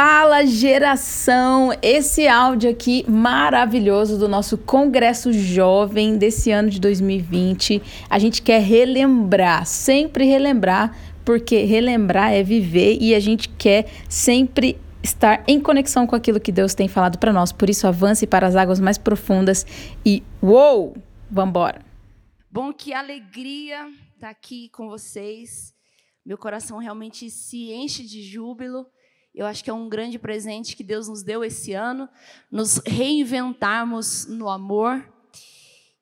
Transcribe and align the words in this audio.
Fala 0.00 0.46
geração! 0.46 1.70
Esse 1.82 2.28
áudio 2.28 2.70
aqui 2.70 3.04
maravilhoso 3.10 4.16
do 4.16 4.28
nosso 4.28 4.56
Congresso 4.56 5.32
Jovem 5.32 6.16
desse 6.16 6.52
ano 6.52 6.70
de 6.70 6.78
2020. 6.78 7.82
A 8.08 8.16
gente 8.16 8.40
quer 8.40 8.62
relembrar, 8.62 9.66
sempre 9.66 10.24
relembrar, 10.24 10.96
porque 11.24 11.64
relembrar 11.64 12.32
é 12.32 12.44
viver 12.44 12.96
e 13.00 13.12
a 13.12 13.18
gente 13.18 13.48
quer 13.48 13.90
sempre 14.08 14.80
estar 15.02 15.42
em 15.48 15.58
conexão 15.58 16.06
com 16.06 16.14
aquilo 16.14 16.38
que 16.38 16.52
Deus 16.52 16.74
tem 16.74 16.86
falado 16.86 17.18
para 17.18 17.32
nós. 17.32 17.50
Por 17.50 17.68
isso, 17.68 17.84
avance 17.84 18.24
para 18.24 18.46
as 18.46 18.54
águas 18.54 18.78
mais 18.78 18.98
profundas 18.98 19.66
e 20.06 20.22
uou! 20.40 20.96
Vambora! 21.28 21.84
Bom, 22.48 22.72
que 22.72 22.94
alegria 22.94 23.88
estar 24.14 24.30
aqui 24.30 24.68
com 24.68 24.88
vocês. 24.88 25.74
Meu 26.24 26.38
coração 26.38 26.78
realmente 26.78 27.28
se 27.30 27.72
enche 27.72 28.04
de 28.04 28.22
júbilo 28.22 28.86
eu 29.38 29.46
acho 29.46 29.62
que 29.62 29.70
é 29.70 29.72
um 29.72 29.88
grande 29.88 30.18
presente 30.18 30.74
que 30.74 30.82
Deus 30.82 31.06
nos 31.06 31.22
deu 31.22 31.44
esse 31.44 31.72
ano, 31.72 32.08
nos 32.50 32.78
reinventarmos 32.84 34.26
no 34.26 34.48
amor. 34.48 35.08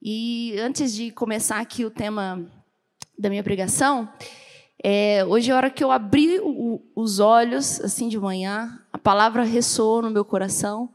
E 0.00 0.58
antes 0.58 0.94
de 0.94 1.10
começar 1.10 1.60
aqui 1.60 1.84
o 1.84 1.90
tema 1.90 2.50
da 3.18 3.28
minha 3.28 3.42
pregação, 3.42 4.10
é, 4.82 5.22
hoje 5.26 5.50
é 5.50 5.52
a 5.52 5.56
hora 5.58 5.68
que 5.68 5.84
eu 5.84 5.92
abri 5.92 6.40
o, 6.40 6.80
os 6.96 7.18
olhos, 7.18 7.78
assim 7.82 8.08
de 8.08 8.18
manhã, 8.18 8.82
a 8.90 8.96
palavra 8.96 9.44
ressoou 9.44 10.00
no 10.00 10.10
meu 10.10 10.24
coração. 10.24 10.88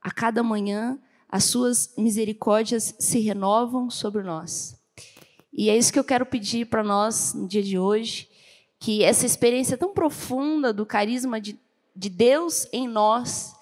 A 0.00 0.12
cada 0.12 0.40
manhã, 0.40 0.96
as 1.28 1.46
suas 1.46 1.92
misericórdias 1.98 2.94
se 3.00 3.18
renovam 3.18 3.90
sobre 3.90 4.22
nós. 4.22 4.80
E 5.52 5.68
é 5.68 5.76
isso 5.76 5.92
que 5.92 5.98
eu 5.98 6.04
quero 6.04 6.24
pedir 6.24 6.66
para 6.66 6.84
nós 6.84 7.34
no 7.34 7.48
dia 7.48 7.62
de 7.62 7.76
hoje, 7.76 8.28
que 8.78 9.02
essa 9.02 9.26
experiência 9.26 9.76
tão 9.76 9.92
profunda 9.92 10.72
do 10.72 10.86
carisma 10.86 11.40
de 11.40 11.58
de 11.98 12.08
Deus 12.08 12.68
em 12.72 12.86
nós, 12.86 13.56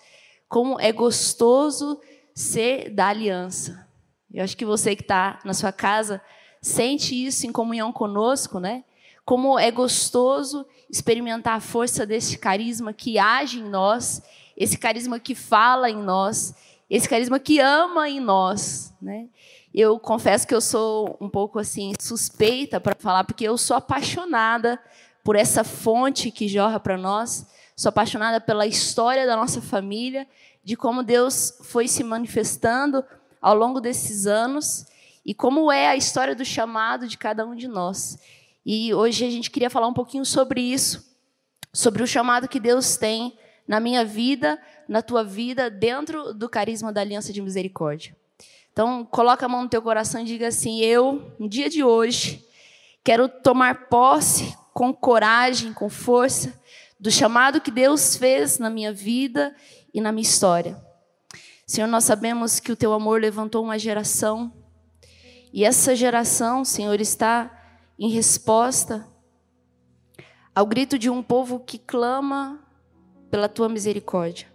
como 0.46 0.78
é 0.78 0.92
gostoso 0.92 1.98
ser 2.34 2.90
da 2.90 3.08
aliança. 3.08 3.88
Eu 4.32 4.44
acho 4.44 4.54
que 4.54 4.66
você 4.66 4.94
que 4.94 5.00
está 5.00 5.40
na 5.42 5.54
sua 5.54 5.72
casa 5.72 6.20
sente 6.60 7.14
isso 7.14 7.46
em 7.46 7.52
comunhão 7.52 7.90
conosco, 7.90 8.60
né? 8.60 8.84
Como 9.24 9.58
é 9.58 9.70
gostoso 9.70 10.66
experimentar 10.90 11.56
a 11.56 11.60
força 11.60 12.04
desse 12.04 12.36
carisma 12.36 12.92
que 12.92 13.18
age 13.18 13.58
em 13.58 13.68
nós, 13.68 14.22
esse 14.54 14.76
carisma 14.76 15.18
que 15.18 15.34
fala 15.34 15.88
em 15.88 15.96
nós, 15.96 16.54
esse 16.90 17.08
carisma 17.08 17.40
que 17.40 17.58
ama 17.58 18.06
em 18.06 18.20
nós, 18.20 18.92
né? 19.00 19.28
Eu 19.72 19.98
confesso 19.98 20.46
que 20.46 20.54
eu 20.54 20.60
sou 20.60 21.16
um 21.18 21.28
pouco 21.30 21.58
assim 21.58 21.94
suspeita 21.98 22.78
para 22.78 22.94
falar 22.98 23.24
porque 23.24 23.44
eu 23.44 23.56
sou 23.56 23.78
apaixonada 23.78 24.78
por 25.24 25.36
essa 25.36 25.64
fonte 25.64 26.30
que 26.30 26.46
jorra 26.46 26.78
para 26.78 26.98
nós 26.98 27.46
Sou 27.78 27.90
apaixonada 27.90 28.40
pela 28.40 28.66
história 28.66 29.26
da 29.26 29.36
nossa 29.36 29.60
família, 29.60 30.26
de 30.64 30.74
como 30.74 31.02
Deus 31.02 31.58
foi 31.60 31.86
se 31.86 32.02
manifestando 32.02 33.04
ao 33.40 33.54
longo 33.54 33.82
desses 33.82 34.26
anos 34.26 34.86
e 35.26 35.34
como 35.34 35.70
é 35.70 35.86
a 35.86 35.94
história 35.94 36.34
do 36.34 36.42
chamado 36.42 37.06
de 37.06 37.18
cada 37.18 37.44
um 37.44 37.54
de 37.54 37.68
nós. 37.68 38.18
E 38.64 38.94
hoje 38.94 39.26
a 39.26 39.30
gente 39.30 39.50
queria 39.50 39.68
falar 39.68 39.88
um 39.88 39.92
pouquinho 39.92 40.24
sobre 40.24 40.62
isso, 40.62 41.04
sobre 41.70 42.02
o 42.02 42.06
chamado 42.06 42.48
que 42.48 42.58
Deus 42.58 42.96
tem 42.96 43.38
na 43.68 43.78
minha 43.78 44.06
vida, 44.06 44.58
na 44.88 45.02
tua 45.02 45.22
vida, 45.22 45.68
dentro 45.68 46.32
do 46.32 46.48
carisma 46.48 46.90
da 46.90 47.02
Aliança 47.02 47.30
de 47.30 47.42
Misericórdia. 47.42 48.16
Então, 48.72 49.04
coloca 49.04 49.44
a 49.44 49.48
mão 49.50 49.64
no 49.64 49.68
teu 49.68 49.82
coração 49.82 50.22
e 50.22 50.24
diga 50.24 50.48
assim: 50.48 50.80
eu, 50.80 51.30
no 51.38 51.46
dia 51.46 51.68
de 51.68 51.84
hoje, 51.84 52.42
quero 53.04 53.28
tomar 53.28 53.88
posse 53.88 54.56
com 54.72 54.94
coragem, 54.94 55.74
com 55.74 55.90
força 55.90 56.58
do 56.98 57.10
chamado 57.10 57.60
que 57.60 57.70
Deus 57.70 58.16
fez 58.16 58.58
na 58.58 58.70
minha 58.70 58.92
vida 58.92 59.54
e 59.92 60.00
na 60.00 60.10
minha 60.10 60.22
história. 60.22 60.82
Senhor, 61.66 61.86
nós 61.86 62.04
sabemos 62.04 62.60
que 62.60 62.72
o 62.72 62.76
teu 62.76 62.92
amor 62.92 63.20
levantou 63.20 63.64
uma 63.64 63.78
geração, 63.78 64.52
e 65.52 65.64
essa 65.64 65.96
geração, 65.96 66.64
Senhor, 66.64 67.00
está 67.00 67.50
em 67.98 68.10
resposta 68.10 69.06
ao 70.54 70.66
grito 70.66 70.98
de 70.98 71.10
um 71.10 71.22
povo 71.22 71.60
que 71.60 71.78
clama 71.78 72.62
pela 73.30 73.48
tua 73.48 73.68
misericórdia. 73.68 74.48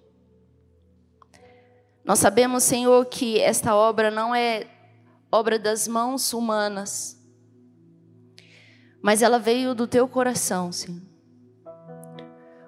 Nós 2.04 2.20
sabemos, 2.20 2.64
Senhor, 2.64 3.06
que 3.06 3.40
esta 3.40 3.76
obra 3.76 4.10
não 4.10 4.34
é 4.34 4.68
obra 5.32 5.60
das 5.60 5.88
mãos 5.88 6.34
humanas, 6.34 7.22
mas 9.02 9.22
ela 9.22 9.38
veio 9.38 9.76
do 9.76 9.88
teu 9.88 10.08
coração, 10.08 10.72
Senhor. 10.72 11.11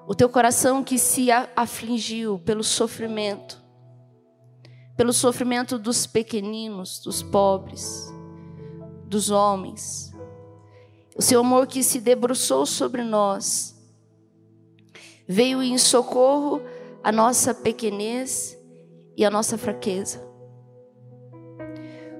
O 0.05 0.13
teu 0.13 0.27
coração 0.27 0.83
que 0.83 0.99
se 0.99 1.29
afligiu 1.55 2.37
pelo 2.39 2.63
sofrimento, 2.63 3.63
pelo 4.97 5.13
sofrimento 5.13 5.79
dos 5.79 6.05
pequeninos, 6.05 6.99
dos 6.99 7.23
pobres, 7.23 8.13
dos 9.05 9.29
homens. 9.29 10.13
O 11.15 11.21
seu 11.21 11.39
amor 11.39 11.67
que 11.67 11.81
se 11.81 12.01
debruçou 12.01 12.65
sobre 12.65 13.01
nós, 13.01 13.79
veio 15.25 15.63
em 15.63 15.77
socorro 15.77 16.61
à 17.01 17.09
nossa 17.09 17.53
pequenez 17.53 18.57
e 19.15 19.23
à 19.23 19.29
nossa 19.29 19.57
fraqueza. 19.57 20.21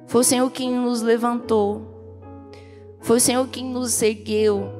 Foi 0.07 0.21
o 0.21 0.23
Senhor 0.23 0.49
quem 0.51 0.71
nos 0.71 1.01
levantou, 1.01 1.81
foi 3.01 3.17
o 3.17 3.21
Senhor 3.21 3.45
quem 3.49 3.65
nos 3.65 4.01
ergueu, 4.01 4.71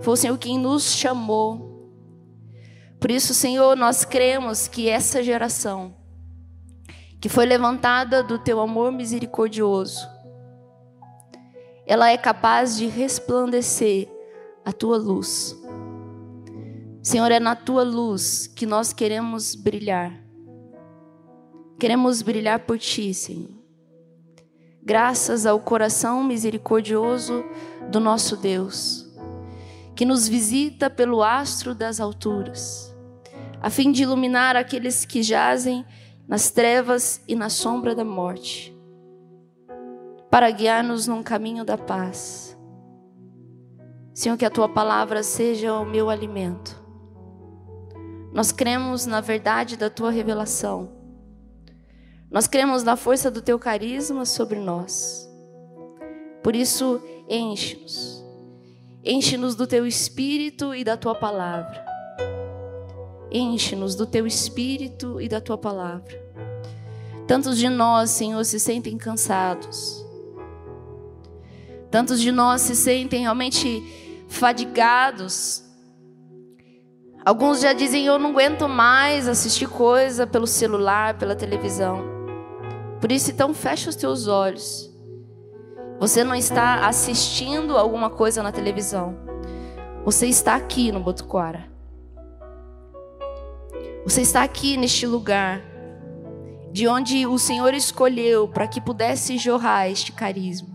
foi 0.00 0.12
o 0.12 0.16
Senhor 0.16 0.36
quem 0.36 0.58
nos 0.58 0.92
chamou 0.92 1.69
por 3.00 3.10
isso, 3.10 3.32
Senhor, 3.32 3.74
nós 3.78 4.04
cremos 4.04 4.68
que 4.68 4.86
essa 4.86 5.22
geração, 5.22 5.94
que 7.18 7.30
foi 7.30 7.46
levantada 7.46 8.22
do 8.22 8.38
teu 8.38 8.60
amor 8.60 8.92
misericordioso, 8.92 10.06
ela 11.86 12.10
é 12.10 12.18
capaz 12.18 12.76
de 12.76 12.86
resplandecer 12.86 14.06
a 14.66 14.70
tua 14.70 14.98
luz. 14.98 15.58
Senhor, 17.02 17.32
é 17.32 17.40
na 17.40 17.56
tua 17.56 17.82
luz 17.82 18.46
que 18.46 18.66
nós 18.66 18.92
queremos 18.92 19.54
brilhar. 19.54 20.12
Queremos 21.78 22.20
brilhar 22.20 22.60
por 22.60 22.78
ti, 22.78 23.14
Senhor. 23.14 23.58
Graças 24.82 25.46
ao 25.46 25.58
coração 25.58 26.22
misericordioso 26.22 27.42
do 27.90 27.98
nosso 27.98 28.36
Deus, 28.36 29.10
que 29.96 30.04
nos 30.04 30.28
visita 30.28 30.90
pelo 30.90 31.22
astro 31.22 31.74
das 31.74 31.98
alturas 31.98 32.89
a 33.60 33.68
fim 33.68 33.92
de 33.92 34.02
iluminar 34.02 34.56
aqueles 34.56 35.04
que 35.04 35.22
jazem 35.22 35.84
nas 36.26 36.50
trevas 36.50 37.22
e 37.28 37.34
na 37.34 37.48
sombra 37.48 37.94
da 37.94 38.04
morte, 38.04 38.76
para 40.30 40.50
guiar-nos 40.50 41.06
num 41.06 41.22
caminho 41.22 41.64
da 41.64 41.76
paz. 41.76 42.56
Senhor, 44.14 44.36
que 44.36 44.44
a 44.44 44.50
tua 44.50 44.68
palavra 44.68 45.22
seja 45.22 45.74
o 45.74 45.84
meu 45.84 46.08
alimento. 46.08 46.80
Nós 48.32 48.52
cremos 48.52 49.06
na 49.06 49.20
verdade 49.20 49.76
da 49.76 49.90
tua 49.90 50.10
revelação. 50.10 50.92
Nós 52.30 52.46
cremos 52.46 52.84
na 52.84 52.96
força 52.96 53.30
do 53.30 53.42
teu 53.42 53.58
carisma 53.58 54.24
sobre 54.24 54.60
nós. 54.60 55.28
Por 56.42 56.54
isso, 56.54 57.02
enche-nos. 57.28 58.24
Enche-nos 59.02 59.56
do 59.56 59.66
teu 59.66 59.84
espírito 59.86 60.74
e 60.74 60.84
da 60.84 60.96
tua 60.96 61.14
palavra. 61.14 61.89
Enche-nos 63.30 63.94
do 63.94 64.06
teu 64.06 64.26
espírito 64.26 65.20
e 65.20 65.28
da 65.28 65.40
tua 65.40 65.56
palavra. 65.56 66.20
Tantos 67.26 67.56
de 67.56 67.68
nós, 67.68 68.10
Senhor, 68.10 68.44
se 68.44 68.58
sentem 68.58 68.98
cansados. 68.98 70.04
Tantos 71.90 72.20
de 72.20 72.32
nós 72.32 72.62
se 72.62 72.74
sentem 72.74 73.22
realmente 73.22 74.24
fadigados. 74.28 75.62
Alguns 77.24 77.60
já 77.60 77.72
dizem: 77.72 78.06
Eu 78.06 78.18
não 78.18 78.30
aguento 78.30 78.68
mais 78.68 79.28
assistir 79.28 79.68
coisa 79.68 80.26
pelo 80.26 80.46
celular, 80.46 81.18
pela 81.18 81.36
televisão. 81.36 82.02
Por 83.00 83.12
isso, 83.12 83.30
então, 83.30 83.54
fecha 83.54 83.90
os 83.90 83.96
teus 83.96 84.26
olhos. 84.26 84.90
Você 86.00 86.24
não 86.24 86.34
está 86.34 86.86
assistindo 86.86 87.76
alguma 87.76 88.10
coisa 88.10 88.42
na 88.42 88.50
televisão. 88.50 89.16
Você 90.04 90.26
está 90.26 90.54
aqui 90.54 90.90
no 90.90 91.00
Botuquara. 91.00 91.69
Você 94.02 94.22
está 94.22 94.42
aqui 94.42 94.78
neste 94.78 95.06
lugar, 95.06 95.60
de 96.72 96.88
onde 96.88 97.26
o 97.26 97.38
Senhor 97.38 97.74
escolheu 97.74 98.48
para 98.48 98.66
que 98.66 98.80
pudesse 98.80 99.36
jorrar 99.36 99.90
este 99.90 100.10
carisma. 100.10 100.70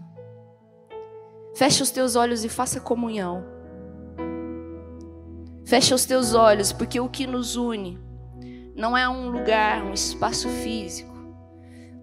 Feche 1.56 1.82
os 1.82 1.90
teus 1.90 2.16
olhos 2.16 2.44
e 2.44 2.50
faça 2.50 2.80
comunhão. 2.80 3.44
Feche 5.66 5.92
os 5.92 6.06
teus 6.06 6.36
olhos, 6.36 6.72
porque 6.72 7.00
o 7.00 7.10
que 7.10 7.26
nos 7.26 7.56
une 7.56 8.00
não 8.76 8.96
é 8.96 9.10
um 9.10 9.30
lugar, 9.30 9.84
um 9.84 9.92
espaço 9.92 10.48
físico, 10.48 11.12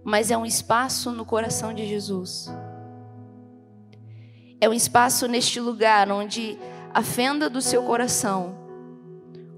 mas 0.02 0.32
é 0.32 0.36
um 0.36 0.44
espaço 0.44 1.12
no 1.12 1.24
coração 1.24 1.72
de 1.72 1.86
Jesus. 1.86 2.52
É 4.60 4.68
um 4.68 4.74
espaço 4.74 5.28
neste 5.28 5.60
lugar 5.60 6.10
onde 6.10 6.58
a 6.92 7.02
fenda 7.02 7.48
do 7.48 7.60
seu 7.60 7.84
coração 7.84 8.56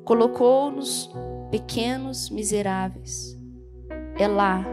colocou-nos 0.04 1.10
pequenos 1.54 2.30
miseráveis. 2.30 3.38
É 4.18 4.26
lá. 4.26 4.64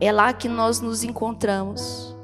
É 0.00 0.10
lá 0.10 0.32
que 0.32 0.48
nós 0.48 0.80
nos 0.80 1.04
encontramos. 1.04 2.16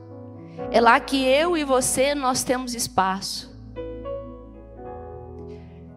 É 0.72 0.80
lá 0.80 0.98
que 0.98 1.24
eu 1.24 1.56
e 1.56 1.62
você 1.62 2.16
nós 2.16 2.42
temos 2.42 2.74
espaço. 2.74 3.56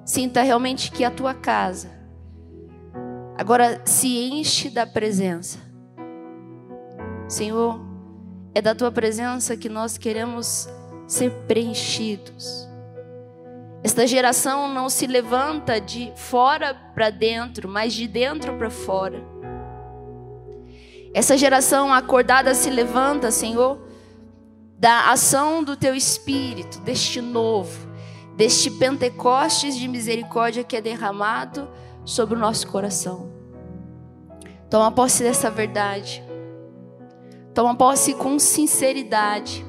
Sinta 0.06 0.44
realmente 0.44 0.92
que 0.92 1.04
a 1.04 1.10
tua 1.10 1.34
casa 1.34 1.90
agora 3.36 3.81
se 3.86 4.30
enche 4.30 4.69
da 4.69 4.86
presença. 4.86 5.57
Senhor, 7.28 7.81
é 8.54 8.62
da 8.62 8.75
tua 8.75 8.92
presença 8.92 9.57
que 9.57 9.68
nós 9.68 9.98
queremos 9.98 10.69
ser 11.07 11.31
preenchidos. 11.48 12.69
Esta 13.83 14.07
geração 14.07 14.74
não 14.74 14.88
se 14.88 15.06
levanta 15.06 15.80
de 15.80 16.13
fora 16.15 16.74
para 16.74 17.09
dentro, 17.09 17.68
mas 17.68 17.94
de 17.94 18.07
dentro 18.07 18.57
para 18.57 18.69
fora. 18.69 19.21
Essa 21.13 21.38
geração 21.38 21.94
acordada 21.94 22.56
se 22.56 22.69
levanta, 22.69 23.30
Senhor, 23.30 23.77
da 24.80 25.12
ação 25.12 25.63
do 25.63 25.75
teu 25.75 25.94
espírito, 25.94 26.80
deste 26.80 27.21
novo, 27.21 27.88
deste 28.38 28.71
Pentecostes 28.71 29.75
de 29.75 29.88
misericórdia 29.88 30.63
que 30.63 30.77
é 30.77 30.81
derramado 30.81 31.69
sobre 32.06 32.36
o 32.36 32.39
nosso 32.39 32.68
coração. 32.68 33.31
Toma 34.69 34.91
posse 34.91 35.24
dessa 35.24 35.51
verdade. 35.51 36.24
Toma 37.53 37.75
posse 37.75 38.13
com 38.15 38.39
sinceridade. 38.39 39.63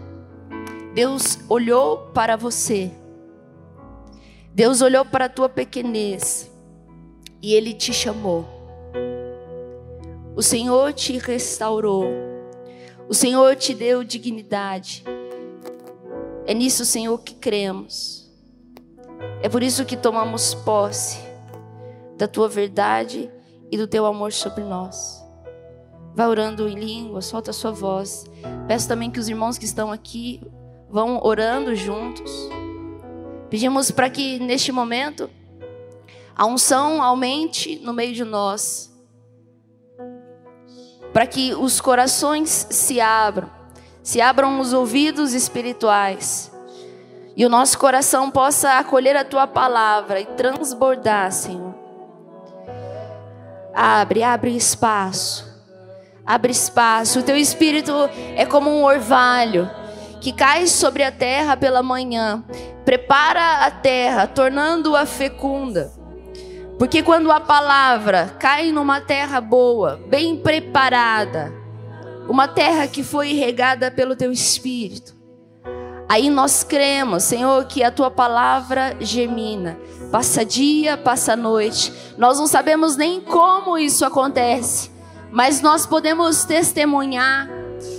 Deus 0.95 1.39
olhou 1.49 2.11
para 2.15 2.37
você. 2.37 2.91
Deus 4.55 4.81
olhou 4.81 5.05
para 5.05 5.25
a 5.25 5.29
tua 5.29 5.49
pequenez 5.49 6.49
e 7.43 7.55
ele 7.55 7.75
te 7.75 7.93
chamou. 7.93 8.47
O 10.37 10.43
Senhor 10.43 10.93
te 10.93 11.19
restaurou. 11.19 12.07
O 13.09 13.15
Senhor 13.15 13.57
te 13.57 13.75
deu 13.75 14.05
dignidade. 14.05 15.03
É 16.47 16.55
nisso, 16.55 16.85
Senhor, 16.85 17.19
que 17.19 17.35
cremos. 17.35 18.33
É 19.43 19.49
por 19.49 19.61
isso 19.61 19.85
que 19.85 19.97
tomamos 19.97 20.55
posse 20.55 21.19
da 22.17 22.29
tua 22.29 22.49
verdade 22.49 23.29
e 23.73 23.77
do 23.77 23.89
teu 23.89 24.07
amor 24.07 24.33
sobre 24.33 24.63
nós. 24.63 25.21
Vá 26.15 26.29
orando 26.29 26.69
em 26.69 26.79
língua, 26.79 27.21
solta 27.23 27.51
a 27.51 27.55
sua 27.55 27.73
voz. 27.73 28.25
Peço 28.69 28.87
também 28.87 29.11
que 29.11 29.19
os 29.19 29.29
irmãos 29.29 29.59
que 29.59 29.65
estão 29.65 29.91
aqui 29.91 30.41
vão 30.89 31.21
orando 31.25 31.75
juntos. 31.75 32.31
Pedimos 33.55 33.93
para 33.93 34.11
que 34.11 34.41
neste 34.41 34.73
momento 34.73 35.31
a 36.35 36.45
unção 36.45 37.01
aumente 37.01 37.79
no 37.85 37.93
meio 37.93 38.13
de 38.13 38.25
nós. 38.25 38.93
Para 41.13 41.25
que 41.25 41.55
os 41.55 41.81
corações 41.81 42.67
se 42.69 43.01
abram, 43.01 43.49
se 44.03 44.21
abram 44.21 44.59
os 44.59 44.73
ouvidos 44.73 45.33
espirituais. 45.35 46.51
E 47.37 47.47
o 47.47 47.49
nosso 47.49 47.79
coração 47.79 48.29
possa 48.29 48.77
acolher 48.77 49.15
a 49.15 49.25
tua 49.25 49.47
palavra 49.47 50.21
e 50.21 50.27
transbordar, 50.27 51.31
Senhor. 51.31 51.77
Abre, 53.73 54.25
abre 54.25 54.57
espaço. 54.57 55.63
Abre 56.27 56.51
espaço. 56.51 57.21
O 57.21 57.23
teu 57.23 57.37
espírito 57.37 57.93
é 58.35 58.45
como 58.45 58.69
um 58.69 58.83
orvalho 58.83 59.71
que 60.25 60.33
cai 60.33 60.67
sobre 60.67 61.03
a 61.03 61.13
terra 61.13 61.55
pela 61.55 61.83
manhã, 61.83 62.43
prepara 62.83 63.67
a 63.67 63.71
terra, 63.71 64.27
tornando-a 64.27 65.05
fecunda. 65.05 65.93
Porque 66.79 67.03
quando 67.03 67.31
a 67.31 67.41
palavra 67.41 68.35
cai 68.41 68.73
numa 68.73 69.03
terra 69.03 69.39
boa, 69.39 70.01
bem 70.09 70.35
preparada, 70.35 71.53
uma 72.27 72.49
terra 72.49 72.87
que 72.87 73.05
foi 73.05 73.35
regada 73.35 73.91
pelo 73.91 74.17
teu 74.17 74.33
espírito, 74.33 75.15
aí 76.09 76.31
nós 76.31 76.65
cremos, 76.65 77.25
Senhor, 77.25 77.63
que 77.67 77.83
a 77.83 77.91
tua 77.91 78.11
palavra 78.11 78.97
germina. 79.01 79.79
Passa 80.11 80.43
dia, 80.43 80.97
passa 80.97 81.37
noite. 81.37 81.93
Nós 82.17 82.39
não 82.39 82.47
sabemos 82.47 82.97
nem 82.97 83.21
como 83.21 83.77
isso 83.77 84.07
acontece, 84.07 84.91
mas 85.31 85.61
nós 85.61 85.85
podemos 85.85 86.47
testemunhar. 86.47 87.47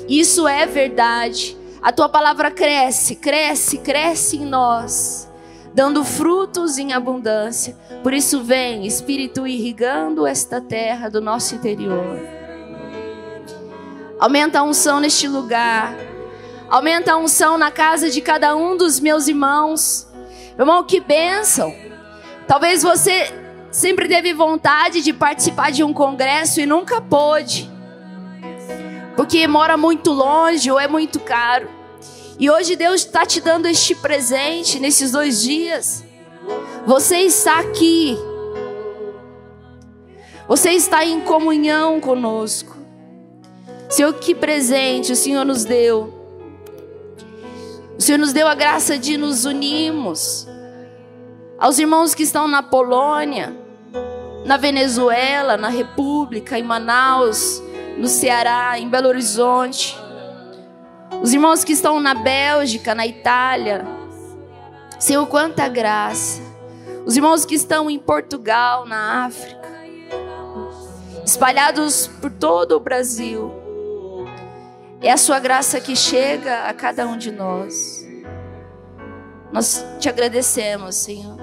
Isso 0.09 0.47
é 0.47 0.65
verdade. 0.65 1.55
A 1.85 1.91
tua 1.91 2.09
palavra 2.09 2.49
cresce, 2.49 3.15
cresce, 3.15 3.77
cresce 3.77 4.37
em 4.37 4.43
nós, 4.43 5.31
dando 5.71 6.03
frutos 6.03 6.79
em 6.79 6.93
abundância. 6.93 7.77
Por 8.01 8.11
isso, 8.11 8.41
vem, 8.41 8.87
Espírito, 8.87 9.45
irrigando 9.45 10.25
esta 10.25 10.59
terra 10.59 11.09
do 11.09 11.21
nosso 11.21 11.53
interior. 11.53 12.19
Aumenta 14.19 14.61
a 14.61 14.63
unção 14.63 14.99
neste 14.99 15.27
lugar. 15.27 15.95
Aumenta 16.71 17.13
a 17.13 17.17
unção 17.17 17.55
na 17.55 17.69
casa 17.69 18.09
de 18.09 18.19
cada 18.19 18.55
um 18.55 18.75
dos 18.75 18.99
meus 18.99 19.27
irmãos. 19.27 20.07
Meu 20.57 20.65
irmão, 20.65 20.83
que 20.83 20.99
bênção. 20.99 21.71
Talvez 22.47 22.81
você 22.81 23.31
sempre 23.69 24.07
teve 24.07 24.33
vontade 24.33 25.03
de 25.03 25.13
participar 25.13 25.71
de 25.71 25.83
um 25.83 25.93
congresso 25.93 26.59
e 26.59 26.65
nunca 26.65 26.99
pôde. 26.99 27.71
Porque 29.15 29.47
mora 29.47 29.77
muito 29.77 30.11
longe 30.11 30.71
ou 30.71 30.79
é 30.79 30.87
muito 30.87 31.19
caro. 31.19 31.74
E 32.37 32.49
hoje 32.49 32.75
Deus 32.75 33.01
está 33.01 33.25
te 33.25 33.39
dando 33.39 33.65
este 33.65 33.95
presente 33.95 34.79
nesses 34.79 35.11
dois 35.11 35.41
dias. 35.41 36.03
Você 36.85 37.19
está 37.19 37.59
aqui. 37.59 38.17
Você 40.47 40.71
está 40.71 41.05
em 41.05 41.21
comunhão 41.21 41.99
conosco. 41.99 42.75
Senhor, 43.89 44.13
que 44.13 44.35
presente 44.35 45.13
o 45.13 45.15
Senhor 45.15 45.45
nos 45.45 45.63
deu. 45.63 46.13
O 47.97 48.01
Senhor 48.01 48.17
nos 48.17 48.33
deu 48.33 48.47
a 48.47 48.53
graça 48.53 48.97
de 48.97 49.17
nos 49.17 49.45
unirmos 49.45 50.47
aos 51.57 51.79
irmãos 51.79 52.13
que 52.13 52.23
estão 52.23 52.47
na 52.47 52.61
Polônia, 52.61 53.55
na 54.45 54.57
Venezuela, 54.57 55.55
na 55.55 55.69
República, 55.69 56.59
em 56.59 56.63
Manaus, 56.63 57.63
no 57.97 58.07
Ceará, 58.07 58.77
em 58.77 58.89
Belo 58.89 59.07
Horizonte. 59.07 59.97
Os 61.21 61.33
irmãos 61.33 61.63
que 61.63 61.73
estão 61.73 61.99
na 61.99 62.13
Bélgica, 62.13 62.93
na 62.93 63.05
Itália. 63.05 63.85
Senhor, 64.99 65.25
quanta 65.27 65.67
graça. 65.67 66.41
Os 67.05 67.15
irmãos 67.15 67.45
que 67.45 67.55
estão 67.55 67.89
em 67.89 67.99
Portugal, 67.99 68.85
na 68.85 69.25
África. 69.25 69.65
Espalhados 71.25 72.07
por 72.07 72.31
todo 72.31 72.73
o 72.73 72.79
Brasil. 72.79 73.51
É 75.01 75.11
a 75.11 75.17
sua 75.17 75.39
graça 75.39 75.79
que 75.79 75.95
chega 75.95 76.63
a 76.63 76.73
cada 76.73 77.07
um 77.07 77.17
de 77.17 77.31
nós. 77.31 78.05
Nós 79.51 79.85
te 79.99 80.09
agradecemos, 80.09 80.95
Senhor. 80.95 81.37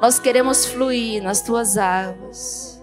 Nós 0.00 0.18
queremos 0.18 0.66
fluir 0.66 1.22
nas 1.22 1.42
tuas 1.42 1.76
águas. 1.76 2.82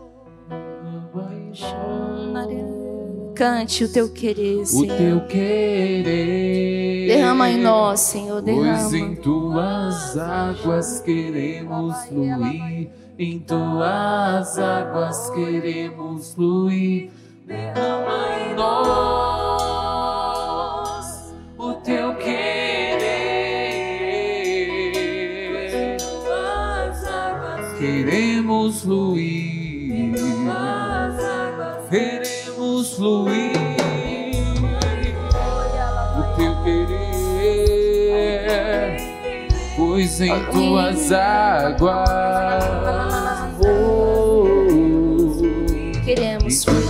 Cante 3.37 3.83
o 3.83 3.87
teu 3.91 4.09
querer, 4.09 4.65
Senhor. 4.65 4.95
O 4.95 4.97
teu 4.97 5.21
querer. 5.27 7.07
Derrama 7.07 7.51
em 7.51 7.59
nós, 7.59 7.99
Senhor, 7.99 8.41
derrama. 8.41 8.79
Pois 8.79 8.93
em 8.93 9.15
tuas 9.15 10.17
águas 10.17 11.01
queremos 11.01 11.95
fluir. 12.07 12.89
Em 13.19 13.37
tuas 13.39 14.57
águas 14.57 15.29
queremos 15.29 16.33
fluir. 16.33 17.11
Derrama 17.45 18.27
em 18.41 18.55
nós 18.55 19.77
o 21.59 21.73
teu 21.75 22.15
querer. 22.15 22.57
Queremos 27.77 28.81
fluir. 28.81 29.46
Fluir. 32.97 33.51
O 36.17 36.23
teu 36.35 36.63
querer. 36.63 36.97
Pois 39.75 40.19
em 40.19 40.51
tuas 40.51 41.11
águas. 41.11 42.09
oh, 43.63 44.57
Queremos 46.03 46.63
fluir 46.65 46.87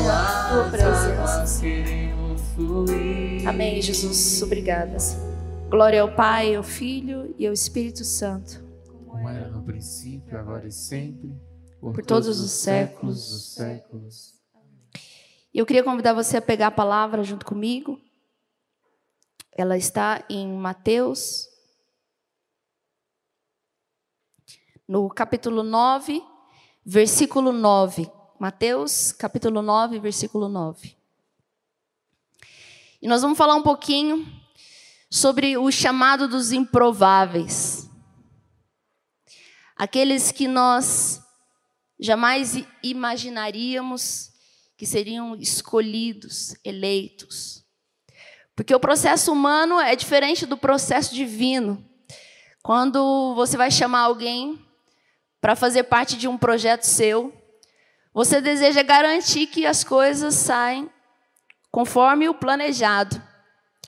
tua 0.50 0.70
presença. 0.72 1.62
Amém, 3.46 3.82
Jesus. 3.82 4.42
Obrigada. 4.42 4.98
Glória 5.70 6.02
ao 6.02 6.16
Pai, 6.16 6.56
ao 6.56 6.64
Filho 6.64 7.36
e 7.38 7.46
ao 7.46 7.52
Espírito 7.54 8.06
Santo. 8.06 8.64
Como 9.06 9.28
era 9.28 9.50
no 9.50 9.62
princípio, 9.64 10.38
agora 10.40 10.66
e 10.66 10.72
sempre, 10.72 11.30
Por 11.82 12.02
todos 12.06 12.40
os 12.40 12.52
séculos. 12.52 13.30
dos 13.30 13.54
séculos. 13.54 14.37
Eu 15.58 15.66
queria 15.66 15.84
convidar 15.84 16.14
você 16.14 16.38
a 16.38 16.42
pegar 16.42 16.68
a 16.68 16.72
palavra 16.72 17.24
junto 17.24 17.44
comigo. 17.44 18.00
Ela 19.52 19.76
está 19.76 20.24
em 20.30 20.54
Mateus, 20.54 21.50
no 24.88 25.10
capítulo 25.10 25.64
9, 25.64 26.24
versículo 26.86 27.52
9. 27.52 28.08
Mateus, 28.40 29.12
capítulo 29.12 29.64
9, 29.64 29.98
versículo 29.98 30.48
9. 30.48 30.96
E 33.02 33.08
nós 33.08 33.24
vamos 33.24 33.36
falar 33.36 33.56
um 33.56 33.64
pouquinho 33.64 34.32
sobre 35.10 35.58
o 35.58 35.72
chamado 35.72 36.28
dos 36.28 36.52
improváveis. 36.52 37.90
Aqueles 39.76 40.32
que 40.32 40.48
nós 40.48 41.20
jamais 42.00 42.64
imaginaríamos 42.84 44.37
que 44.78 44.86
seriam 44.86 45.36
escolhidos, 45.36 46.56
eleitos. 46.64 47.66
Porque 48.56 48.74
o 48.74 48.80
processo 48.80 49.34
humano 49.34 49.80
é 49.80 49.96
diferente 49.96 50.46
do 50.46 50.56
processo 50.56 51.14
divino. 51.16 51.84
Quando 52.62 53.34
você 53.36 53.58
vai 53.58 53.72
chamar 53.72 54.02
alguém 54.02 54.64
para 55.42 55.56
fazer 55.56 55.84
parte 55.84 56.16
de 56.16 56.28
um 56.28 56.38
projeto 56.38 56.84
seu, 56.84 57.34
você 58.14 58.40
deseja 58.40 58.84
garantir 58.84 59.48
que 59.48 59.66
as 59.66 59.84
coisas 59.84 60.36
saem 60.36 60.90
conforme 61.72 62.30
o 62.30 62.34
planejado. 62.34 63.16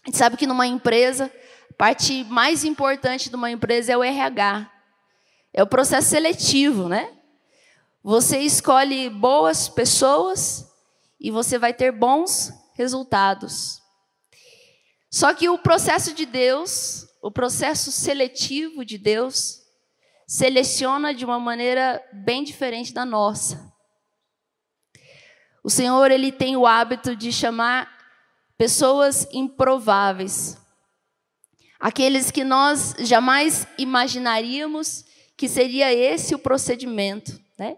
A 0.03 0.07
gente 0.07 0.17
sabe 0.17 0.37
que 0.37 0.47
numa 0.47 0.65
empresa, 0.65 1.31
a 1.69 1.73
parte 1.73 2.23
mais 2.25 2.63
importante 2.63 3.29
de 3.29 3.35
uma 3.35 3.51
empresa 3.51 3.93
é 3.93 3.97
o 3.97 4.03
RH. 4.03 4.71
É 5.53 5.61
o 5.61 5.67
processo 5.67 6.09
seletivo, 6.09 6.87
né? 6.87 7.11
Você 8.03 8.39
escolhe 8.39 9.09
boas 9.09 9.67
pessoas 9.67 10.68
e 11.19 11.29
você 11.31 11.57
vai 11.57 11.73
ter 11.73 11.91
bons 11.91 12.51
resultados. 12.75 13.81
Só 15.11 15.33
que 15.33 15.49
o 15.49 15.57
processo 15.57 16.13
de 16.13 16.25
Deus, 16.25 17.05
o 17.21 17.31
processo 17.31 17.91
seletivo 17.91 18.85
de 18.85 18.97
Deus, 18.97 19.59
seleciona 20.27 21.13
de 21.13 21.25
uma 21.25 21.39
maneira 21.39 22.01
bem 22.13 22.43
diferente 22.43 22.93
da 22.93 23.03
nossa. 23.03 23.73
O 25.63 25.69
Senhor 25.69 26.11
ele 26.11 26.31
tem 26.31 26.55
o 26.55 26.65
hábito 26.65 27.15
de 27.15 27.31
chamar 27.31 27.91
pessoas 28.57 29.27
improváveis, 29.31 30.57
aqueles 31.79 32.29
que 32.29 32.43
nós 32.43 32.95
jamais 32.99 33.67
imaginaríamos 33.77 35.05
que 35.35 35.47
seria 35.47 35.93
esse 35.93 36.35
o 36.35 36.39
procedimento, 36.39 37.39
né? 37.57 37.77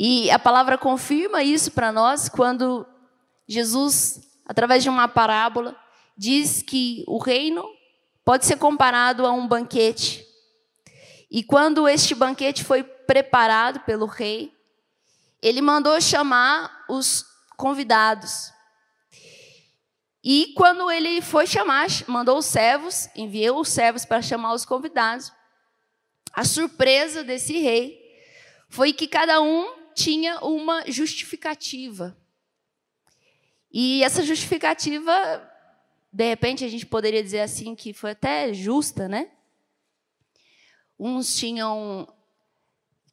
E 0.00 0.30
a 0.30 0.38
palavra 0.38 0.78
confirma 0.78 1.42
isso 1.42 1.72
para 1.72 1.90
nós 1.90 2.28
quando 2.28 2.86
Jesus, 3.48 4.20
através 4.46 4.84
de 4.84 4.88
uma 4.88 5.08
parábola, 5.08 5.76
diz 6.16 6.62
que 6.62 7.02
o 7.08 7.18
reino 7.18 7.68
pode 8.24 8.46
ser 8.46 8.58
comparado 8.58 9.26
a 9.26 9.32
um 9.32 9.48
banquete. 9.48 10.24
E 11.28 11.42
quando 11.42 11.88
este 11.88 12.14
banquete 12.14 12.62
foi 12.62 12.84
preparado 12.84 13.80
pelo 13.80 14.06
rei, 14.06 14.52
ele 15.42 15.60
mandou 15.60 16.00
chamar 16.00 16.84
os 16.88 17.26
convidados. 17.56 18.52
E 20.22 20.52
quando 20.56 20.88
ele 20.92 21.20
foi 21.20 21.44
chamar, 21.44 21.88
mandou 22.06 22.38
os 22.38 22.46
servos, 22.46 23.08
enviou 23.16 23.62
os 23.62 23.68
servos 23.68 24.04
para 24.04 24.22
chamar 24.22 24.54
os 24.54 24.64
convidados. 24.64 25.32
A 26.32 26.44
surpresa 26.44 27.24
desse 27.24 27.58
rei 27.58 27.98
foi 28.68 28.92
que 28.92 29.08
cada 29.08 29.40
um 29.40 29.77
tinha 29.98 30.38
uma 30.40 30.88
justificativa. 30.88 32.16
E 33.70 34.02
essa 34.04 34.22
justificativa, 34.22 35.12
de 36.12 36.28
repente, 36.28 36.64
a 36.64 36.68
gente 36.68 36.86
poderia 36.86 37.22
dizer 37.22 37.40
assim 37.40 37.74
que 37.74 37.92
foi 37.92 38.12
até 38.12 38.54
justa, 38.54 39.08
né? 39.08 39.28
Uns 40.96 41.36
tinham 41.36 42.06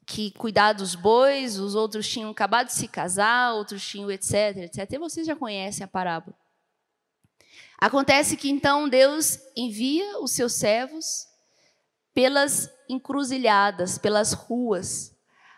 que 0.06 0.30
cuidar 0.30 0.74
dos 0.74 0.94
bois, 0.94 1.58
os 1.58 1.74
outros 1.74 2.08
tinham 2.08 2.30
acabado 2.30 2.68
de 2.68 2.74
se 2.74 2.86
casar, 2.86 3.54
outros 3.54 3.84
tinham 3.84 4.08
etc, 4.08 4.56
etc. 4.58 4.92
E 4.92 4.98
vocês 4.98 5.26
já 5.26 5.34
conhecem 5.34 5.82
a 5.82 5.88
parábola. 5.88 6.36
Acontece 7.78 8.36
que 8.36 8.48
então 8.48 8.88
Deus 8.88 9.40
envia 9.56 10.20
os 10.20 10.30
seus 10.30 10.52
servos 10.52 11.26
pelas 12.14 12.70
encruzilhadas, 12.88 13.98
pelas 13.98 14.32
ruas, 14.32 15.15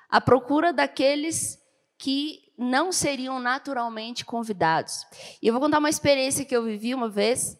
à 0.08 0.20
procura 0.20 0.72
daqueles 0.72 1.58
que 1.98 2.40
não 2.56 2.90
seriam 2.90 3.38
naturalmente 3.38 4.24
convidados. 4.24 5.06
E 5.40 5.46
eu 5.46 5.52
vou 5.52 5.60
contar 5.60 5.78
uma 5.78 5.88
experiência 5.88 6.44
que 6.44 6.56
eu 6.56 6.64
vivi 6.64 6.94
uma 6.94 7.08
vez. 7.08 7.56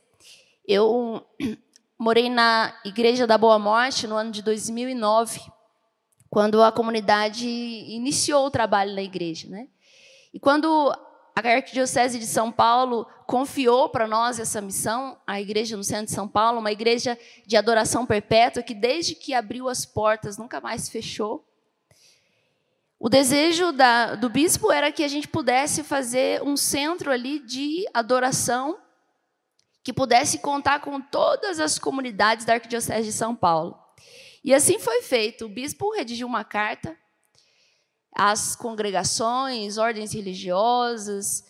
Eu 0.66 1.24
morei 1.98 2.28
na 2.28 2.74
Igreja 2.84 3.26
da 3.26 3.38
Boa 3.38 3.58
Morte 3.58 4.06
no 4.06 4.16
ano 4.16 4.30
de 4.30 4.42
2009, 4.42 5.40
quando 6.30 6.62
a 6.62 6.72
comunidade 6.72 7.48
iniciou 7.48 8.46
o 8.46 8.50
trabalho 8.50 8.94
na 8.94 9.02
igreja, 9.02 9.48
né? 9.48 9.68
E 10.32 10.38
quando 10.38 10.92
a 11.34 11.40
Arquidiocese 11.40 12.18
de 12.18 12.26
São 12.26 12.52
Paulo 12.52 13.06
confiou 13.26 13.88
para 13.88 14.06
nós 14.06 14.38
essa 14.38 14.60
missão, 14.60 15.16
a 15.26 15.40
igreja 15.40 15.76
no 15.76 15.84
centro 15.84 16.06
de 16.06 16.12
São 16.12 16.28
Paulo, 16.28 16.58
uma 16.58 16.72
igreja 16.72 17.16
de 17.46 17.56
adoração 17.56 18.04
perpétua 18.04 18.62
que 18.62 18.74
desde 18.74 19.14
que 19.14 19.32
abriu 19.32 19.68
as 19.68 19.86
portas 19.86 20.36
nunca 20.36 20.60
mais 20.60 20.88
fechou. 20.88 21.47
O 23.00 23.08
desejo 23.08 23.70
da, 23.70 24.16
do 24.16 24.28
bispo 24.28 24.72
era 24.72 24.90
que 24.90 25.04
a 25.04 25.08
gente 25.08 25.28
pudesse 25.28 25.84
fazer 25.84 26.42
um 26.42 26.56
centro 26.56 27.12
ali 27.12 27.38
de 27.38 27.86
adoração 27.94 28.76
que 29.84 29.92
pudesse 29.92 30.40
contar 30.40 30.80
com 30.80 31.00
todas 31.00 31.60
as 31.60 31.78
comunidades 31.78 32.44
da 32.44 32.54
Arquidiocese 32.54 33.08
de 33.08 33.12
São 33.12 33.36
Paulo. 33.36 33.78
E 34.42 34.52
assim 34.52 34.80
foi 34.80 35.00
feito. 35.02 35.44
O 35.44 35.48
bispo 35.48 35.94
redigiu 35.94 36.26
uma 36.26 36.42
carta 36.42 36.98
às 38.12 38.56
congregações, 38.56 39.78
ordens 39.78 40.12
religiosas, 40.12 41.46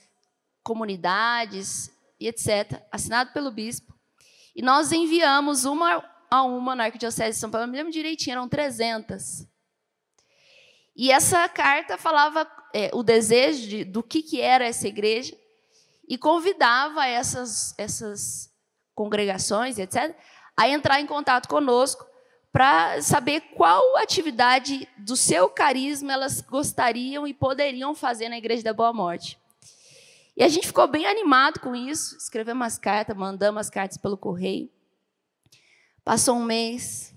comunidades 0.62 1.90
e 2.20 2.28
etc., 2.28 2.82
assinado 2.92 3.32
pelo 3.32 3.50
bispo. 3.50 3.94
E 4.54 4.60
nós 4.60 4.92
enviamos 4.92 5.64
uma 5.64 6.04
a 6.30 6.42
uma 6.42 6.76
na 6.76 6.84
Arquidiocese 6.84 7.30
de 7.30 7.36
São 7.36 7.50
Paulo, 7.50 7.66
eu 7.66 7.70
me 7.70 7.78
lembro 7.78 7.90
direitinho, 7.90 8.34
eram 8.34 8.48
300. 8.48 9.46
E 10.98 11.12
essa 11.12 11.48
carta 11.48 11.96
falava 11.96 12.44
é, 12.74 12.90
o 12.92 13.04
desejo 13.04 13.68
de, 13.68 13.84
do 13.84 14.02
que, 14.02 14.20
que 14.20 14.40
era 14.40 14.66
essa 14.66 14.88
igreja 14.88 15.38
e 16.08 16.18
convidava 16.18 17.06
essas, 17.06 17.72
essas 17.78 18.52
congregações, 18.96 19.78
etc., 19.78 20.12
a 20.56 20.68
entrar 20.68 21.00
em 21.00 21.06
contato 21.06 21.48
conosco 21.48 22.04
para 22.50 23.00
saber 23.00 23.42
qual 23.54 23.96
atividade 23.98 24.88
do 24.98 25.14
seu 25.14 25.48
carisma 25.48 26.12
elas 26.12 26.40
gostariam 26.40 27.28
e 27.28 27.32
poderiam 27.32 27.94
fazer 27.94 28.28
na 28.28 28.38
Igreja 28.38 28.64
da 28.64 28.72
Boa 28.72 28.92
Morte. 28.92 29.38
E 30.36 30.42
a 30.42 30.48
gente 30.48 30.66
ficou 30.66 30.88
bem 30.88 31.06
animado 31.06 31.60
com 31.60 31.76
isso, 31.76 32.16
escrevemos 32.16 32.66
as 32.66 32.78
cartas, 32.78 33.16
mandamos 33.16 33.60
as 33.60 33.70
cartas 33.70 33.98
pelo 33.98 34.16
correio. 34.16 34.68
Passou 36.02 36.36
um 36.36 36.44
mês, 36.44 37.14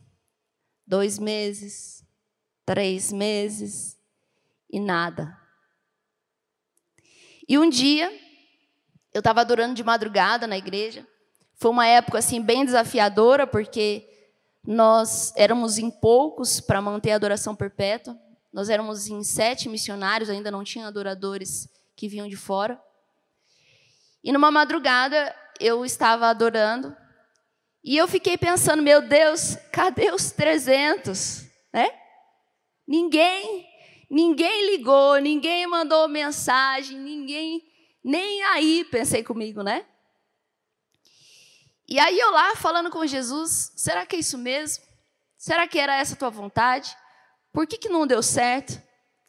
dois 0.85 1.17
meses, 1.17 2.00
três 2.71 3.11
meses 3.11 3.99
e 4.71 4.79
nada. 4.79 5.37
E 7.45 7.57
um 7.59 7.69
dia, 7.69 8.09
eu 9.13 9.19
estava 9.19 9.41
adorando 9.41 9.73
de 9.73 9.83
madrugada 9.83 10.47
na 10.47 10.57
igreja. 10.57 11.05
Foi 11.55 11.69
uma 11.69 11.85
época 11.85 12.19
assim 12.19 12.41
bem 12.41 12.63
desafiadora, 12.63 13.45
porque 13.45 14.07
nós 14.65 15.33
éramos 15.35 15.77
em 15.77 15.91
poucos 15.91 16.61
para 16.61 16.81
manter 16.81 17.11
a 17.11 17.17
adoração 17.17 17.53
perpétua. 17.53 18.17
Nós 18.53 18.69
éramos 18.69 19.05
em 19.07 19.21
sete 19.21 19.67
missionários, 19.67 20.29
ainda 20.29 20.49
não 20.49 20.63
tinha 20.63 20.87
adoradores 20.87 21.67
que 21.93 22.07
vinham 22.07 22.29
de 22.29 22.37
fora. 22.37 22.81
E 24.23 24.31
numa 24.31 24.49
madrugada 24.49 25.35
eu 25.59 25.83
estava 25.83 26.27
adorando 26.27 26.95
e 27.83 27.97
eu 27.97 28.07
fiquei 28.07 28.37
pensando, 28.37 28.81
meu 28.81 29.01
Deus, 29.01 29.57
cadê 29.73 30.09
os 30.13 30.31
300? 30.31 31.43
Né? 31.73 32.00
Ninguém, 32.88 33.67
ninguém 34.09 34.71
ligou, 34.71 35.17
ninguém 35.17 35.67
mandou 35.67 36.07
mensagem, 36.07 36.97
ninguém, 36.97 37.63
nem 38.03 38.43
aí 38.43 38.83
pensei 38.85 39.23
comigo, 39.23 39.63
né? 39.63 39.85
E 41.88 42.00
aí 42.00 42.17
eu 42.17 42.31
lá 42.31 42.55
falando 42.55 42.89
com 42.89 43.05
Jesus, 43.05 43.73
será 43.75 44.05
que 44.05 44.15
é 44.15 44.19
isso 44.19 44.38
mesmo? 44.38 44.83
Será 45.38 45.67
que 45.67 45.77
era 45.77 45.95
essa 45.95 46.13
a 46.13 46.17
tua 46.17 46.29
vontade? 46.29 46.95
Por 47.51 47.67
que, 47.67 47.77
que 47.77 47.89
não 47.89 48.07
deu 48.07 48.23
certo? 48.23 48.81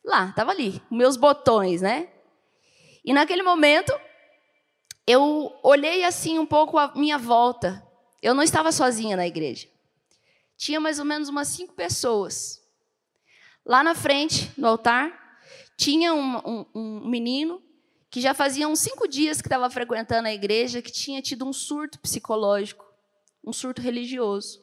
Lá, 0.04 0.28
estava 0.28 0.52
ali, 0.52 0.80
meus 0.90 1.16
botões, 1.16 1.82
né? 1.82 2.09
E 3.04 3.12
naquele 3.12 3.42
momento, 3.42 3.92
eu 5.06 5.59
olhei 5.62 6.04
assim 6.04 6.38
um 6.38 6.47
pouco 6.47 6.78
a 6.78 6.92
minha 6.94 7.18
volta. 7.18 7.85
Eu 8.23 8.35
não 8.35 8.42
estava 8.42 8.71
sozinha 8.71 9.16
na 9.16 9.26
igreja. 9.26 9.68
Tinha 10.56 10.78
mais 10.78 11.00
ou 11.00 11.04
menos 11.04 11.28
umas 11.28 11.49
cinco 11.49 11.75
pessoas. 11.75 12.62
Lá 13.64 13.83
na 13.83 13.95
frente, 13.95 14.50
no 14.57 14.66
altar, 14.69 15.38
tinha 15.76 16.12
um, 16.14 16.37
um, 16.38 16.66
um 16.75 17.09
menino 17.09 17.62
que 18.11 18.21
já 18.21 18.35
fazia 18.35 18.69
uns 18.69 18.81
cinco 18.81 19.09
dias 19.09 19.40
que 19.40 19.49
estava 19.49 19.71
frequentando 19.71 20.28
a 20.28 20.33
igreja, 20.33 20.83
que 20.83 20.92
tinha 20.92 21.23
tido 21.23 21.47
um 21.47 21.52
surto 21.52 21.99
psicológico, 21.99 22.85
um 23.42 23.52
surto 23.52 23.81
religioso. 23.81 24.61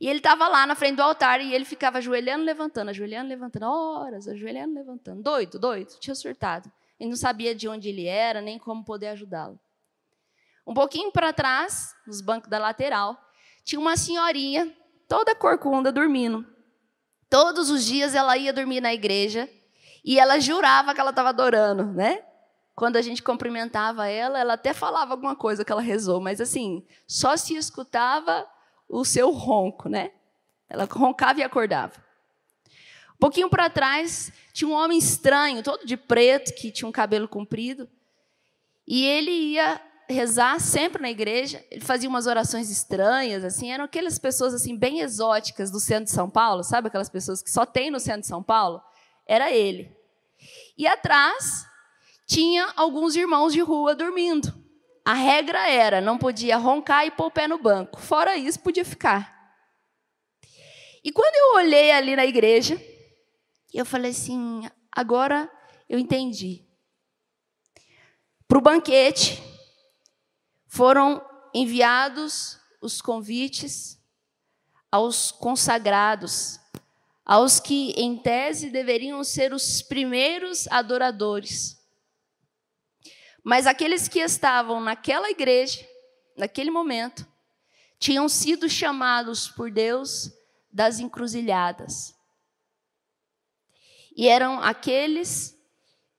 E 0.00 0.08
ele 0.08 0.18
estava 0.18 0.48
lá 0.48 0.66
na 0.66 0.74
frente 0.74 0.96
do 0.96 1.02
altar 1.02 1.40
e 1.40 1.54
ele 1.54 1.64
ficava 1.64 1.98
ajoelhando, 1.98 2.44
levantando, 2.44 2.90
ajoelhando, 2.90 3.28
levantando, 3.28 3.66
horas, 3.66 4.26
ajoelhando, 4.26 4.74
levantando. 4.74 5.22
Doido, 5.22 5.58
doido, 5.58 5.98
tinha 5.98 6.14
surtado. 6.14 6.70
Ele 6.98 7.10
não 7.10 7.16
sabia 7.16 7.54
de 7.54 7.68
onde 7.68 7.88
ele 7.88 8.06
era, 8.06 8.40
nem 8.40 8.58
como 8.58 8.84
poder 8.84 9.08
ajudá-lo. 9.08 9.58
Um 10.66 10.74
pouquinho 10.74 11.10
para 11.10 11.32
trás, 11.32 11.94
nos 12.06 12.20
bancos 12.20 12.50
da 12.50 12.58
lateral, 12.58 13.18
tinha 13.64 13.80
uma 13.80 13.96
senhorinha, 13.96 14.74
toda 15.08 15.34
corcunda, 15.34 15.90
dormindo. 15.90 16.46
Todos 17.30 17.70
os 17.70 17.84
dias 17.84 18.14
ela 18.14 18.36
ia 18.36 18.52
dormir 18.52 18.80
na 18.80 18.92
igreja 18.92 19.48
e 20.04 20.18
ela 20.18 20.40
jurava 20.40 20.92
que 20.92 21.00
ela 21.00 21.10
estava 21.10 21.28
adorando, 21.28 21.84
né? 21.86 22.24
Quando 22.74 22.96
a 22.96 23.02
gente 23.02 23.22
cumprimentava 23.22 24.08
ela, 24.08 24.38
ela 24.38 24.54
até 24.54 24.72
falava 24.72 25.12
alguma 25.12 25.36
coisa 25.36 25.64
que 25.64 25.70
ela 25.70 25.80
rezou, 25.80 26.20
mas 26.20 26.40
assim, 26.40 26.84
só 27.06 27.36
se 27.36 27.54
escutava 27.54 28.46
o 28.88 29.04
seu 29.04 29.30
ronco, 29.30 29.88
né? 29.88 30.10
Ela 30.68 30.88
roncava 30.90 31.38
e 31.38 31.42
acordava. 31.44 31.94
Um 33.14 33.20
pouquinho 33.20 33.48
para 33.48 33.70
trás, 33.70 34.32
tinha 34.52 34.68
um 34.68 34.72
homem 34.72 34.98
estranho, 34.98 35.62
todo 35.62 35.86
de 35.86 35.96
preto, 35.96 36.52
que 36.54 36.72
tinha 36.72 36.88
um 36.88 36.92
cabelo 36.92 37.28
comprido. 37.28 37.88
E 38.86 39.04
ele 39.04 39.30
ia 39.30 39.80
rezar 40.12 40.60
sempre 40.60 41.00
na 41.00 41.10
igreja. 41.10 41.64
Ele 41.70 41.84
fazia 41.84 42.08
umas 42.08 42.26
orações 42.26 42.70
estranhas, 42.70 43.44
assim, 43.44 43.70
eram 43.70 43.84
aquelas 43.84 44.18
pessoas 44.18 44.54
assim 44.54 44.76
bem 44.76 45.00
exóticas 45.00 45.70
do 45.70 45.80
centro 45.80 46.04
de 46.04 46.10
São 46.10 46.28
Paulo, 46.28 46.62
sabe 46.62 46.88
aquelas 46.88 47.08
pessoas 47.08 47.42
que 47.42 47.50
só 47.50 47.64
tem 47.64 47.90
no 47.90 48.00
centro 48.00 48.22
de 48.22 48.26
São 48.26 48.42
Paulo? 48.42 48.82
Era 49.26 49.50
ele. 49.50 49.94
E 50.76 50.86
atrás 50.86 51.66
tinha 52.26 52.72
alguns 52.76 53.16
irmãos 53.16 53.52
de 53.52 53.60
rua 53.60 53.94
dormindo. 53.94 54.54
A 55.04 55.14
regra 55.14 55.68
era, 55.68 56.00
não 56.00 56.16
podia 56.18 56.56
roncar 56.56 57.06
e 57.06 57.10
pôr 57.10 57.26
o 57.26 57.30
pé 57.30 57.48
no 57.48 57.58
banco. 57.58 58.00
Fora 58.00 58.36
isso, 58.36 58.60
podia 58.60 58.84
ficar. 58.84 59.40
E 61.02 61.10
quando 61.10 61.34
eu 61.34 61.56
olhei 61.56 61.90
ali 61.90 62.14
na 62.14 62.26
igreja, 62.26 62.80
eu 63.72 63.84
falei 63.84 64.10
assim: 64.10 64.62
agora 64.92 65.50
eu 65.88 65.98
entendi. 65.98 66.64
Para 68.46 68.58
o 68.58 68.60
banquete 68.60 69.42
foram 70.72 71.20
enviados 71.52 72.56
os 72.80 73.02
convites 73.02 74.00
aos 74.90 75.32
consagrados, 75.32 76.60
aos 77.24 77.58
que, 77.58 77.90
em 77.96 78.16
tese, 78.16 78.70
deveriam 78.70 79.22
ser 79.24 79.52
os 79.52 79.82
primeiros 79.82 80.68
adoradores. 80.68 81.76
Mas 83.42 83.66
aqueles 83.66 84.06
que 84.06 84.20
estavam 84.20 84.80
naquela 84.80 85.28
igreja, 85.28 85.84
naquele 86.36 86.70
momento, 86.70 87.26
tinham 87.98 88.28
sido 88.28 88.68
chamados 88.68 89.48
por 89.48 89.72
Deus 89.72 90.30
das 90.72 91.00
encruzilhadas. 91.00 92.14
E 94.16 94.28
eram 94.28 94.60
aqueles 94.62 95.58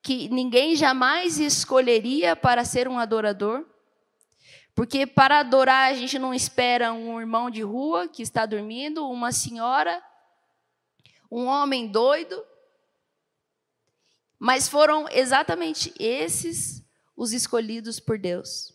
que 0.04 0.28
ninguém 0.28 0.76
jamais 0.76 1.40
escolheria 1.40 2.36
para 2.36 2.66
ser 2.66 2.90
um 2.90 3.00
adorador, 3.00 3.71
porque 4.74 5.06
para 5.06 5.40
adorar 5.40 5.92
a 5.92 5.94
gente 5.94 6.18
não 6.18 6.34
espera 6.34 6.94
um 6.94 7.20
irmão 7.20 7.50
de 7.50 7.62
rua 7.62 8.08
que 8.08 8.22
está 8.22 8.46
dormindo, 8.46 9.10
uma 9.10 9.32
senhora, 9.32 10.02
um 11.30 11.46
homem 11.46 11.88
doido, 11.88 12.42
mas 14.40 14.68
foram 14.68 15.08
exatamente 15.10 15.94
esses 16.00 16.82
os 17.16 17.34
escolhidos 17.34 18.00
por 18.00 18.18
Deus. 18.18 18.74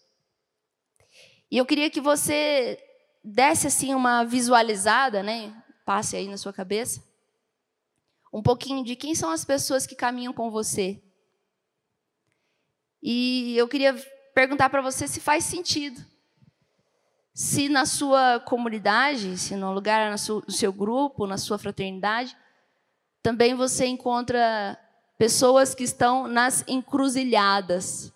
E 1.51 1.59
eu 1.59 1.67
queria 1.67 1.91
que 1.91 2.01
você 2.01 2.79
desse 3.25 3.67
assim 3.67 3.93
uma 3.95 4.25
visualizada, 4.25 5.23
né? 5.23 5.53
Passe 5.85 6.17
aí 6.17 6.29
na 6.29 6.37
sua 6.37 6.53
cabeça. 6.53 7.03
Um 8.33 8.43
pouquinho 8.43 8.85
de 8.85 8.95
quem 8.95 9.15
são 9.15 9.31
as 9.31 9.45
pessoas 9.45 9.87
que 9.87 9.97
caminham 9.97 10.33
com 10.33 10.51
você. 10.51 11.03
E 13.03 13.57
eu 13.57 13.67
queria 13.67 13.95
perguntar 14.37 14.69
para 14.69 14.83
você 14.83 15.09
se 15.09 15.19
faz 15.19 15.47
sentido. 15.47 16.05
Se 17.33 17.71
na 17.71 17.87
sua 17.87 18.39
comunidade, 18.39 19.39
se 19.39 19.57
no 19.57 19.73
lugar, 19.73 20.13
no 20.13 20.53
seu 20.53 20.71
grupo, 20.75 21.27
na 21.27 21.39
sua 21.39 21.57
fraternidade, 21.57 22.37
também 23.23 23.55
você 23.55 23.87
encontra 23.87 24.79
pessoas 25.17 25.75
que 25.75 25.85
estão 25.85 26.29
nas 26.29 26.63
encruzilhadas 26.69 28.13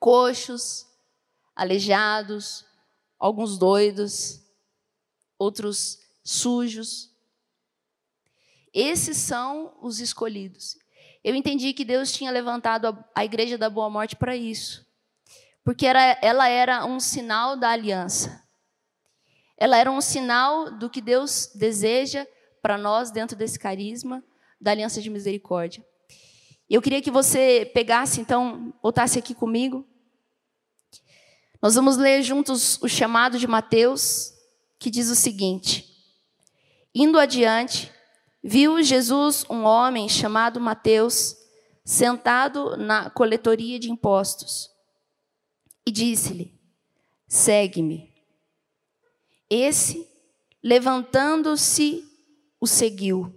coxos, 0.00 0.88
aleijados, 1.54 2.64
alguns 3.16 3.56
doidos, 3.56 4.42
outros 5.38 6.00
sujos. 6.24 7.12
Esses 8.74 9.18
são 9.18 9.78
os 9.80 10.00
escolhidos. 10.00 10.76
Eu 11.22 11.36
entendi 11.36 11.72
que 11.72 11.84
Deus 11.84 12.10
tinha 12.10 12.32
levantado 12.32 12.98
a, 13.14 13.24
igreja 13.24 13.56
da 13.56 13.70
Boa 13.70 13.88
Morte 13.88 14.16
para 14.16 14.34
isso, 14.34 14.84
porque 15.64 15.86
era, 15.86 16.18
ela 16.20 16.48
era 16.48 16.84
um 16.84 16.98
sinal 16.98 17.56
da 17.56 17.70
aliança. 17.70 18.42
Ela 19.56 19.76
era 19.76 19.90
um 19.90 20.00
sinal 20.00 20.70
do 20.70 20.90
que 20.90 21.00
Deus 21.00 21.50
deseja 21.54 22.26
para 22.60 22.76
nós 22.76 23.10
dentro 23.10 23.36
desse 23.36 23.58
carisma 23.58 24.22
da 24.60 24.70
aliança 24.70 25.00
de 25.00 25.10
misericórdia. 25.10 25.84
Eu 26.68 26.80
queria 26.80 27.02
que 27.02 27.10
você 27.10 27.70
pegasse, 27.74 28.20
então, 28.20 28.72
voltasse 28.82 29.18
aqui 29.18 29.34
comigo 29.34 29.86
nós 31.62 31.76
vamos 31.76 31.96
ler 31.96 32.24
juntos 32.24 32.76
o 32.82 32.88
chamado 32.88 33.38
de 33.38 33.46
Mateus, 33.46 34.34
que 34.80 34.90
diz 34.90 35.08
o 35.08 35.14
seguinte: 35.14 35.88
Indo 36.92 37.20
adiante, 37.20 37.88
viu 38.42 38.82
Jesus 38.82 39.46
um 39.48 39.62
homem 39.62 40.08
chamado 40.08 40.60
Mateus 40.60 41.36
sentado 41.84 42.76
na 42.76 43.10
coletoria 43.10 43.78
de 43.78 43.88
impostos 43.88 44.71
e 45.86 45.90
disse-lhe: 45.90 46.58
Segue-me. 47.26 48.12
Esse, 49.48 50.08
levantando-se, 50.62 52.04
o 52.60 52.66
seguiu. 52.66 53.34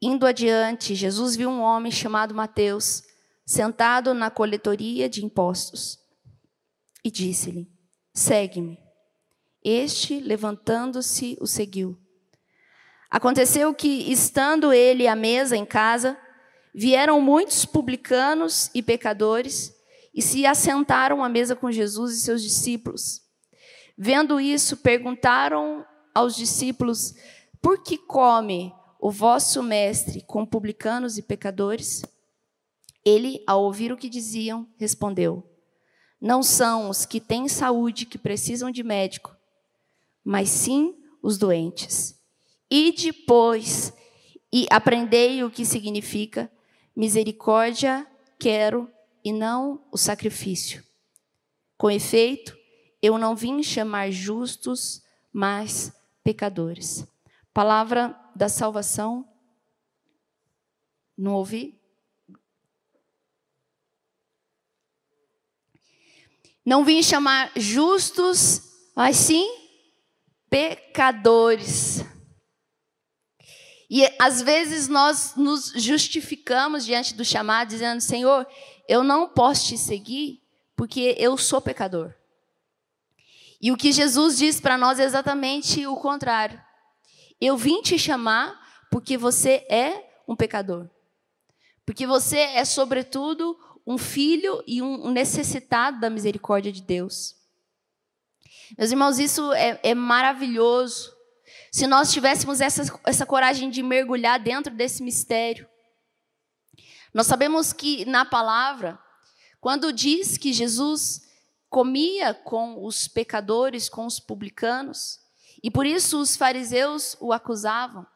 Indo 0.00 0.26
adiante, 0.26 0.94
Jesus 0.94 1.36
viu 1.36 1.48
um 1.48 1.60
homem 1.60 1.92
chamado 1.92 2.34
Mateus 2.34 3.02
sentado 3.44 4.14
na 4.14 4.30
coletoria 4.30 5.08
de 5.08 5.24
impostos, 5.24 5.98
e 7.04 7.10
disse-lhe: 7.10 7.70
Segue-me. 8.14 8.78
Este, 9.64 10.20
levantando-se, 10.20 11.36
o 11.40 11.46
seguiu. 11.46 11.96
Aconteceu 13.10 13.74
que, 13.74 14.10
estando 14.10 14.72
ele 14.72 15.06
à 15.06 15.14
mesa 15.14 15.56
em 15.56 15.66
casa, 15.66 16.18
vieram 16.74 17.20
muitos 17.20 17.64
publicanos 17.64 18.70
e 18.74 18.82
pecadores 18.82 19.74
e 20.14 20.22
se 20.22 20.46
assentaram 20.46 21.22
à 21.22 21.28
mesa 21.28 21.54
com 21.54 21.70
Jesus 21.70 22.16
e 22.16 22.20
seus 22.20 22.42
discípulos. 22.42 23.22
Vendo 23.96 24.40
isso, 24.40 24.76
perguntaram 24.78 25.84
aos 26.14 26.34
discípulos: 26.34 27.14
Por 27.60 27.82
que 27.82 27.96
come 27.98 28.72
o 28.98 29.10
vosso 29.10 29.62
mestre 29.62 30.22
com 30.22 30.46
publicanos 30.46 31.18
e 31.18 31.22
pecadores? 31.22 32.02
Ele, 33.04 33.42
ao 33.46 33.64
ouvir 33.64 33.92
o 33.92 33.96
que 33.96 34.08
diziam, 34.08 34.66
respondeu: 34.78 35.42
Não 36.20 36.42
são 36.42 36.88
os 36.88 37.04
que 37.04 37.20
têm 37.20 37.48
saúde 37.48 38.06
que 38.06 38.18
precisam 38.18 38.70
de 38.70 38.82
médico, 38.82 39.36
mas 40.24 40.48
sim 40.48 40.96
os 41.22 41.36
doentes. 41.36 42.18
E 42.70 42.92
depois, 42.92 43.92
e 44.52 44.66
aprendei 44.70 45.44
o 45.44 45.50
que 45.50 45.64
significa 45.64 46.50
misericórdia 46.94 48.06
quero 48.38 48.90
e 49.24 49.32
não 49.32 49.84
o 49.90 49.96
sacrifício. 49.96 50.84
Com 51.76 51.90
efeito, 51.90 52.56
eu 53.00 53.18
não 53.18 53.34
vim 53.34 53.62
chamar 53.62 54.10
justos, 54.10 55.02
mas 55.32 55.92
pecadores. 56.22 57.06
Palavra 57.52 58.18
da 58.34 58.48
salvação. 58.48 59.28
Não 61.16 61.34
ouvi? 61.34 61.80
Não 66.64 66.84
vim 66.84 67.02
chamar 67.02 67.50
justos, 67.56 68.62
mas 68.94 69.16
sim 69.16 69.48
pecadores. 70.48 72.04
E 73.94 74.10
às 74.18 74.40
vezes 74.40 74.88
nós 74.88 75.34
nos 75.36 75.70
justificamos 75.76 76.86
diante 76.86 77.12
do 77.12 77.22
chamado, 77.22 77.68
dizendo: 77.68 78.00
Senhor, 78.00 78.46
eu 78.88 79.04
não 79.04 79.28
posso 79.28 79.66
te 79.66 79.76
seguir 79.76 80.42
porque 80.74 81.14
eu 81.18 81.36
sou 81.36 81.60
pecador. 81.60 82.14
E 83.60 83.70
o 83.70 83.76
que 83.76 83.92
Jesus 83.92 84.38
diz 84.38 84.58
para 84.58 84.78
nós 84.78 84.98
é 84.98 85.04
exatamente 85.04 85.86
o 85.86 85.94
contrário. 85.94 86.58
Eu 87.38 87.54
vim 87.54 87.82
te 87.82 87.98
chamar 87.98 88.58
porque 88.90 89.18
você 89.18 89.66
é 89.68 90.02
um 90.26 90.34
pecador. 90.34 90.88
Porque 91.84 92.06
você 92.06 92.38
é, 92.38 92.64
sobretudo, 92.64 93.54
um 93.86 93.98
filho 93.98 94.64
e 94.66 94.80
um 94.80 95.10
necessitado 95.10 96.00
da 96.00 96.08
misericórdia 96.08 96.72
de 96.72 96.80
Deus. 96.80 97.36
Meus 98.78 98.90
irmãos, 98.90 99.18
isso 99.18 99.52
é, 99.52 99.78
é 99.82 99.94
maravilhoso. 99.94 101.11
Se 101.72 101.86
nós 101.86 102.12
tivéssemos 102.12 102.60
essa, 102.60 103.00
essa 103.02 103.24
coragem 103.24 103.70
de 103.70 103.82
mergulhar 103.82 104.38
dentro 104.38 104.74
desse 104.74 105.02
mistério. 105.02 105.66
Nós 107.14 107.26
sabemos 107.26 107.72
que 107.72 108.04
na 108.04 108.26
palavra, 108.26 108.98
quando 109.58 109.90
diz 109.90 110.36
que 110.36 110.52
Jesus 110.52 111.22
comia 111.70 112.34
com 112.34 112.84
os 112.84 113.08
pecadores, 113.08 113.88
com 113.88 114.04
os 114.04 114.20
publicanos, 114.20 115.18
e 115.62 115.70
por 115.70 115.86
isso 115.86 116.20
os 116.20 116.36
fariseus 116.36 117.16
o 117.18 117.32
acusavam, 117.32 118.06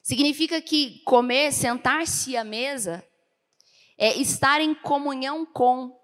significa 0.00 0.62
que 0.62 1.00
comer, 1.00 1.52
sentar-se 1.52 2.36
à 2.36 2.44
mesa, 2.44 3.04
é 3.98 4.16
estar 4.18 4.60
em 4.60 4.72
comunhão 4.72 5.44
com. 5.44 6.00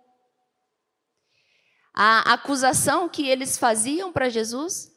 A 1.95 2.33
acusação 2.33 3.09
que 3.09 3.29
eles 3.29 3.59
faziam 3.59 4.13
para 4.13 4.29
Jesus 4.29 4.92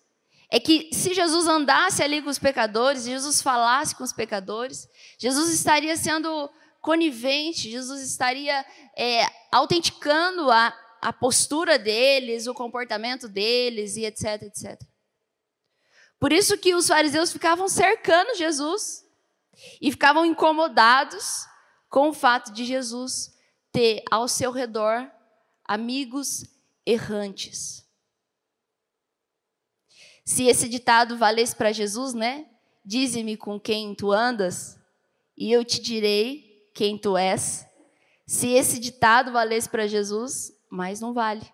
é 0.51 0.59
que 0.59 0.89
se 0.93 1.13
Jesus 1.13 1.47
andasse 1.47 2.03
ali 2.03 2.21
com 2.21 2.29
os 2.29 2.39
pecadores, 2.39 3.05
Jesus 3.05 3.41
falasse 3.41 3.95
com 3.95 4.03
os 4.03 4.13
pecadores, 4.13 4.87
Jesus 5.17 5.49
estaria 5.51 5.95
sendo 5.97 6.49
conivente, 6.81 7.69
Jesus 7.69 8.01
estaria 8.01 8.65
é, 8.95 9.25
autenticando 9.51 10.51
a, 10.51 10.73
a 11.01 11.11
postura 11.11 11.79
deles, 11.79 12.47
o 12.47 12.53
comportamento 12.53 13.27
deles 13.27 13.95
e 13.95 14.05
etc, 14.05 14.43
etc. 14.43 14.79
Por 16.19 16.31
isso 16.31 16.57
que 16.57 16.73
os 16.73 16.87
fariseus 16.87 17.31
ficavam 17.31 17.67
cercando 17.67 18.35
Jesus 18.35 19.03
e 19.81 19.91
ficavam 19.91 20.25
incomodados 20.25 21.45
com 21.89 22.09
o 22.09 22.13
fato 22.13 22.51
de 22.51 22.65
Jesus 22.65 23.33
ter 23.71 24.03
ao 24.11 24.27
seu 24.27 24.51
redor 24.51 25.09
amigos 25.63 26.45
errantes. 26.85 27.84
Se 30.25 30.47
esse 30.47 30.67
ditado 30.67 31.17
valesse 31.17 31.55
para 31.55 31.71
Jesus, 31.71 32.15
né? 32.15 32.49
Dize-me 32.83 33.37
com 33.37 33.59
quem 33.59 33.93
tu 33.93 34.11
andas, 34.11 34.77
e 35.37 35.51
eu 35.51 35.63
te 35.63 35.79
direi 35.79 36.69
quem 36.73 36.97
tu 36.97 37.15
és. 37.15 37.65
Se 38.25 38.49
esse 38.49 38.79
ditado 38.79 39.31
valesse 39.31 39.69
para 39.69 39.87
Jesus, 39.87 40.51
mas 40.69 40.99
não 40.99 41.13
vale. 41.13 41.47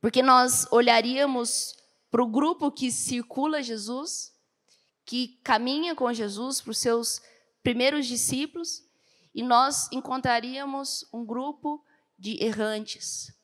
Porque 0.00 0.22
nós 0.22 0.66
olharíamos 0.70 1.76
para 2.10 2.22
o 2.22 2.28
grupo 2.28 2.70
que 2.70 2.90
circula 2.90 3.62
Jesus, 3.62 4.32
que 5.04 5.38
caminha 5.42 5.94
com 5.94 6.12
Jesus, 6.12 6.60
para 6.60 6.70
os 6.70 6.78
seus 6.78 7.20
primeiros 7.62 8.06
discípulos, 8.06 8.82
e 9.34 9.42
nós 9.42 9.90
encontraríamos 9.92 11.04
um 11.12 11.24
grupo 11.24 11.84
de 12.18 12.42
errantes. 12.42 13.34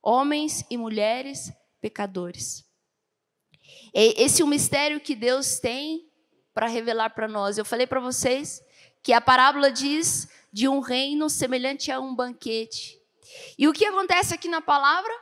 Homens 0.00 0.64
e 0.70 0.76
mulheres 0.76 1.52
pecadores. 1.86 2.64
Esse 3.94 4.42
é 4.42 4.44
o 4.44 4.48
mistério 4.48 4.98
que 4.98 5.14
Deus 5.14 5.60
tem 5.60 6.10
para 6.52 6.66
revelar 6.66 7.10
para 7.10 7.28
nós. 7.28 7.56
Eu 7.56 7.64
falei 7.64 7.86
para 7.86 8.00
vocês 8.00 8.60
que 9.04 9.12
a 9.12 9.20
parábola 9.20 9.70
diz 9.70 10.28
de 10.52 10.66
um 10.66 10.80
reino 10.80 11.30
semelhante 11.30 11.92
a 11.92 12.00
um 12.00 12.12
banquete. 12.12 13.00
E 13.56 13.68
o 13.68 13.72
que 13.72 13.86
acontece 13.86 14.34
aqui 14.34 14.48
na 14.48 14.60
palavra? 14.60 15.12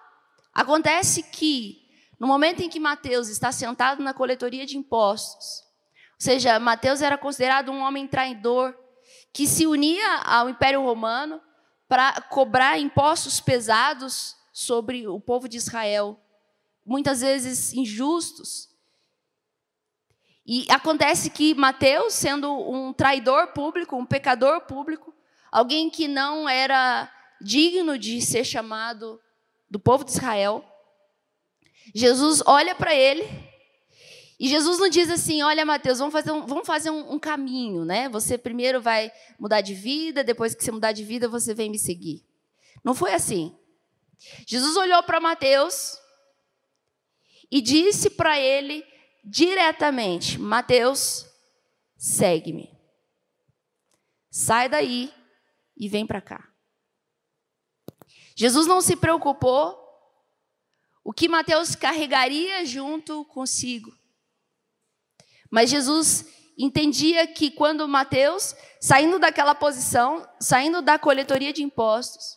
Acontece 0.55 1.22
que 1.22 1.87
no 2.18 2.27
momento 2.27 2.62
em 2.62 2.70
que 2.70 2.81
Mateus 2.81 3.29
está 3.29 3.53
sentado 3.53 4.03
na 4.03 4.14
coletoria 4.14 4.64
de 4.64 4.79
impostos, 4.79 5.62
ou 6.12 6.20
seja, 6.20 6.59
Mateus 6.59 7.03
era 7.03 7.18
considerado 7.18 7.70
um 7.70 7.81
homem 7.81 8.09
traidor 8.09 8.74
que 9.35 9.46
se 9.46 9.66
unia 9.66 10.22
ao 10.24 10.48
Império 10.48 10.83
Romano 10.83 11.42
para 11.87 12.22
cobrar 12.22 12.79
impostos 12.79 13.38
pesados 13.38 14.35
sobre 14.50 15.07
o 15.07 15.20
povo 15.20 15.46
de 15.46 15.59
Israel, 15.59 16.24
muitas 16.85 17.20
vezes 17.20 17.73
injustos. 17.73 18.68
E 20.47 20.66
acontece 20.70 21.31
que 21.31 21.55
Mateus, 21.55 22.14
sendo 22.14 22.53
um 22.53 22.92
traidor 22.92 23.49
público, 23.49 23.97
um 23.97 24.05
pecador 24.05 24.61
público, 24.62 25.14
alguém 25.51 25.88
que 25.88 26.07
não 26.07 26.49
era 26.49 27.11
digno 27.40 27.99
de 27.99 28.20
ser 28.20 28.44
chamado 28.44 29.20
do 29.70 29.81
povo 29.81 30.05
de 30.05 30.11
Israel, 30.11 30.64
Jesus 31.94 32.42
olha 32.47 32.75
para 32.75 32.94
ele 32.94 33.25
e 34.38 34.49
Jesus 34.49 34.79
não 34.79 34.88
diz 34.88 35.09
assim: 35.11 35.42
Olha, 35.42 35.64
Mateus, 35.64 35.99
vamos 35.99 36.12
fazer, 36.12 36.33
um, 36.33 36.47
vamos 36.47 36.66
fazer 36.66 36.90
um, 36.90 37.14
um, 37.14 37.18
caminho, 37.18 37.85
né? 37.85 38.09
Você 38.09 38.37
primeiro 38.37 38.81
vai 38.81 39.11
mudar 39.38 39.61
de 39.61 39.75
vida, 39.75 40.25
depois 40.25 40.55
que 40.55 40.64
você 40.64 40.73
mudar 40.73 40.92
de 40.92 41.05
vida, 41.05 41.29
você 41.29 41.55
vem 41.55 41.70
me 41.70 41.79
seguir. 41.79 42.25
Não 42.83 42.94
foi 42.94 43.14
assim. 43.14 43.57
Jesus 44.47 44.77
olhou 44.77 45.03
para 45.03 45.20
Mateus 45.20 45.99
e 47.55 47.61
disse 47.61 48.11
para 48.11 48.37
ele 48.37 48.85
diretamente: 49.25 50.40
Mateus, 50.40 51.25
segue-me. 51.97 52.69
Sai 54.29 54.69
daí 54.69 55.14
e 55.77 55.88
vem 55.88 56.05
para 56.05 56.21
cá. 56.21 56.53
Jesus 58.35 58.67
não 58.67 58.81
se 58.81 58.97
preocupou 58.97 59.81
o 61.05 61.12
que 61.12 61.29
Mateus 61.29 61.77
carregaria 61.77 62.67
junto 62.67 63.25
consigo. 63.27 63.97
Mas 65.49 65.71
Jesus 65.71 66.27
entendia 66.59 67.25
que 67.29 67.53
quando 67.53 67.87
Mateus, 67.87 68.57
saindo 68.81 69.21
daquela 69.21 69.55
posição, 69.55 70.29
saindo 70.40 70.83
da 70.83 70.99
coletoria 70.99 71.53
de 71.53 71.62
impostos 71.62 72.37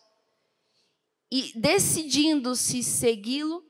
e 1.31 1.59
decidindo 1.59 2.55
se 2.55 2.83
segui-lo, 2.83 3.66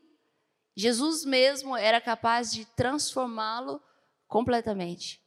Jesus 0.80 1.26
mesmo 1.26 1.76
era 1.76 2.00
capaz 2.00 2.54
de 2.54 2.64
transformá-lo 2.64 3.82
completamente. 4.28 5.20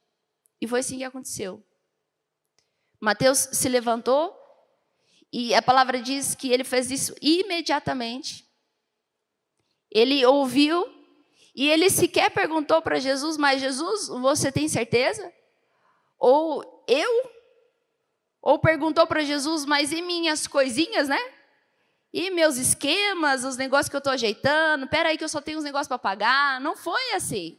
E 0.61 0.69
foi 0.69 0.79
assim 0.79 0.99
que 0.99 1.03
aconteceu. 1.03 1.61
Mateus 3.01 3.49
se 3.51 3.69
levantou 3.69 4.33
e 5.33 5.53
a 5.53 5.61
palavra 5.61 6.01
diz 6.01 6.37
que 6.37 6.53
ele 6.53 6.63
fez 6.63 6.89
isso 6.89 7.17
imediatamente. 7.21 8.49
Ele 9.91 10.25
ouviu 10.25 10.87
e 11.53 11.69
ele 11.69 11.91
sequer 11.91 12.31
perguntou 12.31 12.81
para 12.81 13.01
Jesus, 13.01 13.37
mas 13.37 13.61
Jesus, 13.61 14.07
você 14.07 14.53
tem 14.53 14.69
certeza? 14.69 15.33
Ou 16.17 16.85
eu? 16.87 17.29
Ou 18.41 18.57
perguntou 18.61 19.05
para 19.05 19.25
Jesus, 19.25 19.65
mas 19.65 19.91
e 19.91 20.01
minhas 20.01 20.47
coisinhas, 20.47 21.09
né? 21.09 21.19
E 22.13 22.31
meus 22.31 22.57
esquemas, 22.57 23.45
os 23.45 23.57
negócios 23.57 23.89
que 23.89 23.95
eu 23.95 23.99
estou 23.99 24.13
ajeitando, 24.13 24.89
peraí 24.89 25.17
que 25.17 25.23
eu 25.23 25.29
só 25.29 25.41
tenho 25.41 25.59
uns 25.59 25.65
negócios 25.65 25.89
para 25.89 25.99
pagar. 25.99 26.61
Não 26.61 26.77
foi 26.77 27.13
assim. 27.13 27.59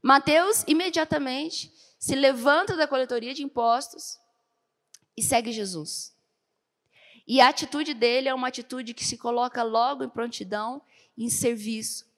Mateus 0.00 0.64
imediatamente 0.66 1.72
se 1.98 2.14
levanta 2.14 2.76
da 2.76 2.86
coletoria 2.86 3.34
de 3.34 3.42
impostos 3.42 4.18
e 5.16 5.22
segue 5.22 5.52
Jesus. 5.52 6.12
E 7.26 7.40
a 7.40 7.48
atitude 7.48 7.94
dele 7.94 8.28
é 8.28 8.34
uma 8.34 8.48
atitude 8.48 8.94
que 8.94 9.04
se 9.04 9.16
coloca 9.16 9.62
logo 9.62 10.02
em 10.02 10.08
prontidão, 10.08 10.82
em 11.16 11.28
serviço. 11.28 12.10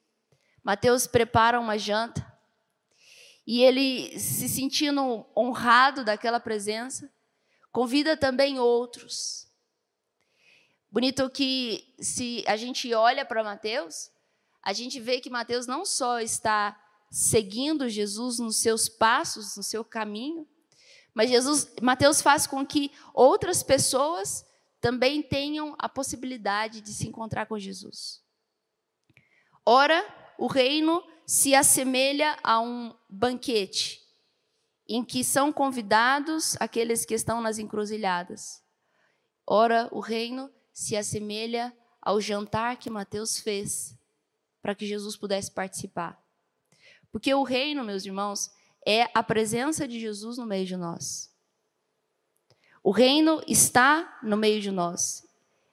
Mateus 0.63 1.07
prepara 1.07 1.61
uma 1.61 1.79
janta 1.79 2.35
e 3.47 3.63
ele, 3.63 4.19
se 4.19 4.49
sentindo 4.49 5.27
honrado 5.37 6.05
daquela 6.05 6.41
presença, 6.41 7.13
convida 7.71 8.17
também 8.17 8.59
outros. 8.59 9.44
Bonito 10.95 11.29
que 11.29 11.93
se 11.99 12.45
a 12.47 12.57
gente 12.57 12.95
olha 12.95 13.25
para 13.25 13.43
Mateus, 13.43 14.13
a 14.63 14.73
gente 14.73 15.01
vê 15.01 15.21
que 15.21 15.29
Mateus 15.29 15.67
não 15.67 15.85
só 15.85 16.21
está 16.21 16.81
seguindo 17.11 17.89
Jesus 17.89 18.39
nos 18.39 18.59
seus 18.59 18.89
passos, 18.89 19.57
no 19.57 19.63
seu 19.65 19.85
caminho, 19.85 20.47
mas 21.13 21.31
Jesus, 21.31 21.69
Mateus 21.83 22.23
faz 22.23 22.47
com 22.47 22.65
que 22.65 22.93
outras 23.13 23.61
pessoas 23.61 24.47
também 24.81 25.21
tenham 25.21 25.75
a 25.81 25.89
possibilidade 25.89 26.81
de 26.81 26.95
se 26.95 27.09
encontrar 27.09 27.47
com 27.47 27.59
Jesus. 27.59 28.23
Ora, 29.67 30.01
o 30.39 30.47
reino 30.47 31.03
se 31.27 31.57
assemelha 31.57 32.39
a 32.41 32.61
um 32.61 32.95
banquete 33.11 34.01
em 34.89 35.05
que 35.05 35.25
são 35.25 35.53
convidados 35.53 36.57
aqueles 36.61 37.05
que 37.05 37.15
estão 37.15 37.41
nas 37.41 37.59
encruzilhadas. 37.59 38.63
Ora, 39.45 39.89
o 39.91 39.99
reino 39.99 40.49
se 40.75 40.97
assemelha 40.97 41.73
ao 42.03 42.21
jantar 42.21 42.77
que 42.77 42.91
Mateus 42.91 43.39
fez 43.39 43.97
para 44.61 44.75
que 44.75 44.85
Jesus 44.85 45.17
pudesse 45.17 45.53
participar. 45.53 46.21
Porque 47.13 47.33
o 47.33 47.45
reino, 47.45 47.85
meus 47.85 48.05
irmãos, 48.05 48.51
é 48.85 49.09
a 49.15 49.23
presença 49.23 49.87
de 49.87 50.01
Jesus 50.01 50.37
no 50.37 50.45
meio 50.45 50.67
de 50.67 50.77
nós. 50.77 51.33
O 52.83 52.91
reino 52.91 53.41
está 53.47 54.19
no 54.23 54.37
meio 54.37 54.61
de 54.61 54.71
nós. 54.71 55.25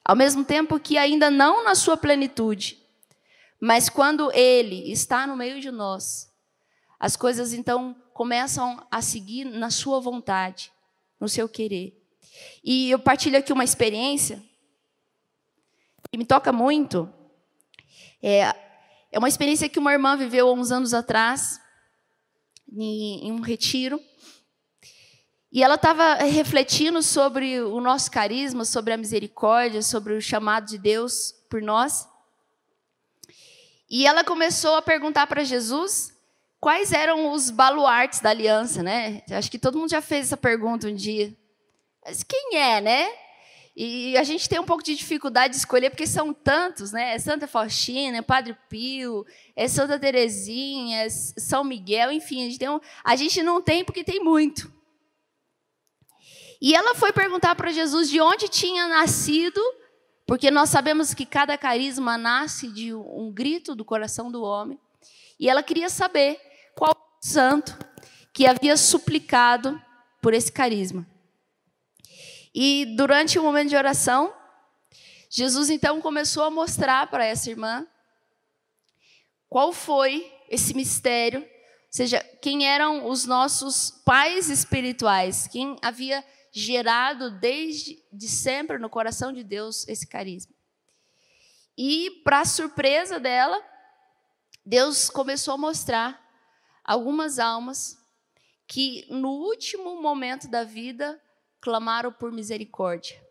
Ao 0.06 0.16
mesmo 0.16 0.46
tempo 0.46 0.80
que 0.80 0.98
ainda 0.98 1.32
não 1.32 1.64
na 1.64 1.74
sua 1.74 1.98
plenitude, 1.98 2.82
mas 3.60 3.90
quando 3.90 4.32
ele 4.32 4.92
está 4.92 5.26
no 5.26 5.36
meio 5.36 5.60
de 5.60 5.72
nós, 5.72 6.32
as 7.00 7.16
coisas 7.16 7.54
então 7.54 7.96
começam 8.14 8.86
a 8.92 9.02
seguir 9.02 9.46
na 9.46 9.70
sua 9.72 10.00
vontade, 10.00 10.72
no 11.20 11.28
seu 11.28 11.50
querer. 11.50 12.00
E 12.64 12.90
eu 12.92 13.00
partilho 13.00 13.38
aqui 13.38 13.52
uma 13.52 13.64
experiência 13.64 14.51
que 16.12 16.18
me 16.18 16.26
toca 16.26 16.52
muito 16.52 17.12
é, 18.22 18.54
é 19.12 19.18
uma 19.18 19.28
experiência 19.28 19.68
que 19.68 19.80
uma 19.80 19.92
irmã 19.92 20.16
viveu 20.16 20.48
há 20.48 20.54
uns 20.54 20.72
anos 20.72 20.94
atrás, 20.94 21.60
em, 22.72 23.28
em 23.28 23.32
um 23.32 23.42
retiro. 23.42 24.00
E 25.52 25.64
ela 25.64 25.76
estava 25.76 26.14
refletindo 26.16 27.02
sobre 27.02 27.60
o 27.60 27.82
nosso 27.82 28.10
carisma, 28.10 28.64
sobre 28.64 28.94
a 28.94 28.98
misericórdia, 28.98 29.82
sobre 29.82 30.14
o 30.14 30.22
chamado 30.22 30.68
de 30.68 30.78
Deus 30.78 31.34
por 31.50 31.62
nós. 31.62 32.08
E 33.90 34.06
ela 34.06 34.24
começou 34.24 34.76
a 34.76 34.82
perguntar 34.82 35.28
para 35.28 35.44
Jesus 35.44 36.16
quais 36.58 36.94
eram 36.94 37.34
os 37.34 37.50
baluartes 37.50 38.22
da 38.22 38.30
aliança, 38.30 38.82
né? 38.82 39.24
Acho 39.32 39.52
que 39.52 39.60
todo 39.60 39.78
mundo 39.78 39.90
já 39.90 40.02
fez 40.02 40.28
essa 40.28 40.38
pergunta 40.38 40.88
um 40.88 40.96
dia. 40.96 41.36
Mas 42.06 42.24
quem 42.24 42.58
é, 42.58 42.80
né? 42.80 43.10
E 43.76 44.18
a 44.18 44.24
gente 44.24 44.50
tem 44.50 44.60
um 44.60 44.66
pouco 44.66 44.84
de 44.84 44.96
dificuldade 44.96 45.54
de 45.54 45.60
escolher, 45.60 45.90
porque 45.90 46.06
são 46.06 46.34
tantos, 46.34 46.92
né? 46.92 47.16
É 47.16 47.20
Santa 47.20 47.48
Faustina, 47.48 48.18
é 48.18 48.22
Padre 48.22 48.58
Pio, 48.68 49.26
é 49.56 49.68
Santa 49.68 49.98
Terezinha, 49.98 51.06
é 51.06 51.10
São 51.10 51.64
Miguel, 51.64 52.12
enfim, 52.12 52.46
a 52.46 52.50
gente, 52.50 52.70
um... 52.70 52.80
a 53.04 53.16
gente 53.16 53.42
não 53.42 53.62
tem 53.62 53.86
porque 53.86 54.04
tem 54.04 54.22
muito. 54.22 54.72
E 56.62 56.76
ela 56.76 56.94
foi 56.94 57.12
perguntar 57.12 57.56
para 57.56 57.72
Jesus 57.72 58.10
de 58.10 58.20
onde 58.20 58.48
tinha 58.48 58.88
nascido, 58.88 59.60
porque 60.28 60.52
nós 60.52 60.70
sabemos 60.70 61.14
que 61.14 61.26
cada 61.26 61.58
carisma 61.58 62.18
nasce 62.18 62.68
de 62.68 62.94
um 62.94 63.32
grito 63.32 63.74
do 63.74 63.86
coração 63.86 64.30
do 64.30 64.44
homem. 64.44 64.78
E 65.40 65.50
ela 65.50 65.64
queria 65.64 65.90
saber 65.90 66.40
qual 66.76 66.96
santo 67.22 67.76
que 68.32 68.46
havia 68.46 68.78
suplicado 68.78 69.82
por 70.22 70.34
esse 70.34 70.52
carisma. 70.52 71.08
E 72.54 72.86
durante 72.98 73.40
o 73.40 73.44
momento 73.44 73.70
de 73.70 73.76
oração, 73.76 74.34
Jesus 75.30 75.70
então 75.70 76.02
começou 76.02 76.44
a 76.44 76.52
mostrar 76.52 77.10
para 77.10 77.26
essa 77.26 77.50
irmã 77.50 77.88
qual 79.48 79.72
foi 79.72 80.32
esse 80.50 80.74
mistério, 80.74 81.42
ou 81.42 81.48
seja, 81.90 82.22
quem 82.42 82.68
eram 82.68 83.08
os 83.08 83.26
nossos 83.26 83.92
pais 84.06 84.50
espirituais, 84.50 85.48
quem 85.48 85.78
havia 85.82 86.24
gerado 86.52 87.32
desde 87.40 88.04
de 88.12 88.28
sempre 88.28 88.78
no 88.78 88.90
coração 88.90 89.32
de 89.32 89.44
Deus 89.44 89.88
esse 89.88 90.06
carisma. 90.06 90.54
E 91.78 92.22
para 92.24 92.44
surpresa 92.44 93.20
dela, 93.20 93.58
Deus 94.66 95.10
começou 95.10 95.54
a 95.54 95.58
mostrar 95.58 96.22
algumas 96.84 97.40
almas 97.40 97.98
que 98.68 99.06
no 99.10 99.30
último 99.30 100.02
momento 100.02 100.50
da 100.50 100.64
vida 100.64 101.20
clamaram 101.62 102.12
por 102.12 102.32
misericórdia. 102.32 103.24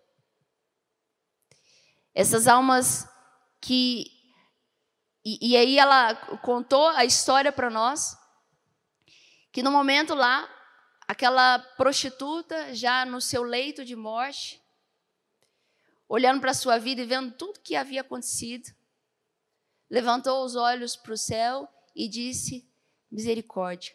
Essas 2.14 2.46
almas 2.46 3.08
que. 3.60 4.06
E, 5.24 5.50
e 5.50 5.56
aí 5.56 5.78
ela 5.78 6.14
contou 6.38 6.88
a 6.88 7.04
história 7.04 7.52
para 7.52 7.68
nós, 7.68 8.16
que 9.52 9.62
no 9.62 9.70
momento 9.70 10.14
lá, 10.14 10.48
aquela 11.06 11.58
prostituta, 11.76 12.74
já 12.74 13.04
no 13.04 13.20
seu 13.20 13.42
leito 13.42 13.84
de 13.84 13.94
morte, 13.94 14.62
olhando 16.08 16.40
para 16.40 16.52
a 16.52 16.54
sua 16.54 16.78
vida 16.78 17.02
e 17.02 17.06
vendo 17.06 17.32
tudo 17.32 17.60
que 17.60 17.76
havia 17.76 18.00
acontecido, 18.00 18.70
levantou 19.90 20.44
os 20.44 20.56
olhos 20.56 20.96
para 20.96 21.12
o 21.12 21.18
céu 21.18 21.68
e 21.94 22.08
disse: 22.08 22.66
misericórdia. 23.10 23.94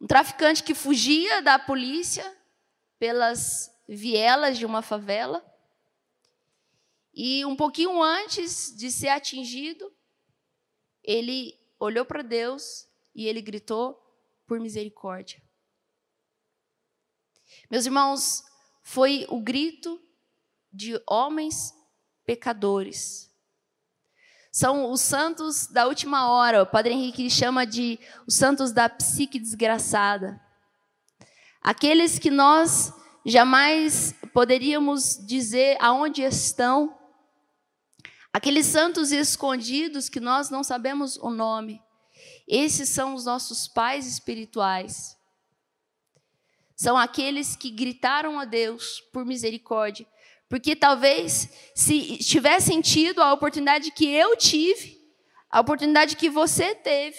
Um 0.00 0.06
traficante 0.06 0.62
que 0.62 0.74
fugia 0.74 1.42
da 1.42 1.58
polícia 1.58 2.39
pelas 3.00 3.74
vielas 3.88 4.58
de 4.58 4.66
uma 4.66 4.82
favela. 4.82 5.44
E 7.12 7.44
um 7.46 7.56
pouquinho 7.56 8.00
antes 8.00 8.76
de 8.76 8.92
ser 8.92 9.08
atingido, 9.08 9.92
ele 11.02 11.58
olhou 11.80 12.04
para 12.04 12.22
Deus 12.22 12.86
e 13.14 13.26
ele 13.26 13.40
gritou 13.40 13.98
por 14.46 14.60
misericórdia. 14.60 15.42
Meus 17.70 17.86
irmãos, 17.86 18.44
foi 18.82 19.26
o 19.28 19.40
grito 19.40 20.00
de 20.72 21.00
homens 21.08 21.74
pecadores. 22.24 23.34
São 24.52 24.90
os 24.90 25.00
santos 25.00 25.66
da 25.68 25.86
última 25.86 26.30
hora. 26.30 26.62
O 26.62 26.66
Padre 26.66 26.92
Henrique 26.92 27.30
chama 27.30 27.64
de 27.64 27.98
os 28.26 28.34
santos 28.34 28.72
da 28.72 28.88
psique 28.88 29.38
desgraçada. 29.38 30.40
Aqueles 31.62 32.18
que 32.18 32.30
nós 32.30 32.92
jamais 33.24 34.14
poderíamos 34.32 35.18
dizer 35.26 35.76
aonde 35.78 36.22
estão, 36.22 36.98
aqueles 38.32 38.66
santos 38.66 39.12
escondidos 39.12 40.08
que 40.08 40.20
nós 40.20 40.48
não 40.48 40.64
sabemos 40.64 41.16
o 41.18 41.28
nome, 41.30 41.82
esses 42.48 42.88
são 42.88 43.14
os 43.14 43.26
nossos 43.26 43.68
pais 43.68 44.06
espirituais. 44.06 45.16
São 46.74 46.96
aqueles 46.96 47.54
que 47.56 47.70
gritaram 47.70 48.40
a 48.40 48.46
Deus 48.46 49.00
por 49.12 49.26
misericórdia, 49.26 50.06
porque 50.48 50.74
talvez 50.74 51.50
se 51.74 52.16
tivessem 52.18 52.80
tido 52.80 53.22
a 53.22 53.34
oportunidade 53.34 53.90
que 53.90 54.06
eu 54.06 54.34
tive, 54.34 54.98
a 55.50 55.60
oportunidade 55.60 56.16
que 56.16 56.30
você 56.30 56.74
teve, 56.74 57.18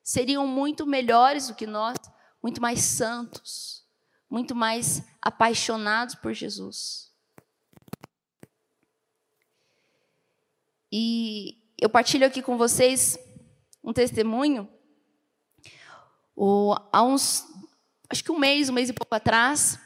seriam 0.00 0.46
muito 0.46 0.86
melhores 0.86 1.48
do 1.48 1.54
que 1.56 1.66
nós 1.66 1.98
muito 2.46 2.62
mais 2.62 2.78
santos, 2.78 3.84
muito 4.30 4.54
mais 4.54 5.02
apaixonados 5.20 6.14
por 6.14 6.32
Jesus. 6.32 7.10
E 10.92 11.60
eu 11.76 11.90
partilho 11.90 12.24
aqui 12.24 12.40
com 12.40 12.56
vocês 12.56 13.18
um 13.82 13.92
testemunho. 13.92 14.68
O, 16.36 16.76
há 16.92 17.02
uns, 17.02 17.44
acho 18.08 18.22
que 18.22 18.30
um 18.30 18.38
mês, 18.38 18.68
um 18.68 18.74
mês 18.74 18.90
e 18.90 18.92
pouco 18.92 19.12
atrás, 19.12 19.76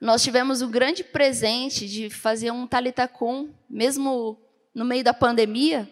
nós 0.00 0.22
tivemos 0.22 0.62
o 0.62 0.68
grande 0.68 1.04
presente 1.04 1.86
de 1.86 2.08
fazer 2.08 2.50
um 2.50 2.66
talitacum, 2.66 3.52
mesmo 3.68 4.40
no 4.74 4.86
meio 4.86 5.04
da 5.04 5.12
pandemia, 5.12 5.86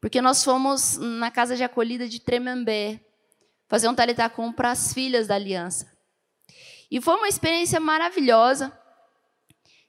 porque 0.00 0.22
nós 0.22 0.44
fomos 0.44 0.96
na 0.96 1.28
casa 1.28 1.56
de 1.56 1.64
acolhida 1.64 2.08
de 2.08 2.20
Tremembé, 2.20 3.00
fazer 3.70 3.88
um 3.88 3.94
talitacum 3.94 4.52
para 4.52 4.72
as 4.72 4.92
filhas 4.92 5.28
da 5.28 5.36
aliança. 5.36 5.88
E 6.90 7.00
foi 7.00 7.14
uma 7.14 7.28
experiência 7.28 7.78
maravilhosa. 7.78 8.76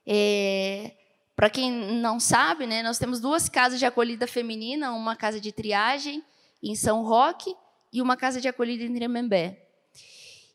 É, 0.06 0.92
para 1.34 1.50
quem 1.50 1.68
não 1.70 2.20
sabe, 2.20 2.64
né, 2.64 2.80
nós 2.84 2.96
temos 2.96 3.18
duas 3.18 3.48
casas 3.48 3.80
de 3.80 3.84
acolhida 3.84 4.28
feminina, 4.28 4.92
uma 4.92 5.16
casa 5.16 5.40
de 5.40 5.50
triagem 5.50 6.24
em 6.62 6.76
São 6.76 7.02
Roque 7.02 7.52
e 7.92 8.00
uma 8.00 8.16
casa 8.16 8.40
de 8.40 8.46
acolhida 8.46 8.84
em 8.84 8.94
Tremembé. 8.94 9.68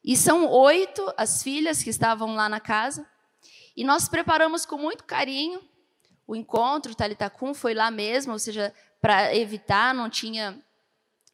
E 0.02 0.16
são 0.16 0.50
oito 0.50 1.14
as 1.18 1.44
filhas 1.44 1.84
que 1.84 1.90
estavam 1.90 2.34
lá 2.34 2.48
na 2.48 2.62
casa. 2.62 3.06
E 3.76 3.84
nós 3.84 4.08
preparamos 4.08 4.66
com 4.66 4.78
muito 4.78 5.04
carinho 5.04 5.62
o 6.26 6.34
encontro, 6.34 6.94
o 6.94 6.96
Talitacum 6.96 7.54
foi 7.54 7.74
lá 7.74 7.92
mesmo, 7.92 8.32
ou 8.32 8.40
seja, 8.40 8.74
para 9.02 9.36
evitar, 9.36 9.94
não 9.94 10.10
tinha 10.10 10.62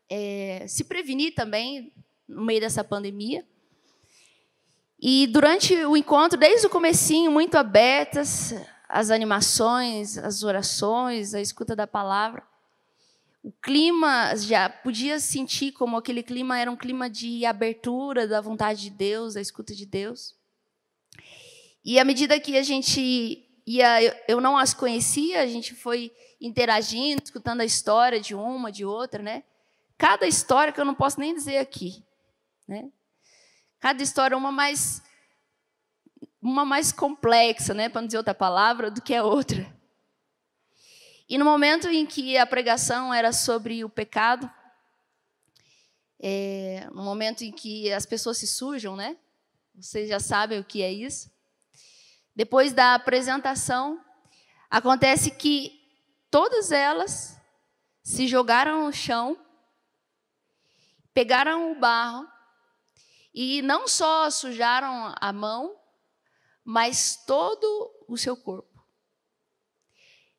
é, 0.10 0.66
se 0.68 0.84
prevenir 0.84 1.34
também 1.34 1.92
no 2.28 2.44
meio 2.44 2.60
dessa 2.60 2.84
pandemia. 2.84 3.46
E 5.00 5.28
durante 5.28 5.76
o 5.86 5.98
encontro, 5.98 6.40
desde 6.40 6.66
o 6.66 6.70
comecinho, 6.70 7.32
muito 7.32 7.56
abertas, 7.56 8.54
as 8.88 9.10
animações, 9.10 10.18
as 10.18 10.44
orações, 10.44 11.34
a 11.34 11.42
escuta 11.42 11.76
da 11.76 11.88
palavra. 11.88 12.44
O 13.44 13.52
clima 13.52 14.34
já 14.38 14.70
podia 14.70 15.20
sentir 15.20 15.74
como 15.74 15.98
aquele 15.98 16.24
clima 16.24 16.58
era 16.58 16.72
um 16.72 16.78
clima 16.78 17.10
de 17.10 17.46
abertura 17.46 18.26
da 18.26 18.40
vontade 18.40 18.84
de 18.84 18.90
Deus, 18.90 19.34
da 19.34 19.42
escuta 19.42 19.76
de 19.76 19.86
Deus. 19.86 20.36
E 21.84 22.00
à 22.00 22.06
medida 22.06 22.40
que 22.40 22.58
a 22.58 22.64
gente 22.64 23.44
ia, 23.66 24.24
eu 24.28 24.40
não 24.40 24.58
as 24.58 24.74
conhecia, 24.74 25.42
a 25.42 25.48
gente 25.48 25.76
foi 25.76 26.14
interagindo, 26.40 27.22
escutando 27.24 27.62
a 27.62 27.66
história 27.66 28.20
de 28.20 28.34
uma, 28.34 28.72
de 28.72 28.86
outra, 28.86 29.22
né? 29.22 29.44
Cada 30.04 30.28
história 30.28 30.74
que 30.74 30.82
eu 30.82 30.84
não 30.84 30.94
posso 30.94 31.18
nem 31.18 31.34
dizer 31.34 31.60
aqui. 31.60 32.04
Né? 32.68 32.92
Cada 33.80 34.04
história 34.04 34.36
uma 34.36 34.52
mais 34.52 35.02
uma 36.42 36.66
mais 36.66 36.92
complexa, 36.92 37.74
né, 37.74 37.88
para 37.88 38.02
não 38.02 38.08
dizer 38.08 38.18
outra 38.18 38.36
palavra, 38.36 38.92
do 38.92 39.02
que 39.02 39.16
a 39.16 39.24
outra. 39.24 39.66
E 41.30 41.38
no 41.38 41.46
momento 41.46 41.88
em 41.88 42.06
que 42.06 42.38
a 42.38 42.46
pregação 42.46 43.14
era 43.14 43.32
sobre 43.32 43.86
o 43.86 43.90
pecado, 43.90 44.52
é, 46.20 46.86
no 46.92 47.02
momento 47.02 47.46
em 47.46 47.52
que 47.54 47.90
as 47.94 48.06
pessoas 48.06 48.38
se 48.38 48.46
sujam, 48.46 48.98
né? 48.98 49.16
Vocês 49.74 50.10
já 50.10 50.20
sabem 50.20 50.60
o 50.60 50.66
que 50.66 50.82
é 50.82 50.92
isso. 50.92 51.32
Depois 52.36 52.74
da 52.74 52.94
apresentação, 52.94 54.04
acontece 54.70 55.32
que 55.32 55.82
todas 56.30 56.74
elas 56.74 57.40
se 58.04 58.28
jogaram 58.28 58.84
no 58.84 58.92
chão 58.92 59.38
pegaram 61.14 61.72
o 61.72 61.76
barro 61.76 62.28
e 63.34 63.62
não 63.62 63.88
só 63.88 64.30
sujaram 64.30 65.14
a 65.20 65.34
mão, 65.34 65.80
mas 66.64 67.24
todo 67.26 67.92
o 68.08 68.18
seu 68.18 68.38
corpo. 68.38 68.84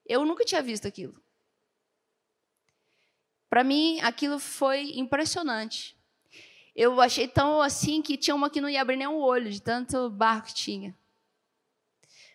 Eu 0.07 0.25
nunca 0.25 0.45
tinha 0.45 0.63
visto 0.63 0.87
aquilo. 0.87 1.23
Para 3.49 3.65
mim, 3.65 4.01
aquilo 4.01 4.39
foi 4.39 4.99
impressionante. 4.99 5.97
Eu 6.75 7.01
achei 7.01 7.29
tão 7.29 7.63
assim 7.63 8.03
que 8.03 8.17
tinha 8.17 8.35
uma 8.35 8.51
que 8.51 8.61
não 8.61 8.69
ia 8.69 8.83
abrir 8.83 8.97
nem 8.97 9.07
o 9.07 9.19
olho, 9.19 9.51
de 9.51 9.63
tanto 9.63 10.11
barco 10.11 10.49
que 10.49 10.55
tinha. 10.55 10.99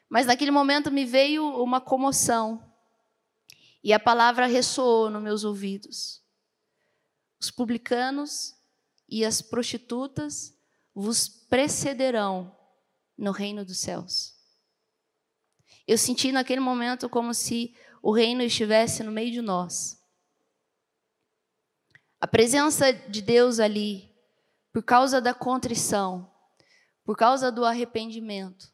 Mas 0.08 0.26
naquele 0.26 0.50
momento 0.50 0.90
me 0.90 1.06
veio 1.06 1.46
uma 1.62 1.82
comoção. 1.82 2.66
E 3.84 3.94
a 3.94 4.00
palavra 4.00 4.46
ressoou 4.46 5.10
nos 5.10 5.22
meus 5.22 5.44
ouvidos. 5.44 6.19
Os 7.40 7.50
publicanos 7.50 8.56
e 9.08 9.24
as 9.24 9.42
prostitutas 9.42 10.54
vos 10.94 11.28
precederão 11.28 12.56
no 13.18 13.32
reino 13.32 13.64
dos 13.64 13.78
céus. 13.78 14.36
Eu 15.88 15.98
senti 15.98 16.32
naquele 16.32 16.60
momento 16.60 17.10
como 17.10 17.34
se 17.34 17.76
o 18.02 18.12
reino 18.12 18.42
estivesse 18.42 19.04
no 19.04 19.12
meio 19.12 19.32
de 19.32 19.42
nós. 19.42 20.00
A 22.22 22.28
presença 22.28 22.92
de 22.92 23.22
Deus 23.22 23.60
ali, 23.60 24.14
por 24.72 24.84
causa 24.84 25.22
da 25.22 25.34
contrição, 25.34 26.30
por 27.04 27.16
causa 27.18 27.52
do 27.52 27.66
arrependimento, 27.66 28.72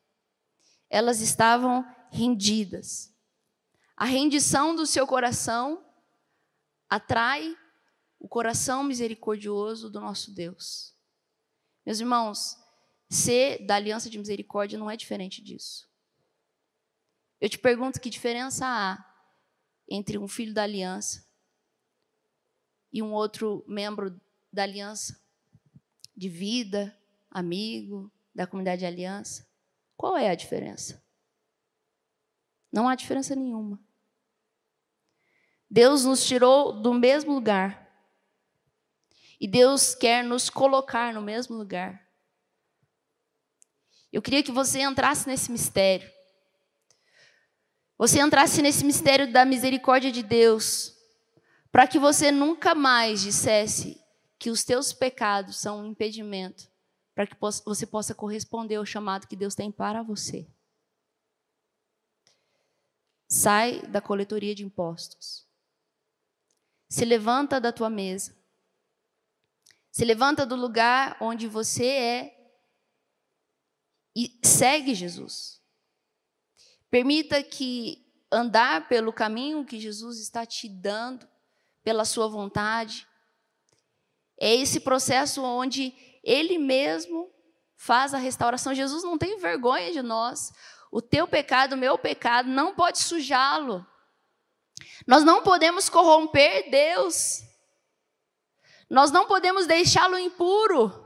elas 0.89 1.21
estavam 1.21 1.85
rendidas. 2.11 3.13
A 3.95 4.05
rendição 4.05 4.75
do 4.75 4.85
seu 4.85 5.07
coração 5.07 5.85
atrai 6.89 7.55
o 8.25 8.27
coração 8.27 8.83
misericordioso 8.83 9.87
do 9.87 10.01
nosso 10.01 10.33
Deus. 10.33 10.95
Meus 11.85 11.99
irmãos, 11.99 12.57
ser 13.07 13.63
da 13.67 13.75
aliança 13.75 14.09
de 14.09 14.17
misericórdia 14.17 14.79
não 14.79 14.89
é 14.89 14.97
diferente 14.97 15.43
disso. 15.43 15.87
Eu 17.39 17.47
te 17.47 17.59
pergunto 17.59 18.01
que 18.01 18.09
diferença 18.09 18.65
há 18.65 18.97
entre 19.87 20.17
um 20.17 20.27
filho 20.27 20.55
da 20.55 20.63
aliança 20.63 21.23
e 22.91 23.03
um 23.03 23.13
outro 23.13 23.63
membro 23.67 24.19
da 24.51 24.63
aliança 24.63 25.23
de 26.17 26.27
vida, 26.27 26.99
amigo, 27.29 28.11
da 28.33 28.47
comunidade 28.47 28.79
de 28.79 28.87
aliança? 28.87 29.47
Qual 29.95 30.17
é 30.17 30.31
a 30.31 30.35
diferença? 30.35 30.99
Não 32.71 32.89
há 32.89 32.95
diferença 32.95 33.35
nenhuma. 33.35 33.79
Deus 35.69 36.05
nos 36.05 36.25
tirou 36.25 36.81
do 36.81 36.91
mesmo 36.91 37.31
lugar. 37.31 37.84
E 39.45 39.47
Deus 39.47 39.93
quer 39.93 40.23
nos 40.23 40.49
colocar 40.49 41.13
no 41.13 41.21
mesmo 41.21 41.55
lugar. 41.55 42.03
Eu 44.11 44.19
queria 44.19 44.41
que 44.41 44.51
você 44.51 44.81
entrasse 44.81 45.27
nesse 45.27 45.51
mistério. 45.51 46.11
Você 47.95 48.19
entrasse 48.19 48.59
nesse 48.63 48.83
mistério 48.83 49.31
da 49.31 49.45
misericórdia 49.45 50.11
de 50.11 50.23
Deus, 50.23 50.95
para 51.71 51.85
que 51.85 51.99
você 51.99 52.31
nunca 52.31 52.73
mais 52.73 53.21
dissesse 53.21 54.03
que 54.39 54.49
os 54.49 54.63
teus 54.63 54.91
pecados 54.91 55.57
são 55.57 55.81
um 55.81 55.85
impedimento, 55.91 56.67
para 57.13 57.27
que 57.27 57.35
você 57.63 57.85
possa 57.85 58.15
corresponder 58.15 58.77
ao 58.77 58.85
chamado 58.85 59.27
que 59.27 59.35
Deus 59.35 59.53
tem 59.53 59.71
para 59.71 60.01
você. 60.01 60.49
Sai 63.27 63.83
da 63.83 64.01
coletoria 64.01 64.55
de 64.55 64.65
impostos. 64.65 65.47
Se 66.89 67.05
levanta 67.05 67.61
da 67.61 67.71
tua 67.71 67.91
mesa. 67.91 68.43
Se 69.95 70.03
levanta 70.03 70.45
do 70.45 70.57
lugar 70.57 71.15
onde 71.21 71.47
você 71.47 71.85
é 71.85 72.37
e 74.13 74.37
segue 74.43 74.93
Jesus. 74.93 75.61
Permita 76.91 77.41
que 77.41 78.05
andar 78.29 78.89
pelo 78.89 79.13
caminho 79.13 79.63
que 79.63 79.79
Jesus 79.79 80.19
está 80.19 80.45
te 80.45 80.67
dando, 80.67 81.25
pela 81.81 82.03
sua 82.03 82.27
vontade, 82.27 83.07
é 84.37 84.53
esse 84.53 84.81
processo 84.81 85.41
onde 85.41 85.93
Ele 86.21 86.57
mesmo 86.57 87.31
faz 87.77 88.13
a 88.13 88.17
restauração. 88.17 88.75
Jesus 88.75 89.01
não 89.01 89.17
tem 89.17 89.39
vergonha 89.39 89.93
de 89.93 90.01
nós. 90.01 90.51
O 90.91 91.01
teu 91.01 91.25
pecado, 91.25 91.71
o 91.71 91.77
meu 91.77 91.97
pecado, 91.97 92.49
não 92.49 92.75
pode 92.75 92.99
sujá-lo. 92.99 93.87
Nós 95.07 95.23
não 95.23 95.41
podemos 95.41 95.87
corromper 95.87 96.69
Deus. 96.69 97.54
Nós 98.89 99.11
não 99.11 99.27
podemos 99.27 99.65
deixá-lo 99.65 100.17
impuro. 100.17 101.05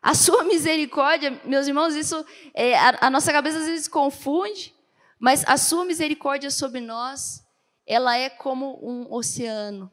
A 0.00 0.14
sua 0.14 0.44
misericórdia, 0.44 1.40
meus 1.44 1.66
irmãos, 1.66 1.94
isso 1.94 2.24
é, 2.54 2.78
a, 2.78 2.98
a 3.02 3.10
nossa 3.10 3.32
cabeça 3.32 3.58
às 3.58 3.66
vezes 3.66 3.88
confunde, 3.88 4.74
mas 5.18 5.44
a 5.46 5.56
sua 5.56 5.84
misericórdia 5.84 6.50
sobre 6.50 6.80
nós, 6.80 7.44
ela 7.86 8.16
é 8.16 8.30
como 8.30 8.78
um 8.82 9.12
oceano. 9.12 9.90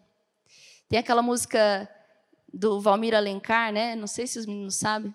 Tem 0.88 1.00
aquela 1.00 1.22
música 1.22 1.90
do 2.54 2.80
Valmir 2.80 3.16
Alencar, 3.16 3.74
né? 3.74 3.96
Não 3.96 4.06
sei 4.06 4.28
se 4.28 4.38
os 4.38 4.46
meninos 4.46 4.76
sabem. 4.76 5.14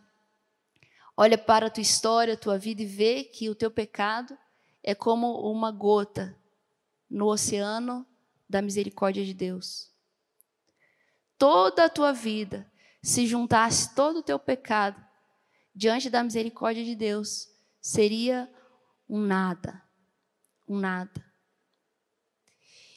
Olha 1.16 1.38
para 1.38 1.66
a 1.66 1.70
tua 1.70 1.82
história, 1.82 2.34
a 2.34 2.36
tua 2.36 2.58
vida 2.58 2.82
e 2.82 2.86
vê 2.86 3.24
que 3.24 3.48
o 3.48 3.54
teu 3.54 3.70
pecado 3.70 4.36
é 4.82 4.94
como 4.94 5.50
uma 5.50 5.70
gota 5.70 6.36
no 7.10 7.26
oceano 7.26 8.06
da 8.48 8.62
misericórdia 8.62 9.24
de 9.24 9.34
Deus. 9.34 9.87
Toda 11.38 11.84
a 11.84 11.88
tua 11.88 12.12
vida 12.12 12.70
se 13.02 13.26
juntasse 13.26 13.94
todo 13.94 14.18
o 14.18 14.22
teu 14.22 14.38
pecado 14.38 15.02
diante 15.74 16.10
da 16.10 16.24
misericórdia 16.24 16.84
de 16.84 16.96
Deus, 16.96 17.46
seria 17.80 18.50
um 19.08 19.20
nada. 19.20 19.80
Um 20.68 20.76
nada. 20.76 21.24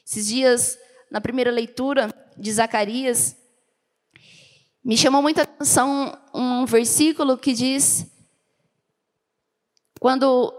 Esses 0.06 0.28
dias, 0.28 0.78
na 1.12 1.22
primeira 1.22 1.52
leitura 1.52 2.12
de 2.36 2.52
Zacarias, 2.52 3.38
me 4.84 4.98
chamou 4.98 5.22
muita 5.22 5.44
atenção 5.44 6.20
um 6.34 6.66
versículo 6.66 7.38
que 7.38 7.54
diz: 7.54 8.12
quando 10.00 10.52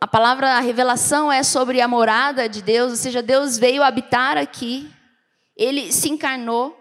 a 0.00 0.06
palavra, 0.06 0.54
a 0.54 0.60
revelação 0.60 1.30
é 1.30 1.42
sobre 1.42 1.80
a 1.80 1.88
morada 1.88 2.48
de 2.48 2.62
Deus, 2.62 2.92
ou 2.92 2.96
seja, 2.96 3.20
Deus 3.20 3.58
veio 3.58 3.82
habitar 3.82 4.38
aqui, 4.38 4.90
ele 5.54 5.92
se 5.92 6.08
encarnou, 6.08 6.77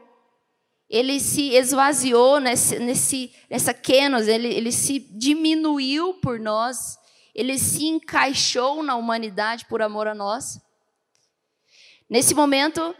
ele 0.90 1.20
se 1.20 1.54
esvaziou 1.54 2.40
nesse, 2.40 2.80
nesse, 2.80 3.36
nessa 3.50 3.74
kenos, 3.74 4.28
ele, 4.28 4.48
ele 4.48 4.72
se 4.72 5.00
diminuiu 5.00 6.14
por 6.16 6.40
nós, 6.40 6.98
ele 7.36 7.58
se 7.58 7.86
encaixou 7.86 8.82
na 8.82 8.96
humanidade 8.96 9.66
por 9.66 9.82
amor 9.82 10.08
a 10.08 10.16
nós. 10.16 10.60
Nesse 12.10 12.34
momento, 12.34 12.96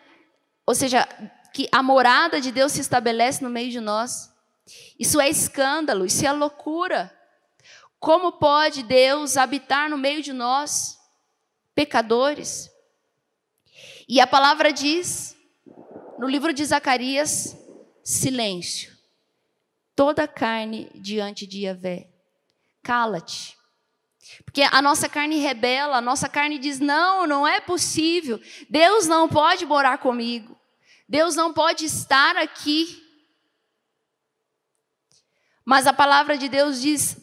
ou 0.66 0.76
seja, 0.76 1.08
que 1.54 1.68
a 1.72 1.82
morada 1.82 2.42
de 2.42 2.52
Deus 2.52 2.74
se 2.74 2.82
estabelece 2.82 3.44
no 3.44 3.50
meio 3.50 3.72
de 3.72 3.80
nós. 3.80 4.32
Isso 5.00 5.20
é 5.20 5.30
escândalo, 5.30 6.06
isso 6.06 6.26
é 6.26 6.32
loucura. 6.32 7.12
Como 8.00 8.34
pode 8.34 8.84
Deus 8.84 9.38
habitar 9.38 9.90
no 9.90 9.98
meio 9.98 10.22
de 10.22 10.34
nós, 10.34 11.00
pecadores? 11.74 12.70
E 14.08 14.20
a 14.20 14.28
palavra 14.28 14.72
diz, 14.72 15.36
no 16.20 16.28
livro 16.28 16.54
de 16.54 16.64
Zacarias, 16.64 17.58
silêncio. 18.08 18.98
Toda 19.94 20.28
carne 20.28 20.90
diante 20.96 21.46
de 21.46 21.66
Yahvé. 21.66 22.10
Cala-te. 22.82 23.58
Porque 24.46 24.62
a 24.62 24.82
nossa 24.82 25.10
carne 25.10 25.40
rebela, 25.40 25.98
a 25.98 26.02
nossa 26.02 26.30
carne 26.30 26.58
diz: 26.58 26.80
não, 26.80 27.28
não 27.28 27.46
é 27.46 27.60
possível. 27.60 28.40
Deus 28.70 29.08
não 29.08 29.28
pode 29.28 29.66
morar 29.66 29.98
comigo. 29.98 30.58
Deus 31.10 31.36
não 31.36 31.52
pode 31.52 31.84
estar 31.84 32.38
aqui. 32.38 33.04
Mas 35.66 35.86
a 35.86 35.92
palavra 35.92 36.38
de 36.38 36.48
Deus 36.48 36.82
diz: 36.82 37.18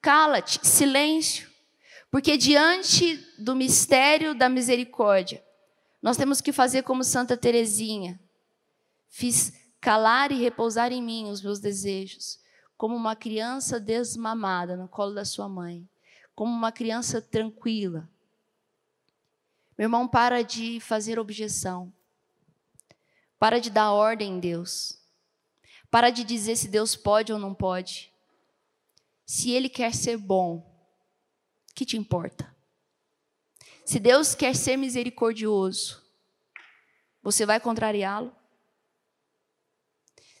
cala-te, 0.00 0.66
silêncio. 0.66 1.50
Porque 2.10 2.38
diante 2.38 3.16
do 3.38 3.54
mistério 3.54 4.34
da 4.34 4.48
misericórdia, 4.48 5.44
nós 6.00 6.16
temos 6.16 6.40
que 6.40 6.50
fazer 6.50 6.82
como 6.82 7.04
Santa 7.04 7.36
Teresinha. 7.36 8.18
Fiz 9.10 9.59
calar 9.80 10.30
e 10.30 10.36
repousar 10.36 10.92
em 10.92 11.02
mim 11.02 11.30
os 11.30 11.42
meus 11.42 11.58
desejos, 11.58 12.38
como 12.76 12.94
uma 12.94 13.16
criança 13.16 13.80
desmamada 13.80 14.76
no 14.76 14.88
colo 14.88 15.14
da 15.14 15.24
sua 15.24 15.48
mãe, 15.48 15.88
como 16.34 16.52
uma 16.52 16.70
criança 16.70 17.20
tranquila. 17.20 18.08
Meu 19.76 19.86
irmão, 19.86 20.06
para 20.06 20.42
de 20.42 20.78
fazer 20.80 21.18
objeção. 21.18 21.92
Para 23.38 23.58
de 23.58 23.70
dar 23.70 23.92
ordem 23.92 24.34
em 24.34 24.40
Deus. 24.40 24.98
Para 25.90 26.10
de 26.10 26.22
dizer 26.22 26.56
se 26.56 26.68
Deus 26.68 26.94
pode 26.94 27.32
ou 27.32 27.38
não 27.38 27.54
pode. 27.54 28.12
Se 29.24 29.50
Ele 29.50 29.68
quer 29.68 29.94
ser 29.94 30.18
bom, 30.18 30.70
que 31.74 31.86
te 31.86 31.96
importa? 31.96 32.54
Se 33.86 33.98
Deus 33.98 34.34
quer 34.34 34.54
ser 34.54 34.76
misericordioso, 34.76 36.02
você 37.22 37.46
vai 37.46 37.58
contrariá-lo? 37.58 38.34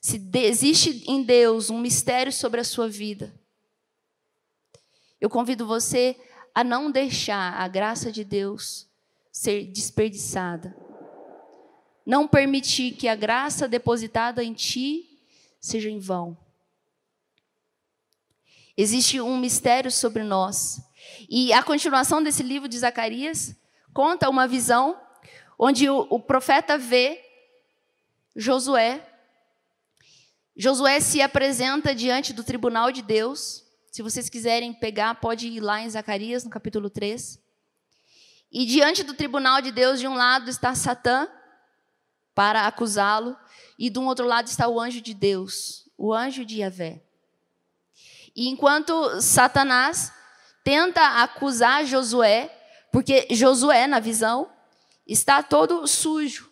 Se 0.00 0.20
existe 0.34 1.04
em 1.06 1.22
Deus 1.22 1.68
um 1.68 1.78
mistério 1.78 2.32
sobre 2.32 2.60
a 2.60 2.64
sua 2.64 2.88
vida, 2.88 3.34
eu 5.20 5.28
convido 5.28 5.66
você 5.66 6.16
a 6.54 6.64
não 6.64 6.90
deixar 6.90 7.54
a 7.54 7.68
graça 7.68 8.10
de 8.10 8.24
Deus 8.24 8.88
ser 9.30 9.66
desperdiçada. 9.66 10.74
Não 12.04 12.26
permitir 12.26 12.92
que 12.92 13.06
a 13.06 13.14
graça 13.14 13.68
depositada 13.68 14.42
em 14.42 14.54
ti 14.54 15.22
seja 15.60 15.90
em 15.90 15.98
vão. 15.98 16.36
Existe 18.76 19.20
um 19.20 19.38
mistério 19.38 19.90
sobre 19.90 20.22
nós. 20.22 20.80
E 21.28 21.52
a 21.52 21.62
continuação 21.62 22.22
desse 22.22 22.42
livro 22.42 22.68
de 22.68 22.78
Zacarias 22.78 23.54
conta 23.92 24.30
uma 24.30 24.48
visão 24.48 24.98
onde 25.58 25.88
o, 25.88 26.06
o 26.08 26.18
profeta 26.18 26.78
vê 26.78 27.22
Josué. 28.34 29.06
Josué 30.56 31.00
se 31.00 31.22
apresenta 31.22 31.94
diante 31.94 32.32
do 32.32 32.44
tribunal 32.44 32.90
de 32.92 33.02
Deus. 33.02 33.64
Se 33.90 34.02
vocês 34.02 34.28
quiserem 34.28 34.72
pegar, 34.72 35.14
pode 35.16 35.48
ir 35.48 35.60
lá 35.60 35.80
em 35.80 35.88
Zacarias, 35.88 36.44
no 36.44 36.50
capítulo 36.50 36.90
3. 36.90 37.38
E 38.52 38.66
diante 38.66 39.02
do 39.02 39.14
tribunal 39.14 39.62
de 39.62 39.70
Deus, 39.70 40.00
de 40.00 40.08
um 40.08 40.14
lado 40.14 40.50
está 40.50 40.74
Satã, 40.74 41.28
para 42.34 42.66
acusá-lo, 42.66 43.36
e 43.78 43.88
do 43.88 44.02
outro 44.02 44.26
lado 44.26 44.48
está 44.48 44.68
o 44.68 44.80
anjo 44.80 45.00
de 45.00 45.14
Deus, 45.14 45.88
o 45.96 46.12
anjo 46.12 46.44
de 46.44 46.60
Yahvé. 46.60 47.02
E 48.34 48.48
enquanto 48.48 49.20
Satanás 49.20 50.12
tenta 50.64 51.22
acusar 51.22 51.84
Josué, 51.84 52.50
porque 52.92 53.28
Josué, 53.30 53.86
na 53.86 54.00
visão, 54.00 54.50
está 55.06 55.42
todo 55.42 55.86
sujo. 55.86 56.50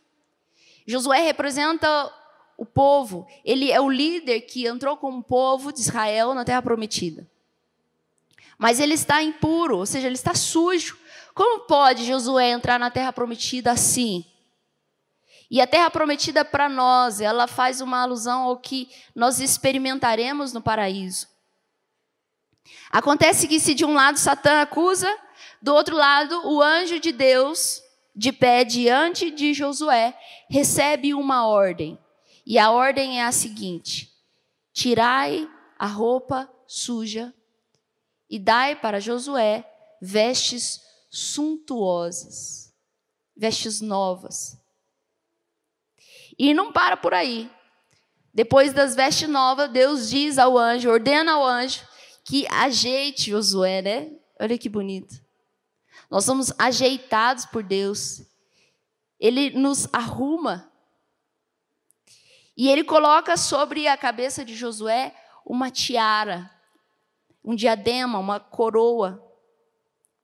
Josué 0.87 1.21
representa 1.21 2.13
o 2.59 2.67
povo, 2.67 3.25
ele 3.45 3.71
é 3.71 3.81
o 3.81 3.89
líder 3.89 4.41
que 4.41 4.67
entrou 4.67 4.97
com 4.97 5.17
o 5.17 5.23
povo 5.23 5.73
de 5.73 5.79
Israel 5.79 6.35
na 6.35 6.45
terra 6.45 6.61
prometida. 6.61 7.25
Mas 8.59 8.81
ele 8.81 8.95
está 8.95 9.23
impuro, 9.23 9.79
ou 9.79 9.87
seja, 9.87 10.09
ele 10.09 10.17
está 10.17 10.35
sujo. 10.35 10.99
Como 11.33 11.61
pode 11.61 12.05
Josué 12.05 12.51
entrar 12.51 12.77
na 12.77 12.91
terra 12.91 13.13
prometida 13.13 13.71
assim? 13.71 14.27
E 15.49 15.61
a 15.61 15.69
terra 15.69 15.89
prometida 15.89 16.45
para 16.45 16.69
nós, 16.69 17.21
ela 17.21 17.47
faz 17.47 17.81
uma 17.81 18.03
alusão 18.03 18.43
ao 18.43 18.57
que 18.57 18.91
nós 19.15 19.39
experimentaremos 19.39 20.53
no 20.53 20.61
paraíso. 20.61 21.29
Acontece 22.91 23.47
que 23.47 23.61
se 23.61 23.73
de 23.73 23.85
um 23.85 23.95
lado 23.95 24.19
Satã 24.19 24.63
acusa, 24.63 25.17
do 25.63 25.73
outro 25.73 25.97
lado 25.97 26.43
o 26.45 26.61
anjo 26.61 26.99
de 26.99 27.13
Deus, 27.13 27.81
de 28.17 28.33
pé 28.33 28.65
diante 28.65 29.31
de 29.31 29.55
Josué, 29.55 30.19
recebe 30.51 31.15
uma 31.15 31.47
ordem. 31.47 31.97
E 32.49 32.59
a 32.59 32.71
ordem 32.71 33.21
é 33.21 33.25
a 33.25 33.31
seguinte: 33.31 34.11
Tirai 34.73 35.47
a 35.79 35.87
roupa 35.87 36.51
suja 36.67 37.35
e 38.31 38.39
dai 38.39 38.75
para 38.75 38.99
Josué 38.99 39.71
vestes 40.01 40.81
suntuosas, 41.11 42.75
vestes 43.37 43.83
novas. 43.83 44.59
E 46.39 46.55
não 46.55 46.73
para 46.73 46.97
por 46.97 47.13
aí. 47.13 47.51
Depois 48.33 48.73
das 48.73 48.95
vestes 48.95 49.29
novas, 49.29 49.71
Deus 49.71 50.09
diz 50.09 50.39
ao 50.39 50.57
anjo, 50.57 50.89
ordena 50.89 51.33
ao 51.33 51.45
anjo 51.45 51.87
que 52.25 52.47
ajeite 52.49 53.31
Josué, 53.31 53.83
né? 53.83 54.13
Olha 54.41 54.57
que 54.57 54.71
bonito. 54.71 55.21
Nós 56.11 56.25
somos 56.25 56.51
ajeitados 56.59 57.45
por 57.45 57.63
Deus. 57.63 58.23
Ele 59.21 59.51
nos 59.51 59.87
arruma. 59.93 60.68
E 62.59 62.69
ele 62.69 62.83
coloca 62.83 63.37
sobre 63.37 63.87
a 63.87 63.97
cabeça 63.97 64.45
de 64.45 64.53
Josué 64.53 65.15
uma 65.47 65.71
tiara, 65.71 66.51
um 67.45 67.55
diadema, 67.55 68.19
uma 68.19 68.41
coroa, 68.41 69.25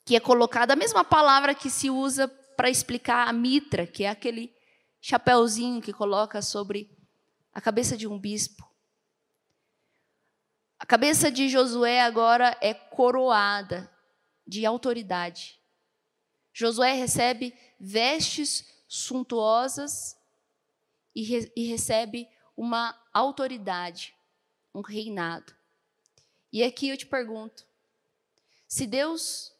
que 0.04 0.16
é 0.16 0.20
colocada 0.20 0.72
a 0.72 0.76
mesma 0.76 1.04
palavra 1.04 1.54
que 1.54 1.70
se 1.70 1.88
usa 1.88 2.26
para 2.56 2.68
explicar 2.68 3.28
a 3.28 3.32
mitra, 3.32 3.86
que 3.86 4.02
é 4.02 4.08
aquele 4.08 4.52
chapéuzinho 5.00 5.80
que 5.80 5.92
coloca 5.92 6.42
sobre 6.42 6.90
a 7.52 7.60
cabeça 7.60 7.96
de 7.96 8.08
um 8.08 8.18
bispo. 8.18 8.68
A 10.76 10.84
cabeça 10.84 11.30
de 11.30 11.48
Josué 11.48 12.02
agora 12.02 12.58
é 12.60 12.74
coroada 12.74 13.88
de 14.44 14.66
autoridade. 14.66 15.60
Josué 16.52 16.94
recebe 16.94 17.56
vestes 17.78 18.82
suntuosas 18.88 20.16
e, 21.14 21.22
re 21.22 21.52
e 21.54 21.66
recebe 21.66 22.28
uma 22.56 22.98
autoridade, 23.12 24.14
um 24.74 24.80
reinado. 24.80 25.54
E 26.52 26.62
aqui 26.62 26.88
eu 26.88 26.96
te 26.96 27.06
pergunto: 27.06 27.66
se 28.66 28.86
Deus 28.86 29.52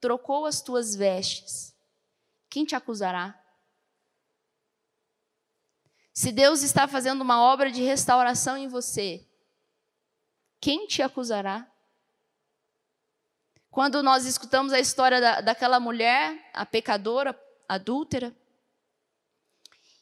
trocou 0.00 0.46
as 0.46 0.60
tuas 0.60 0.94
vestes, 0.94 1.74
quem 2.48 2.64
te 2.64 2.74
acusará? 2.74 3.38
Se 6.12 6.30
Deus 6.30 6.62
está 6.62 6.86
fazendo 6.86 7.22
uma 7.22 7.42
obra 7.42 7.70
de 7.70 7.82
restauração 7.82 8.56
em 8.56 8.68
você, 8.68 9.26
quem 10.60 10.86
te 10.86 11.02
acusará? 11.02 11.66
Quando 13.70 14.02
nós 14.02 14.26
escutamos 14.26 14.72
a 14.72 14.78
história 14.78 15.18
da, 15.18 15.40
daquela 15.40 15.80
mulher, 15.80 16.50
a 16.52 16.66
pecadora, 16.66 17.36
adúltera, 17.66 18.36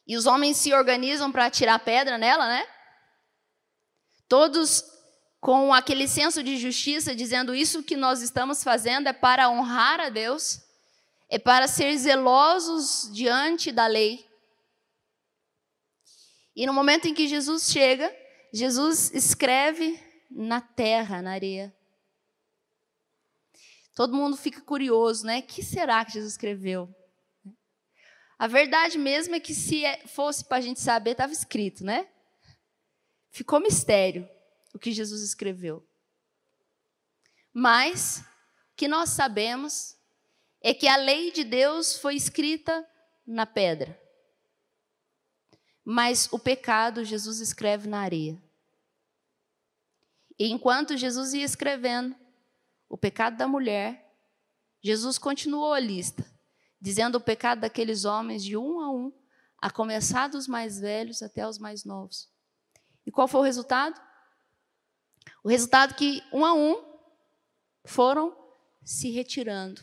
e 0.07 0.17
os 0.17 0.25
homens 0.25 0.57
se 0.57 0.73
organizam 0.73 1.31
para 1.31 1.49
tirar 1.49 1.79
pedra 1.79 2.17
nela, 2.17 2.47
né? 2.47 2.67
Todos 4.27 4.83
com 5.39 5.73
aquele 5.73 6.07
senso 6.07 6.43
de 6.43 6.57
justiça, 6.57 7.15
dizendo 7.15 7.55
isso 7.55 7.83
que 7.83 7.97
nós 7.97 8.21
estamos 8.21 8.63
fazendo 8.63 9.07
é 9.07 9.13
para 9.13 9.49
honrar 9.49 9.99
a 9.99 10.09
Deus, 10.09 10.61
é 11.29 11.39
para 11.39 11.67
ser 11.67 11.97
zelosos 11.97 13.09
diante 13.11 13.71
da 13.71 13.87
lei. 13.87 14.25
E 16.55 16.65
no 16.65 16.73
momento 16.73 17.07
em 17.07 17.13
que 17.13 17.27
Jesus 17.27 17.71
chega, 17.71 18.13
Jesus 18.53 19.11
escreve 19.13 19.99
na 20.29 20.61
terra, 20.61 21.21
na 21.21 21.31
areia. 21.31 21.73
Todo 23.95 24.15
mundo 24.15 24.37
fica 24.37 24.61
curioso, 24.61 25.25
né? 25.25 25.39
O 25.39 25.43
que 25.43 25.63
será 25.63 26.03
que 26.05 26.13
Jesus 26.13 26.33
escreveu? 26.33 26.93
A 28.41 28.47
verdade 28.47 28.97
mesmo 28.97 29.35
é 29.35 29.39
que 29.39 29.53
se 29.53 29.85
é, 29.85 29.99
fosse 30.07 30.43
para 30.43 30.57
a 30.57 30.61
gente 30.61 30.79
saber, 30.79 31.11
estava 31.11 31.31
escrito, 31.31 31.83
né? 31.83 32.09
Ficou 33.29 33.59
mistério 33.59 34.27
o 34.73 34.79
que 34.79 34.91
Jesus 34.91 35.21
escreveu. 35.21 35.87
Mas 37.53 38.21
o 38.71 38.75
que 38.75 38.87
nós 38.87 39.11
sabemos 39.11 39.95
é 40.59 40.73
que 40.73 40.87
a 40.87 40.95
lei 40.95 41.31
de 41.31 41.43
Deus 41.43 41.97
foi 41.97 42.15
escrita 42.15 42.83
na 43.27 43.45
pedra. 43.45 43.95
Mas 45.85 46.27
o 46.31 46.39
pecado 46.39 47.05
Jesus 47.05 47.41
escreve 47.41 47.87
na 47.87 47.99
areia. 47.99 48.41
E 50.39 50.47
enquanto 50.47 50.97
Jesus 50.97 51.35
ia 51.35 51.45
escrevendo 51.45 52.15
o 52.89 52.97
pecado 52.97 53.37
da 53.37 53.47
mulher, 53.47 54.11
Jesus 54.81 55.19
continuou 55.19 55.73
a 55.73 55.79
lista, 55.79 56.25
dizendo 56.81 57.15
o 57.15 57.21
pecado 57.21 57.61
daqueles 57.61 58.05
homens 58.05 58.43
de 58.43 58.57
um 58.57 58.79
a 58.79 58.91
um, 58.91 59.13
a 59.61 59.69
começar 59.69 60.27
dos 60.27 60.47
mais 60.47 60.79
velhos 60.79 61.21
até 61.21 61.47
os 61.47 61.59
mais 61.59 61.85
novos. 61.85 62.27
E 63.05 63.11
qual 63.11 63.27
foi 63.27 63.41
o 63.41 63.43
resultado? 63.43 64.01
O 65.43 65.49
resultado 65.49 65.93
que 65.93 66.23
um 66.33 66.43
a 66.43 66.53
um 66.53 66.83
foram 67.85 68.35
se 68.83 69.11
retirando. 69.11 69.81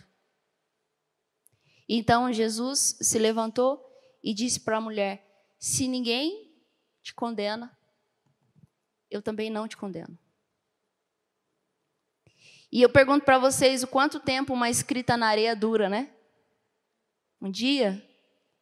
Então 1.88 2.32
Jesus 2.32 2.99
se 3.01 3.18
levantou 3.18 3.84
e 4.22 4.34
disse 4.34 4.61
para 4.61 4.78
a 4.78 4.80
mulher: 4.80 5.24
Se 5.59 5.86
ninguém 5.86 6.53
te 7.03 7.14
condena, 7.14 7.76
eu 9.09 9.22
também 9.22 9.51
não 9.51 9.68
te 9.68 9.76
condeno. 9.76 10.18
E 12.70 12.82
eu 12.82 12.90
pergunto 12.90 13.24
para 13.24 13.38
vocês 13.38 13.82
o 13.82 13.86
quanto 13.86 14.20
tempo 14.20 14.53
uma 14.53 14.68
escrita 14.68 15.16
na 15.16 15.28
areia 15.28 15.57
dura, 15.57 15.88
né? 15.88 16.14
Um 17.41 17.51
dia? 17.51 18.05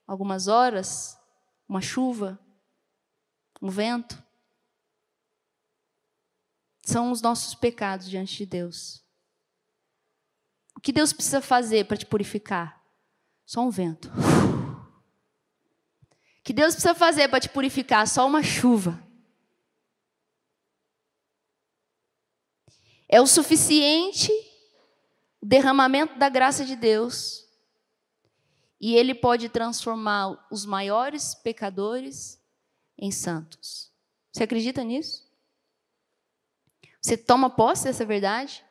Algumas 0.07 0.49
horas? 0.49 1.19
Uma 1.69 1.81
chuva? 1.81 2.39
Um 3.61 3.69
vento? 3.69 4.23
São 6.85 7.11
os 7.11 7.21
nossos 7.21 7.55
pecados 7.55 8.09
diante 8.09 8.37
de 8.37 8.47
Deus. 8.47 9.05
O 10.77 10.81
que 10.81 10.93
Deus 10.93 11.13
precisa 11.13 11.41
fazer 11.41 11.87
para 11.87 11.97
te 11.97 12.07
purificar? 12.07 12.81
Só 13.45 13.63
um 13.63 13.71
vento. 13.71 14.09
O 14.09 16.43
que 16.45 16.53
Deus 16.53 16.75
precisa 16.75 16.95
fazer 16.95 17.29
para 17.29 17.41
te 17.41 17.49
purificar? 17.49 18.07
Só 18.07 18.27
uma 18.27 18.43
chuva. 18.43 19.03
É 23.09 23.21
o 23.21 23.27
suficiente 23.27 24.31
o 25.41 25.47
derramamento 25.47 26.19
da 26.19 26.29
graça 26.29 26.65
de 26.65 26.75
Deus. 26.75 27.46
E 28.81 28.95
ele 28.95 29.15
pode 29.15 29.49
transformar 29.49 30.47
os 30.51 30.67
maiores 30.67 31.35
pecadores 31.35 32.41
em 32.99 33.11
santos. 33.11 33.91
Você 34.33 34.45
acredita 34.45 34.85
nisso? 34.85 35.27
Você 37.01 37.17
toma 37.17 37.49
posse 37.49 37.85
dessa 37.85 38.05
verdade? 38.05 38.65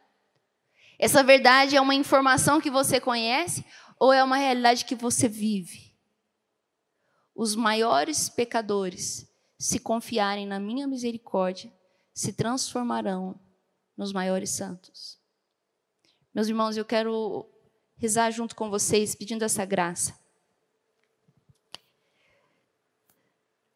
Essa 0.99 1.23
verdade 1.23 1.75
é 1.75 1.81
uma 1.81 1.95
informação 1.95 2.61
que 2.61 2.69
você 2.69 2.99
conhece 2.99 3.65
Ou 3.99 4.11
é 4.11 4.23
uma 4.23 4.37
realidade 4.37 4.85
que 4.85 4.95
você 4.95 5.27
vive? 5.27 5.95
Os 7.33 7.55
maiores 7.55 8.29
pecadores, 8.29 9.27
se 9.57 9.79
confiarem 9.79 10.45
na 10.45 10.59
minha 10.59 10.87
misericórdia, 10.87 11.73
se 12.13 12.33
transformarão 12.33 13.39
nos 13.97 14.11
maiores 14.13 14.49
santos. 14.51 15.17
Meus 16.33 16.47
irmãos, 16.47 16.75
eu 16.75 16.85
quero 16.85 17.49
rezar 17.97 18.31
junto 18.31 18.55
com 18.55 18.69
vocês, 18.69 19.15
pedindo 19.15 19.43
essa 19.43 19.65
graça. 19.65 20.13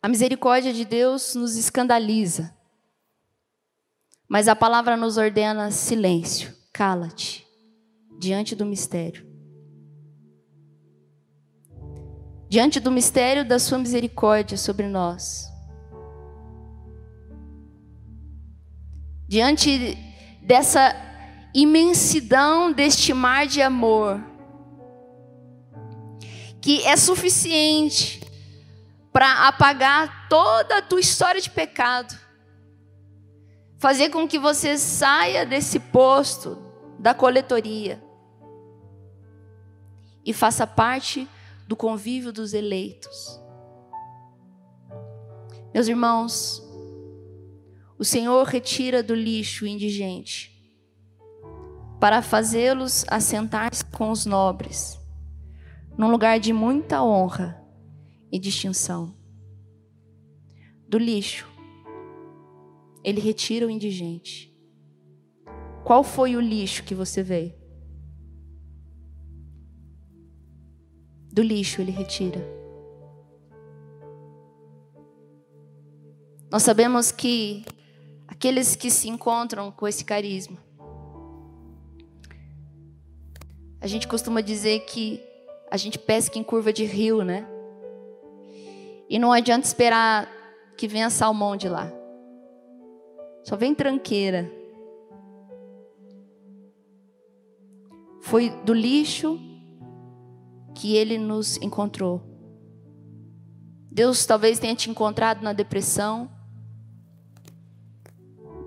A 0.01 0.07
misericórdia 0.07 0.73
de 0.73 0.85
Deus 0.85 1.35
nos 1.35 1.57
escandaliza, 1.57 2.55
mas 4.27 4.47
a 4.47 4.55
palavra 4.55 4.95
nos 4.95 5.17
ordena 5.17 5.71
silêncio, 5.71 6.55
cala-te, 6.71 7.45
diante 8.17 8.55
do 8.55 8.65
mistério. 8.65 9.27
Diante 12.47 12.79
do 12.79 12.91
mistério 12.91 13.47
da 13.47 13.59
Sua 13.59 13.77
misericórdia 13.77 14.57
sobre 14.57 14.87
nós. 14.87 15.47
Diante 19.27 19.95
dessa 20.41 21.08
imensidão 21.53 22.71
deste 22.71 23.13
mar 23.13 23.47
de 23.47 23.61
amor, 23.61 24.21
que 26.61 26.83
é 26.83 26.95
suficiente 26.95 28.21
para 29.11 29.47
apagar 29.47 30.27
toda 30.29 30.77
a 30.77 30.81
tua 30.81 30.99
história 30.99 31.41
de 31.41 31.49
pecado, 31.49 32.15
fazer 33.77 34.09
com 34.09 34.27
que 34.27 34.37
você 34.37 34.77
saia 34.77 35.45
desse 35.45 35.79
posto 35.79 36.57
da 36.99 37.13
coletoria 37.13 38.03
e 40.23 40.33
faça 40.33 40.67
parte 40.67 41.27
do 41.67 41.75
convívio 41.75 42.31
dos 42.31 42.53
eleitos. 42.53 43.39
Meus 45.73 45.87
irmãos, 45.87 46.61
o 47.97 48.03
Senhor 48.03 48.45
retira 48.45 49.01
do 49.01 49.15
lixo 49.15 49.65
o 49.65 49.67
indigente 49.67 50.58
para 51.99 52.21
fazê-los 52.21 53.05
assentar-se 53.09 53.83
com 53.85 54.09
os 54.09 54.25
nobres, 54.25 54.97
num 55.97 56.09
lugar 56.09 56.39
de 56.39 56.53
muita 56.53 57.03
honra 57.03 57.61
e 58.31 58.39
distinção. 58.39 59.13
Do 60.87 60.97
lixo, 60.97 61.47
ele 63.03 63.19
retira 63.19 63.67
o 63.67 63.69
indigente. 63.69 64.55
Qual 65.83 66.03
foi 66.03 66.35
o 66.35 66.41
lixo 66.41 66.83
que 66.83 66.95
você 66.95 67.21
veio? 67.21 67.53
Do 71.31 71.41
lixo 71.41 71.81
ele 71.81 71.91
retira. 71.91 72.59
Nós 76.51 76.63
sabemos 76.63 77.11
que 77.11 77.63
aqueles 78.27 78.75
que 78.75 78.89
se 78.89 79.07
encontram 79.07 79.71
com 79.71 79.87
esse 79.87 80.03
carisma, 80.03 80.57
A 83.81 83.87
gente 83.87 84.07
costuma 84.07 84.41
dizer 84.41 84.81
que 84.81 85.23
a 85.71 85.77
gente 85.77 85.97
pesca 85.97 86.37
em 86.37 86.43
curva 86.43 86.73
de 86.73 86.83
rio, 86.83 87.23
né? 87.23 87.47
E 89.09 89.17
não 89.17 89.31
adianta 89.31 89.65
esperar 89.65 90.29
que 90.77 90.87
venha 90.87 91.09
salmão 91.09 91.55
de 91.55 91.69
lá. 91.69 91.91
Só 93.43 93.55
vem 93.55 93.73
tranqueira. 93.73 94.51
Foi 98.21 98.49
do 98.65 98.73
lixo 98.73 99.39
que 100.75 100.95
ele 100.95 101.17
nos 101.17 101.55
encontrou. 101.57 102.21
Deus 103.89 104.25
talvez 104.25 104.59
tenha 104.59 104.75
te 104.75 104.89
encontrado 104.89 105.41
na 105.41 105.53
depressão. 105.53 106.29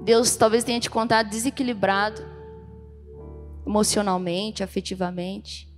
Deus 0.03 0.35
talvez 0.37 0.65
tenha 0.65 0.81
te 0.81 0.89
encontrado 0.89 1.29
desequilibrado 1.29 2.32
emocionalmente, 3.67 4.63
afetivamente. 4.63 5.73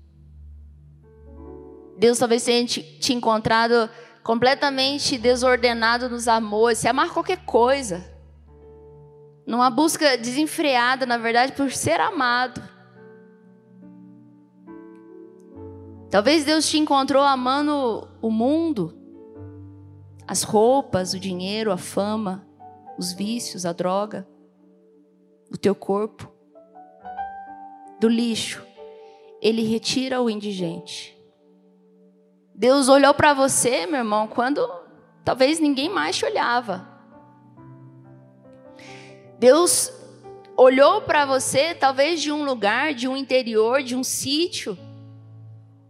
Deus 1.96 2.18
talvez 2.18 2.44
tenha 2.44 2.66
te 2.66 3.12
encontrado 3.12 3.88
completamente 4.22 5.18
desordenado 5.18 6.08
nos 6.08 6.26
amores, 6.26 6.78
se 6.78 6.88
amar 6.88 7.10
qualquer 7.10 7.44
coisa. 7.44 8.12
Numa 9.46 9.68
busca 9.68 10.16
desenfreada, 10.16 11.04
na 11.04 11.18
verdade, 11.18 11.52
por 11.52 11.70
ser 11.70 12.00
amado. 12.00 12.62
Talvez 16.10 16.44
Deus 16.44 16.66
te 16.68 16.78
encontrou 16.78 17.22
amando 17.22 18.08
o 18.22 18.30
mundo, 18.30 18.96
as 20.26 20.42
roupas, 20.42 21.12
o 21.12 21.20
dinheiro, 21.20 21.70
a 21.70 21.76
fama, 21.76 22.46
os 22.96 23.12
vícios, 23.12 23.66
a 23.66 23.72
droga, 23.72 24.26
o 25.52 25.58
teu 25.58 25.74
corpo 25.74 26.33
do 28.04 28.08
lixo, 28.10 28.62
ele 29.40 29.62
retira 29.62 30.20
o 30.20 30.28
indigente. 30.28 31.16
Deus 32.54 32.86
olhou 32.86 33.14
para 33.14 33.32
você, 33.32 33.86
meu 33.86 34.00
irmão, 34.00 34.28
quando 34.28 34.60
talvez 35.24 35.58
ninguém 35.58 35.88
mais 35.88 36.14
te 36.14 36.26
olhava. 36.26 36.86
Deus 39.38 39.90
olhou 40.54 41.00
para 41.00 41.24
você, 41.24 41.74
talvez 41.74 42.20
de 42.20 42.30
um 42.30 42.44
lugar, 42.44 42.92
de 42.92 43.08
um 43.08 43.16
interior, 43.16 43.82
de 43.82 43.96
um 43.96 44.04
sítio, 44.04 44.76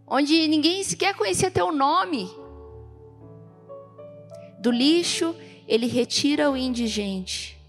onde 0.07 0.47
ninguém 0.47 0.81
sequer 0.83 1.15
conhecia 1.15 1.51
teu 1.51 1.69
nome. 1.69 2.29
Do 4.61 4.71
lixo, 4.71 5.35
ele 5.67 5.85
retira 5.85 6.49
o 6.49 6.55
indigente 6.55 7.61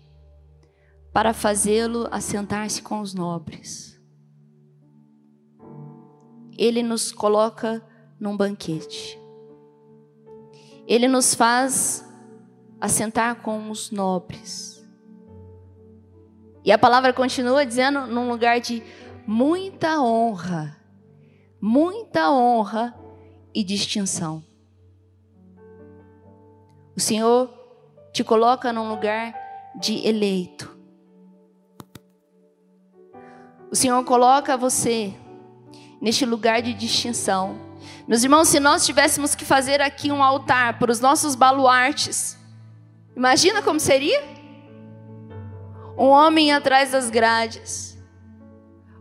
para 1.13 1.35
fazê-lo 1.35 2.07
assentar-se 2.13 2.81
com 2.81 3.01
os 3.01 3.13
nobres. 3.13 3.96
Ele 6.59 6.83
nos 6.83 7.13
coloca 7.13 7.85
num 8.19 8.37
banquete. 8.37 9.19
Ele 10.87 11.09
nos 11.09 11.35
faz 11.35 12.05
assentar 12.81 13.43
com 13.43 13.71
os 13.71 13.91
nobres. 13.91 14.87
E 16.65 16.73
a 16.73 16.79
palavra 16.79 17.13
continua 17.13 17.65
dizendo 17.65 18.07
num 18.07 18.29
lugar 18.29 18.61
de 18.61 18.83
muita 19.27 20.01
honra, 20.01 20.77
muita 21.61 22.31
honra 22.31 22.95
e 23.55 23.63
distinção. 23.63 24.43
O 26.97 27.01
Senhor 27.01 27.53
te 28.13 28.25
coloca 28.25 28.73
num 28.73 28.89
lugar 28.89 29.35
de 29.79 30.07
eleito. 30.07 30.77
O 33.71 33.77
Senhor 33.77 34.03
coloca 34.05 34.57
você 34.57 35.15
neste 36.01 36.25
lugar 36.25 36.63
de 36.63 36.73
distinção. 36.73 37.59
Meus 38.07 38.23
irmãos, 38.23 38.49
se 38.49 38.61
nós 38.61 38.85
tivéssemos 38.85 39.35
que 39.35 39.45
fazer 39.45 39.81
aqui 39.81 40.13
um 40.13 40.23
altar 40.23 40.79
para 40.79 40.91
os 40.91 41.01
nossos 41.01 41.35
baluartes, 41.35 42.39
imagina 43.17 43.63
como 43.63 43.81
seria? 43.81 44.23
Um 45.99 46.09
homem 46.09 46.53
atrás 46.53 46.93
das 46.93 47.09
grades, 47.09 47.99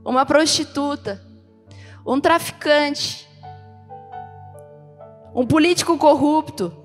uma 0.03 0.25
prostituta, 0.25 1.21
um 2.05 2.19
traficante, 2.19 3.27
um 5.33 5.45
político 5.45 5.97
corrupto, 5.97 6.75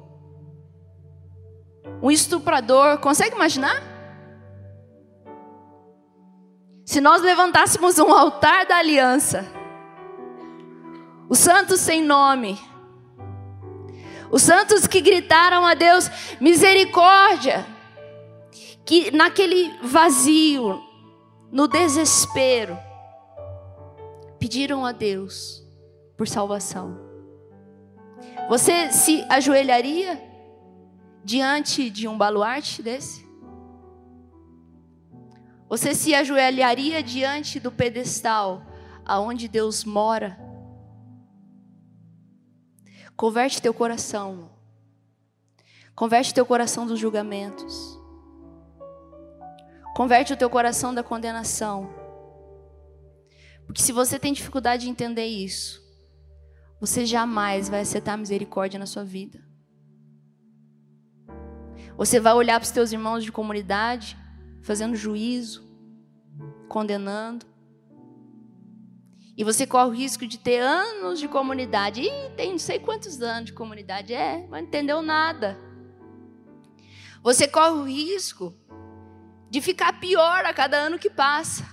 um 2.03 2.11
estuprador. 2.11 2.99
Consegue 2.99 3.37
imaginar? 3.37 3.81
Se 6.85 7.01
nós 7.01 7.23
levantássemos 7.23 7.99
um 8.01 8.13
altar 8.13 8.67
da 8.67 8.79
aliança, 8.79 9.60
os 11.31 11.39
santos 11.39 11.79
sem 11.79 12.03
nome. 12.03 12.59
Os 14.33 14.43
santos 14.43 14.89
que 14.89 15.01
gritaram 15.01 15.65
a 15.65 15.75
Deus 15.75 16.11
misericórdia. 16.41 17.65
Que 18.85 19.13
naquele 19.13 19.73
vazio, 19.81 20.83
no 21.53 21.69
desespero, 21.69 22.77
pediram 24.41 24.85
a 24.85 24.91
Deus 24.91 25.65
por 26.17 26.27
salvação. 26.27 26.99
Você 28.49 28.91
se 28.91 29.25
ajoelharia 29.29 30.21
diante 31.25 31.89
de 31.91 32.09
um 32.09 32.19
baluarte 32.19 32.83
desse? 32.83 33.25
Você 35.69 35.95
se 35.95 36.13
ajoelharia 36.13 37.01
diante 37.01 37.61
do 37.61 37.71
pedestal 37.71 38.67
aonde 39.05 39.47
Deus 39.47 39.85
mora? 39.85 40.50
Converte 43.21 43.61
teu 43.61 43.75
coração. 43.75 44.49
Converte 45.95 46.33
teu 46.33 46.47
coração 46.47 46.87
dos 46.87 46.99
julgamentos. 46.99 48.01
Converte 49.95 50.33
o 50.33 50.37
teu 50.39 50.49
coração 50.49 50.95
da 50.95 51.03
condenação. 51.03 51.91
Porque 53.67 53.83
se 53.83 53.93
você 53.93 54.19
tem 54.19 54.33
dificuldade 54.33 54.85
de 54.85 54.89
entender 54.89 55.27
isso, 55.27 55.83
você 56.81 57.05
jamais 57.05 57.69
vai 57.69 57.83
aceitar 57.83 58.17
misericórdia 58.17 58.81
na 58.81 58.87
sua 58.87 59.05
vida. 59.05 59.39
Você 61.99 62.19
vai 62.19 62.33
olhar 62.33 62.59
para 62.59 62.65
os 62.65 62.73
teus 62.73 62.91
irmãos 62.91 63.23
de 63.23 63.31
comunidade, 63.31 64.17
fazendo 64.63 64.97
juízo, 64.97 65.71
condenando. 66.71 67.45
E 69.37 69.45
você 69.45 69.67
corre 69.67 69.89
o 69.89 69.95
risco 69.95 70.27
de 70.27 70.39
ter 70.39 70.59
anos 70.59 71.19
de 71.19 71.29
comunidade. 71.29 72.03
Ih, 72.03 72.31
tem 72.37 72.53
não 72.53 72.59
sei 72.59 72.79
quantos 72.79 73.21
anos 73.23 73.47
de 73.47 73.53
comunidade. 73.53 74.13
É, 74.13 74.47
mas 74.49 74.61
não 74.61 74.69
entendeu 74.69 75.03
nada. 75.03 75.59
Você 77.23 77.47
corre 77.47 77.79
o 77.79 77.85
risco 77.85 78.55
de 79.51 79.61
ficar 79.61 79.99
pior 80.01 80.45
a 80.45 80.55
cada 80.55 80.77
ano 80.77 80.99
que 80.99 81.11
passa. 81.11 81.65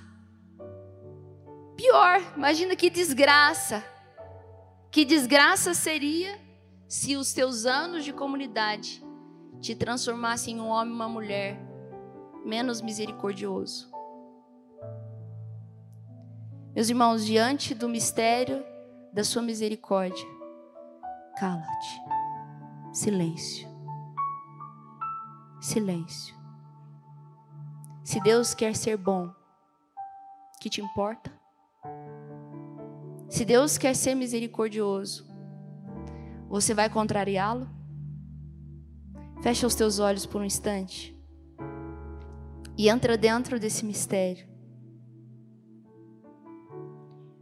Pior, 1.75 2.21
imagina 2.35 2.75
que 2.75 2.89
desgraça. 2.89 3.83
Que 4.89 5.05
desgraça 5.05 5.73
seria 5.73 6.39
se 6.87 7.15
os 7.15 7.33
teus 7.33 7.65
anos 7.65 8.03
de 8.03 8.13
comunidade 8.13 9.03
te 9.61 9.75
transformassem 9.75 10.55
em 10.55 10.61
um 10.61 10.69
homem 10.69 10.93
e 10.93 10.95
uma 10.95 11.09
mulher 11.09 11.59
menos 12.45 12.81
misericordioso. 12.81 13.91
Meus 16.77 16.91
irmãos, 16.91 17.25
diante 17.25 17.73
do 17.73 17.89
mistério 17.89 18.63
da 19.11 19.23
sua 19.23 19.41
misericórdia, 19.41 20.27
cala-te. 21.35 21.99
Silêncio. 22.93 23.67
Silêncio. 25.59 26.35
Se 28.03 28.21
Deus 28.21 28.53
quer 28.53 28.75
ser 28.75 28.95
bom, 28.95 29.33
que 30.61 30.69
te 30.69 30.79
importa? 30.79 31.33
Se 33.27 33.43
Deus 33.43 33.75
quer 33.79 33.95
ser 33.95 34.13
misericordioso, 34.13 35.27
você 36.47 36.75
vai 36.75 36.91
contrariá-lo? 36.91 37.67
Fecha 39.41 39.65
os 39.65 39.73
teus 39.73 39.97
olhos 39.97 40.27
por 40.27 40.41
um 40.41 40.45
instante 40.45 41.19
e 42.77 42.87
entra 42.87 43.17
dentro 43.17 43.59
desse 43.59 43.83
mistério. 43.83 44.56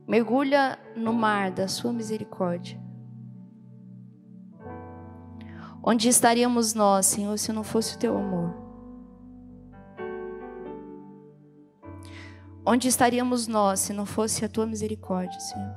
Mergulha 0.07 0.77
no 0.95 1.11
mar 1.11 1.49
da 1.51 1.67
sua 1.67 1.91
misericórdia. 1.91 2.79
Onde 5.83 6.09
estaríamos 6.09 6.73
nós, 6.73 7.05
Senhor, 7.05 7.37
se 7.37 7.51
não 7.51 7.63
fosse 7.63 7.95
o 7.95 7.99
teu 7.99 8.17
amor? 8.17 8.53
Onde 12.65 12.87
estaríamos 12.87 13.47
nós 13.47 13.79
se 13.79 13.93
não 13.93 14.05
fosse 14.05 14.43
a 14.43 14.49
tua 14.49 14.65
misericórdia, 14.65 15.39
Senhor? 15.39 15.75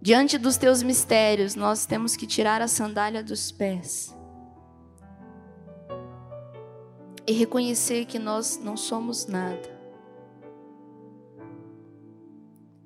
Diante 0.00 0.36
dos 0.36 0.58
teus 0.58 0.82
mistérios, 0.82 1.54
nós 1.54 1.86
temos 1.86 2.16
que 2.16 2.26
tirar 2.26 2.60
a 2.60 2.68
sandália 2.68 3.22
dos 3.22 3.50
pés 3.50 4.14
e 7.26 7.32
reconhecer 7.32 8.04
que 8.04 8.18
nós 8.18 8.58
não 8.62 8.76
somos 8.76 9.26
nada. 9.26 9.73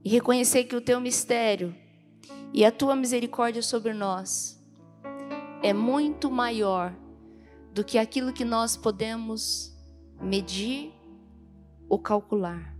E 0.08 0.10
reconhecer 0.10 0.64
que 0.64 0.74
o 0.74 0.80
teu 0.80 1.02
mistério 1.02 1.76
e 2.54 2.64
a 2.64 2.72
tua 2.72 2.96
misericórdia 2.96 3.60
sobre 3.60 3.92
nós 3.92 4.58
é 5.62 5.74
muito 5.74 6.30
maior 6.30 6.96
do 7.74 7.84
que 7.84 7.98
aquilo 7.98 8.32
que 8.32 8.42
nós 8.42 8.74
podemos 8.74 9.70
medir 10.18 10.94
ou 11.90 11.98
calcular. 11.98 12.74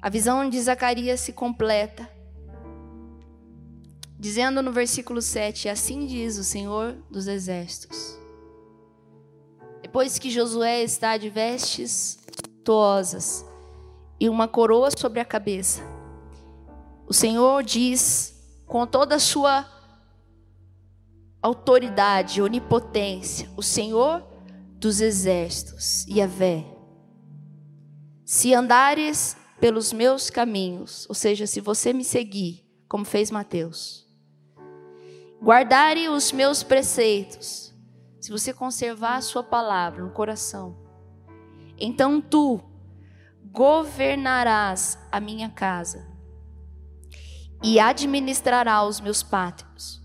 A 0.00 0.08
visão 0.08 0.48
de 0.48 0.62
Zacarias 0.62 1.18
se 1.18 1.32
completa, 1.32 2.08
dizendo 4.16 4.62
no 4.62 4.70
versículo 4.70 5.20
7: 5.20 5.68
Assim 5.68 6.06
diz 6.06 6.38
o 6.38 6.44
Senhor 6.44 6.92
dos 7.10 7.26
Exércitos. 7.26 8.16
Depois 9.82 10.20
que 10.20 10.30
Josué 10.30 10.84
está 10.84 11.16
de 11.16 11.28
vestes 11.28 12.16
tuosas 12.62 13.47
e 14.20 14.28
uma 14.28 14.48
coroa 14.48 14.90
sobre 14.90 15.20
a 15.20 15.24
cabeça, 15.24 15.82
o 17.06 17.14
Senhor 17.14 17.62
diz 17.62 18.34
com 18.66 18.86
toda 18.86 19.14
a 19.14 19.20
sua 19.20 19.66
autoridade, 21.40 22.42
onipotência, 22.42 23.48
o 23.56 23.62
Senhor 23.62 24.22
dos 24.74 25.00
exércitos, 25.00 26.06
Yahvé. 26.06 26.64
Se 28.24 28.52
andares 28.52 29.36
pelos 29.58 29.92
meus 29.92 30.28
caminhos, 30.28 31.06
ou 31.08 31.14
seja, 31.14 31.46
se 31.46 31.60
você 31.60 31.92
me 31.92 32.04
seguir, 32.04 32.64
como 32.88 33.04
fez 33.04 33.30
Mateus, 33.30 34.06
guardare 35.42 36.08
os 36.08 36.30
meus 36.30 36.62
preceitos, 36.62 37.74
se 38.20 38.30
você 38.30 38.52
conservar 38.52 39.16
a 39.16 39.22
sua 39.22 39.42
palavra 39.42 40.04
no 40.04 40.10
coração, 40.10 40.76
então 41.78 42.20
tu 42.20 42.60
governarás 43.52 44.98
a 45.10 45.20
minha 45.20 45.48
casa 45.48 46.06
e 47.62 47.80
administrará 47.80 48.82
os 48.84 49.00
meus 49.00 49.22
pátios. 49.22 50.02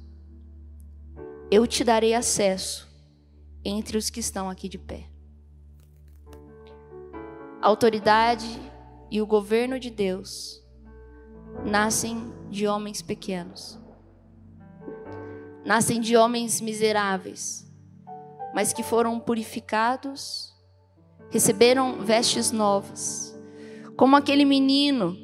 Eu 1.52 1.68
te 1.68 1.84
darei 1.84 2.14
acesso 2.14 2.91
entre 3.64 3.98
os 3.98 4.10
que 4.10 4.20
estão 4.20 4.50
aqui 4.50 4.68
de 4.68 4.78
pé. 4.78 5.10
Autoridade 7.62 8.48
e 9.10 9.22
o 9.22 9.26
governo 9.28 9.80
de 9.80 9.89
Deus 9.89 10.62
nascem 11.64 12.34
de 12.50 12.68
homens 12.68 13.02
pequenos, 13.02 13.80
nascem 15.64 16.02
de 16.02 16.18
homens 16.18 16.60
miseráveis, 16.60 17.72
mas 18.54 18.74
que 18.74 18.84
foram 18.84 19.20
purificados, 19.20 20.52
receberam 21.30 22.02
vestes 22.02 22.52
novas, 22.52 23.33
como 23.98 24.16
aquele 24.16 24.46
menino, 24.46 25.18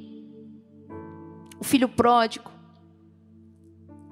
o 1.59 1.63
filho 1.63 1.89
pródigo, 1.89 2.49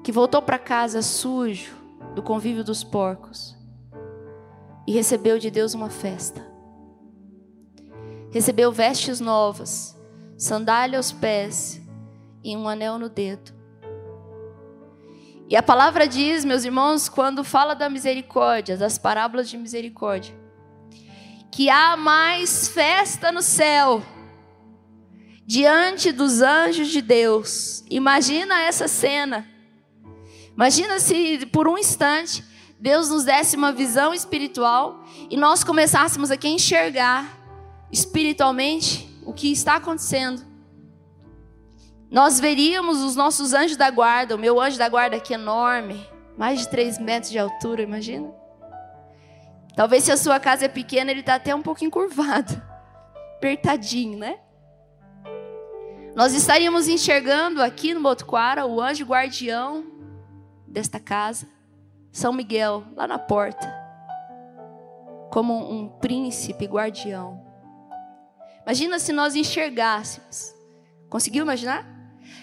que 0.04 0.12
voltou 0.12 0.42
para 0.42 0.58
casa 0.58 1.02
sujo 1.02 1.76
do 2.16 2.24
convívio 2.24 2.64
dos 2.64 2.84
porcos 2.84 3.56
e 4.88 4.92
recebeu 4.92 5.38
de 5.38 5.52
Deus 5.52 5.74
uma 5.74 5.90
festa 5.90 6.48
recebeu 8.32 8.72
vestes 8.72 9.20
novas, 9.20 9.98
sandália 10.38 11.00
aos 11.00 11.12
pés 11.12 11.82
e 12.44 12.56
um 12.56 12.68
anel 12.68 13.00
no 13.00 13.10
dedo. 13.10 13.52
E 15.50 15.56
a 15.56 15.64
palavra 15.64 16.08
diz, 16.08 16.44
meus 16.44 16.66
irmãos, 16.66 17.08
quando 17.08 17.44
fala 17.44 17.74
da 17.74 17.90
misericórdia, 17.90 18.76
das 18.76 18.98
parábolas 18.98 19.50
de 19.50 19.58
misericórdia, 19.58 20.36
que 21.52 21.70
há 21.70 21.96
mais 21.96 22.68
festa 22.68 23.32
no 23.32 23.42
céu 23.42 24.04
diante 25.48 26.12
dos 26.12 26.42
anjos 26.42 26.90
de 26.90 27.02
Deus. 27.02 27.86
Imagina 27.90 28.62
essa 28.62 28.86
cena. 28.90 29.48
Imagina 30.54 31.00
se 31.00 31.46
por 31.46 31.70
um 31.70 31.78
instante 31.78 32.44
Deus 32.78 33.10
nos 33.10 33.24
desse 33.24 33.56
uma 33.56 33.72
visão 33.72 34.14
espiritual 34.14 35.04
e 35.30 35.38
nós 35.38 35.64
começássemos 35.64 36.30
aqui 36.30 36.48
a 36.48 36.52
enxergar 36.52 37.38
espiritualmente 37.90 39.10
o 39.26 39.32
que 39.32 39.50
está 39.50 39.76
acontecendo. 39.76 40.46
Nós 42.12 42.40
veríamos 42.40 43.02
os 43.02 43.16
nossos 43.16 43.54
anjos 43.54 43.78
da 43.78 43.90
guarda, 43.90 44.36
o 44.36 44.40
meu 44.40 44.60
anjo 44.60 44.78
da 44.78 44.90
guarda 44.90 45.16
aqui 45.16 45.34
enorme, 45.34 46.06
mais 46.38 46.60
de 46.60 46.70
3 46.70 47.00
metros 47.00 47.32
de 47.32 47.40
altura, 47.40 47.82
imagina. 47.82 48.30
Talvez 49.76 50.04
se 50.04 50.12
a 50.12 50.18
sua 50.18 50.40
casa 50.40 50.66
é 50.66 50.70
pequena, 50.70 51.12
ele 51.12 51.20
está 51.22 51.36
até 51.36 51.54
um 51.54 51.62
pouco 51.62 51.84
encurvado, 51.84 52.62
apertadinho, 53.38 54.18
né? 54.18 54.40
Nós 56.18 56.34
estaríamos 56.34 56.88
enxergando 56.88 57.62
aqui 57.62 57.94
no 57.94 58.02
Botuquara 58.02 58.66
o 58.66 58.82
anjo 58.82 59.06
guardião 59.06 59.86
desta 60.68 61.00
casa, 61.00 61.48
São 62.12 62.34
Miguel, 62.34 62.84
lá 62.96 63.06
na 63.06 63.20
porta, 63.20 63.72
como 65.32 65.54
um 65.72 65.88
príncipe 66.00 66.66
guardião. 66.66 67.46
Imagina 68.64 68.98
se 68.98 69.14
nós 69.14 69.36
enxergássemos. 69.36 70.56
Conseguiu 71.08 71.44
imaginar? 71.44 71.86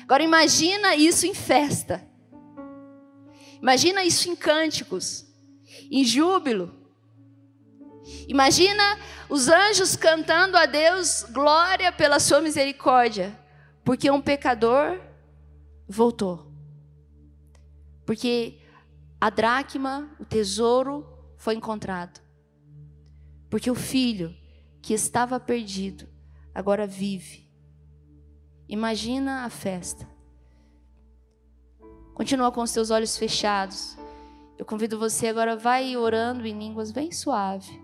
Agora 0.04 0.22
imagina 0.22 0.94
isso 0.94 1.26
em 1.26 1.34
festa. 1.34 2.00
Imagina 3.60 4.04
isso 4.04 4.30
em 4.30 4.36
cânticos, 4.36 5.26
em 5.90 6.04
júbilo. 6.04 6.72
Imagina 8.28 9.00
os 9.28 9.48
anjos 9.48 9.96
cantando 9.96 10.56
a 10.56 10.64
Deus 10.64 11.26
glória 11.32 11.90
pela 11.90 12.20
sua 12.20 12.40
misericórdia, 12.40 13.36
porque 13.84 14.10
um 14.10 14.20
pecador 14.20 15.00
voltou. 15.88 16.52
Porque 18.06 18.58
a 19.20 19.30
dracma, 19.30 20.10
o 20.18 20.24
tesouro 20.24 21.06
foi 21.36 21.54
encontrado. 21.54 22.20
Porque 23.48 23.70
o 23.70 23.74
filho 23.74 24.34
que 24.82 24.92
estava 24.92 25.38
perdido 25.38 26.08
agora 26.54 26.86
vive 26.86 27.44
Imagina 28.68 29.44
a 29.44 29.50
festa. 29.50 30.08
Continua 32.14 32.50
com 32.50 32.62
os 32.62 32.70
seus 32.70 32.90
olhos 32.90 33.16
fechados. 33.16 33.96
Eu 34.56 34.64
convido 34.64 34.98
você 34.98 35.28
agora, 35.28 35.56
vai 35.56 35.96
orando 35.96 36.46
em 36.46 36.58
línguas 36.58 36.90
bem 36.90 37.12
suave. 37.12 37.80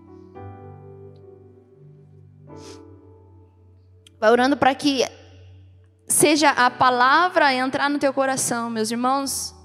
Vai 4.19 4.31
orando 4.31 4.57
para 4.57 4.73
que 4.73 5.03
seja 6.11 6.49
a 6.49 6.69
palavra 6.69 7.53
entrar 7.53 7.89
no 7.89 7.97
teu 7.97 8.13
coração, 8.13 8.69
meus 8.69 8.91
irmãos. 8.91 9.55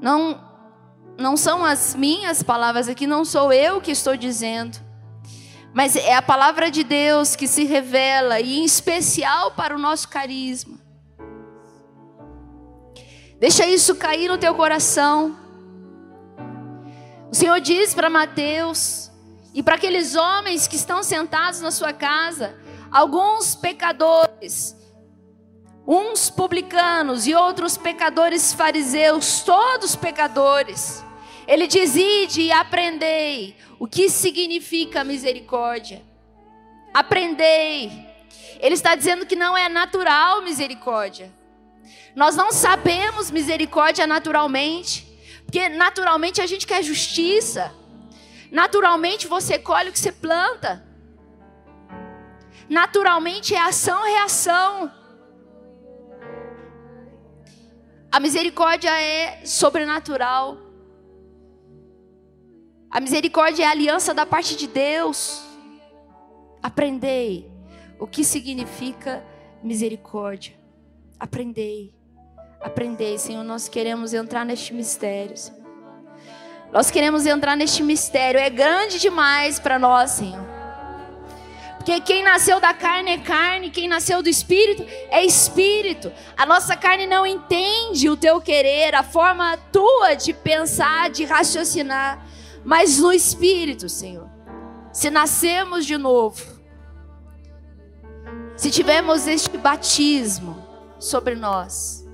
Não 0.00 0.52
não 1.18 1.36
são 1.36 1.64
as 1.64 1.94
minhas 1.94 2.42
palavras 2.42 2.88
aqui, 2.88 3.06
não 3.06 3.24
sou 3.24 3.52
eu 3.52 3.80
que 3.80 3.90
estou 3.90 4.16
dizendo. 4.16 4.78
Mas 5.72 5.94
é 5.96 6.14
a 6.14 6.22
palavra 6.22 6.70
de 6.70 6.82
Deus 6.82 7.36
que 7.36 7.46
se 7.46 7.64
revela 7.64 8.40
e 8.40 8.58
em 8.58 8.64
especial 8.64 9.52
para 9.52 9.74
o 9.74 9.78
nosso 9.78 10.08
carisma. 10.08 10.78
Deixa 13.38 13.66
isso 13.66 13.96
cair 13.96 14.28
no 14.28 14.38
teu 14.38 14.54
coração. 14.54 15.36
O 17.30 17.34
Senhor 17.34 17.60
diz 17.60 17.94
para 17.94 18.10
Mateus 18.10 19.10
e 19.54 19.62
para 19.62 19.76
aqueles 19.76 20.14
homens 20.14 20.66
que 20.66 20.76
estão 20.76 21.02
sentados 21.02 21.60
na 21.60 21.70
sua 21.70 21.92
casa, 21.92 22.54
alguns 22.92 23.54
pecadores, 23.54 24.76
uns 25.86 26.28
publicanos 26.28 27.26
e 27.26 27.34
outros 27.34 27.78
pecadores 27.78 28.52
fariseus, 28.52 29.40
todos 29.40 29.96
pecadores. 29.96 31.02
Ele 31.48 31.66
diz: 31.66 31.96
Ide 31.96 32.42
e 32.42 32.52
aprendei 32.52 33.56
o 33.78 33.88
que 33.88 34.10
significa 34.10 35.02
misericórdia. 35.02 36.02
Aprendei. 36.92 37.90
Ele 38.60 38.74
está 38.74 38.94
dizendo 38.94 39.26
que 39.26 39.34
não 39.34 39.56
é 39.56 39.68
natural 39.68 40.42
misericórdia. 40.42 41.32
Nós 42.14 42.36
não 42.36 42.52
sabemos 42.52 43.30
misericórdia 43.30 44.06
naturalmente, 44.06 45.08
porque 45.44 45.68
naturalmente 45.70 46.40
a 46.42 46.46
gente 46.46 46.66
quer 46.66 46.82
justiça. 46.82 47.74
Naturalmente 48.50 49.26
você 49.26 49.58
colhe 49.58 49.88
o 49.88 49.92
que 49.92 49.98
você 49.98 50.12
planta. 50.12 50.91
Naturalmente 52.72 53.54
é 53.54 53.60
ação-reação. 53.60 54.90
A 58.10 58.18
misericórdia 58.18 58.90
é 58.98 59.44
sobrenatural. 59.44 60.56
A 62.90 62.98
misericórdia 62.98 63.64
é 63.64 63.66
a 63.66 63.70
aliança 63.72 64.14
da 64.14 64.24
parte 64.24 64.56
de 64.56 64.66
Deus. 64.66 65.44
Aprendei 66.62 67.46
o 67.98 68.06
que 68.06 68.24
significa 68.24 69.22
misericórdia. 69.62 70.54
Aprendei. 71.20 71.94
Aprendei, 72.58 73.18
Senhor, 73.18 73.44
nós 73.44 73.68
queremos 73.68 74.14
entrar 74.14 74.46
neste 74.46 74.72
mistério. 74.72 75.36
Senhor. 75.36 75.60
Nós 76.72 76.90
queremos 76.90 77.26
entrar 77.26 77.54
neste 77.54 77.82
mistério. 77.82 78.40
É 78.40 78.48
grande 78.48 78.98
demais 78.98 79.60
para 79.60 79.78
nós, 79.78 80.12
Senhor. 80.12 80.51
Porque 81.82 82.00
quem 82.00 82.22
nasceu 82.22 82.60
da 82.60 82.72
carne 82.72 83.10
é 83.10 83.18
carne, 83.18 83.68
quem 83.68 83.88
nasceu 83.88 84.22
do 84.22 84.28
espírito 84.28 84.86
é 85.10 85.24
espírito. 85.24 86.12
A 86.36 86.46
nossa 86.46 86.76
carne 86.76 87.08
não 87.08 87.26
entende 87.26 88.08
o 88.08 88.16
teu 88.16 88.40
querer, 88.40 88.94
a 88.94 89.02
forma 89.02 89.56
tua 89.72 90.14
de 90.14 90.32
pensar, 90.32 91.10
de 91.10 91.24
raciocinar, 91.24 92.24
mas 92.64 93.00
no 93.00 93.12
espírito, 93.12 93.88
Senhor. 93.88 94.30
Se 94.92 95.10
nascemos 95.10 95.84
de 95.84 95.98
novo, 95.98 96.40
se 98.56 98.70
tivermos 98.70 99.26
este 99.26 99.58
batismo 99.58 100.64
sobre 101.00 101.34
nós, 101.34 102.06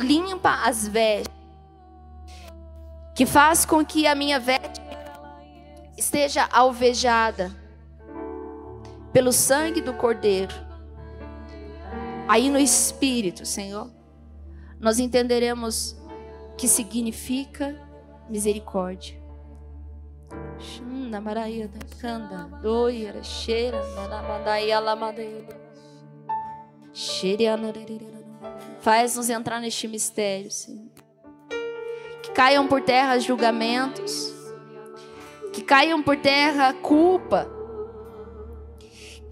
limpa 0.00 0.64
as 0.64 0.88
vestes, 0.88 1.32
que 3.14 3.24
faz 3.24 3.64
com 3.64 3.86
que 3.86 4.08
a 4.08 4.14
minha 4.16 4.40
veste 4.40 4.82
esteja 5.96 6.48
alvejada 6.50 7.61
pelo 9.12 9.32
sangue 9.32 9.80
do 9.80 9.92
Cordeiro. 9.94 10.54
Aí 12.28 12.48
no 12.48 12.58
Espírito, 12.58 13.44
Senhor, 13.44 13.90
nós 14.80 14.98
entenderemos 14.98 15.96
que 16.56 16.66
significa 16.66 17.76
misericórdia. 18.28 19.20
Faz-nos 28.80 29.28
entrar 29.28 29.60
neste 29.60 29.86
mistério, 29.86 30.50
Senhor. 30.50 30.90
Que 32.22 32.30
caiam 32.32 32.66
por 32.66 32.80
terra 32.82 33.18
julgamentos. 33.18 34.32
Que 35.52 35.62
caiam 35.62 36.02
por 36.02 36.16
terra 36.16 36.72
culpa. 36.72 37.61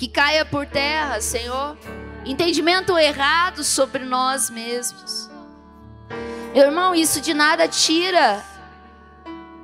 Que 0.01 0.09
caia 0.09 0.47
por 0.47 0.65
terra, 0.65 1.21
Senhor, 1.21 1.77
entendimento 2.25 2.97
errado 2.97 3.63
sobre 3.63 4.03
nós 4.03 4.49
mesmos. 4.49 5.29
Meu 6.55 6.69
irmão, 6.69 6.95
isso 6.95 7.21
de 7.21 7.35
nada 7.35 7.69
tira 7.69 8.43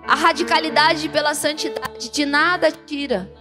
a 0.07 0.15
radicalidade 0.15 1.09
pela 1.09 1.33
santidade, 1.33 2.11
de 2.11 2.27
nada 2.27 2.71
tira. 2.71 3.33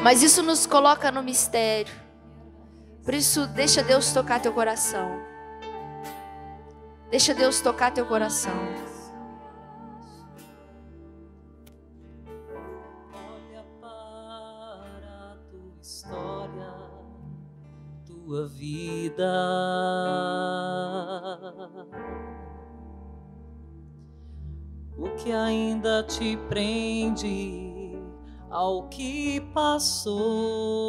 Mas 0.00 0.22
isso 0.22 0.42
nos 0.42 0.64
coloca 0.64 1.12
no 1.12 1.22
mistério. 1.22 1.92
Por 3.04 3.12
isso, 3.12 3.46
deixa 3.48 3.82
Deus 3.82 4.14
tocar 4.14 4.40
teu 4.40 4.54
coração. 4.54 5.20
Deixa 7.10 7.34
Deus 7.34 7.60
tocar 7.60 7.90
teu 7.90 8.06
coração. 8.06 8.56
Tua 18.24 18.46
vida. 18.46 19.32
O 24.98 25.08
que 25.16 25.32
ainda 25.32 26.02
te 26.04 26.36
prende 26.48 27.98
ao 28.50 28.88
que 28.88 29.40
passou? 29.52 30.82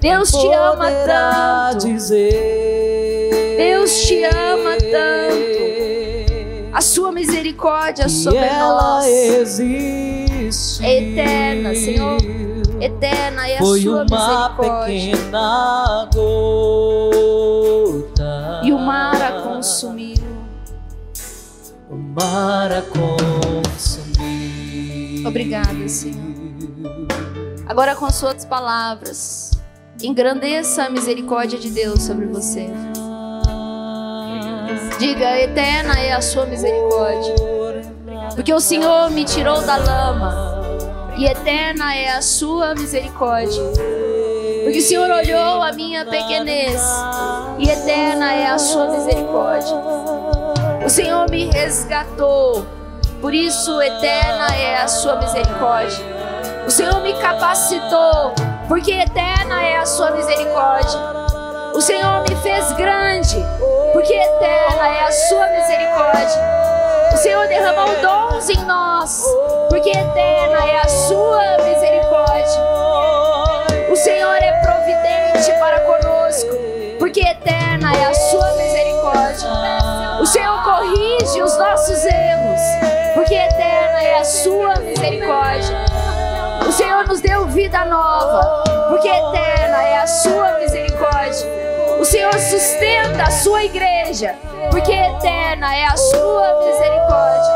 Deus 0.00 0.30
te 0.30 0.46
ama 0.52 0.90
tanto. 1.06 1.86
Deus 3.56 4.02
te 4.02 4.22
ama 4.24 4.76
tanto. 4.76 5.62
A 6.72 6.80
sua 6.80 7.12
misericórdia 7.12 8.08
sobre 8.08 8.48
nós. 8.58 9.06
existe. 9.06 10.31
É 10.82 11.02
eterna, 11.02 11.74
Senhor. 11.74 12.18
Eterna 12.80 13.48
é 13.48 13.56
a 13.56 13.60
Foi 13.60 13.80
sua 13.80 14.04
misericórdia. 14.04 15.16
gota. 18.12 18.60
E 18.64 18.72
o 18.72 18.78
mar 18.78 19.20
a 19.22 19.42
consumiu. 19.42 20.16
O 21.90 21.96
mar 21.96 22.72
a 22.72 22.82
consumiu. 22.82 24.12
Obrigada, 25.26 25.88
Senhor. 25.88 26.32
Agora 27.66 27.94
com 27.94 28.10
suas 28.10 28.44
palavras, 28.44 29.52
engrandeça 30.02 30.84
a 30.84 30.90
misericórdia 30.90 31.58
de 31.58 31.70
Deus 31.70 32.02
sobre 32.02 32.26
você. 32.26 32.68
Diga, 34.98 35.38
eterna 35.38 35.98
é 35.98 36.12
a 36.12 36.20
sua 36.20 36.46
misericórdia. 36.46 37.51
Porque 38.34 38.52
o 38.52 38.60
Senhor 38.60 39.10
me 39.10 39.24
tirou 39.24 39.60
da 39.62 39.76
lama. 39.76 40.62
E 41.16 41.26
eterna 41.26 41.94
é 41.94 42.10
a 42.10 42.22
sua 42.22 42.74
misericórdia. 42.74 43.62
Porque 44.62 44.78
o 44.78 44.82
Senhor 44.82 45.10
olhou 45.10 45.62
a 45.62 45.72
minha 45.72 46.04
pequenez. 46.04 46.80
E 47.58 47.68
eterna 47.68 48.32
é 48.32 48.46
a 48.46 48.58
sua 48.58 48.88
misericórdia. 48.88 49.76
O 50.84 50.88
Senhor 50.88 51.28
me 51.30 51.44
resgatou. 51.50 52.66
Por 53.20 53.34
isso, 53.34 53.80
eterna 53.82 54.46
é 54.56 54.82
a 54.82 54.88
sua 54.88 55.16
misericórdia. 55.16 56.04
O 56.66 56.70
Senhor 56.70 57.00
me 57.02 57.12
capacitou. 57.14 58.34
Porque 58.66 58.92
eterna 58.92 59.62
é 59.62 59.76
a 59.76 59.86
sua 59.86 60.10
misericórdia. 60.12 60.98
O 61.74 61.80
Senhor 61.80 62.22
me 62.22 62.34
fez 62.36 62.72
grande. 62.72 63.36
Porque 63.92 64.14
eterna 64.14 64.88
é 64.88 65.04
a 65.04 65.12
sua 65.12 65.46
misericórdia. 65.50 66.61
O 67.12 67.16
Senhor 67.16 67.46
derramou 67.46 67.88
dons 68.00 68.48
em 68.48 68.64
nós. 68.64 69.22
Porque 69.68 69.90
eterna 69.90 70.64
é 70.66 70.80
a 70.80 70.88
sua 70.88 71.58
misericórdia. 71.58 72.62
O 73.90 73.96
Senhor 73.96 74.34
é 74.34 74.52
providente 74.62 75.52
para 75.58 75.80
conosco, 75.80 76.50
porque 76.98 77.20
eterna 77.20 77.92
é 77.94 78.06
a 78.06 78.14
sua 78.14 78.52
misericórdia. 78.52 79.48
O 80.20 80.26
Senhor 80.26 80.62
corrige 80.62 81.42
os 81.42 81.56
nossos 81.58 82.04
erros, 82.04 82.60
porque 83.14 83.34
eterna 83.34 84.02
é 84.02 84.18
a 84.18 84.24
sua 84.24 84.76
misericórdia. 84.76 85.84
O 86.66 86.72
Senhor 86.72 87.06
nos 87.06 87.20
deu 87.20 87.46
vida 87.48 87.84
nova, 87.84 88.64
porque 88.88 89.08
eterna 89.08 89.82
é 89.82 89.98
a 89.98 90.06
sua 90.06 90.52
misericórdia. 90.58 90.91
O 92.02 92.04
Senhor 92.04 92.34
sustenta 92.34 93.22
a 93.22 93.30
sua 93.30 93.62
igreja, 93.62 94.34
porque 94.72 94.90
eterna 94.90 95.72
é 95.72 95.86
a 95.86 95.96
sua 95.96 96.64
misericórdia. 96.64 97.52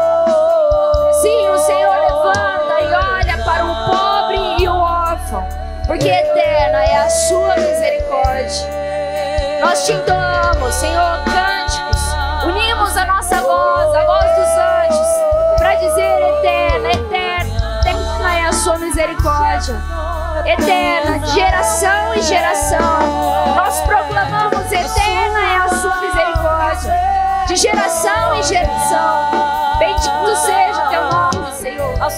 Sim, 1.20 1.48
o 1.48 1.58
Senhor 1.58 1.96
levanta 1.96 2.80
e 2.80 2.94
olha 2.94 3.44
para 3.44 3.64
o 3.64 3.74
pobre 3.90 4.62
e 4.62 4.68
o 4.68 4.72
órfão, 4.72 5.48
porque 5.88 6.06
eterna 6.06 6.78
é 6.84 6.96
a 6.96 7.10
sua 7.10 7.56
misericórdia. 7.56 8.70
Nós 9.62 9.84
te 9.84 9.94
entoamos, 9.94 10.74
Senhor, 10.76 11.24
cânticos, 11.24 12.00
unimos 12.44 12.96
a 12.96 13.04
nossa 13.04 13.40
voz, 13.42 13.94
a 13.96 14.04
voz 14.04 14.30
dos 14.36 14.58
anjos, 14.58 15.58
para 15.58 15.74
dizer 15.74 16.22
eterna, 16.22 16.92
eterna, 16.92 17.80
eterna 17.80 18.38
é 18.38 18.46
a 18.46 18.52
sua 18.52 18.78
misericórdia. 18.78 19.74
Eterna, 20.44 21.18
de 21.18 21.34
geração 21.34 22.14
em 22.14 22.22
geração, 22.22 22.95
de 27.56 27.62
geração 27.62 28.34
em 28.34 28.42
geração. 28.42 29.30
Bendito 29.78 30.36
seja 30.36 30.84
o 30.84 30.90
teu 30.90 31.08
nome, 31.08 31.52
Senhor. 31.54 32.02
A 32.02 32.10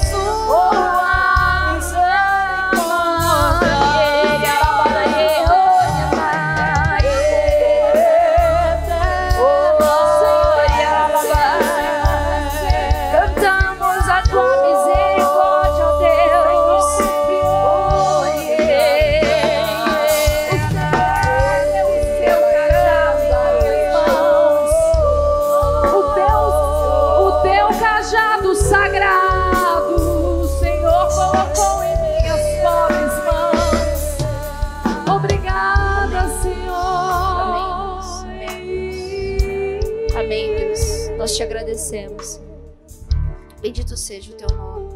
seja 43.98 44.32
o 44.32 44.36
teu 44.36 44.48
nome. 44.56 44.88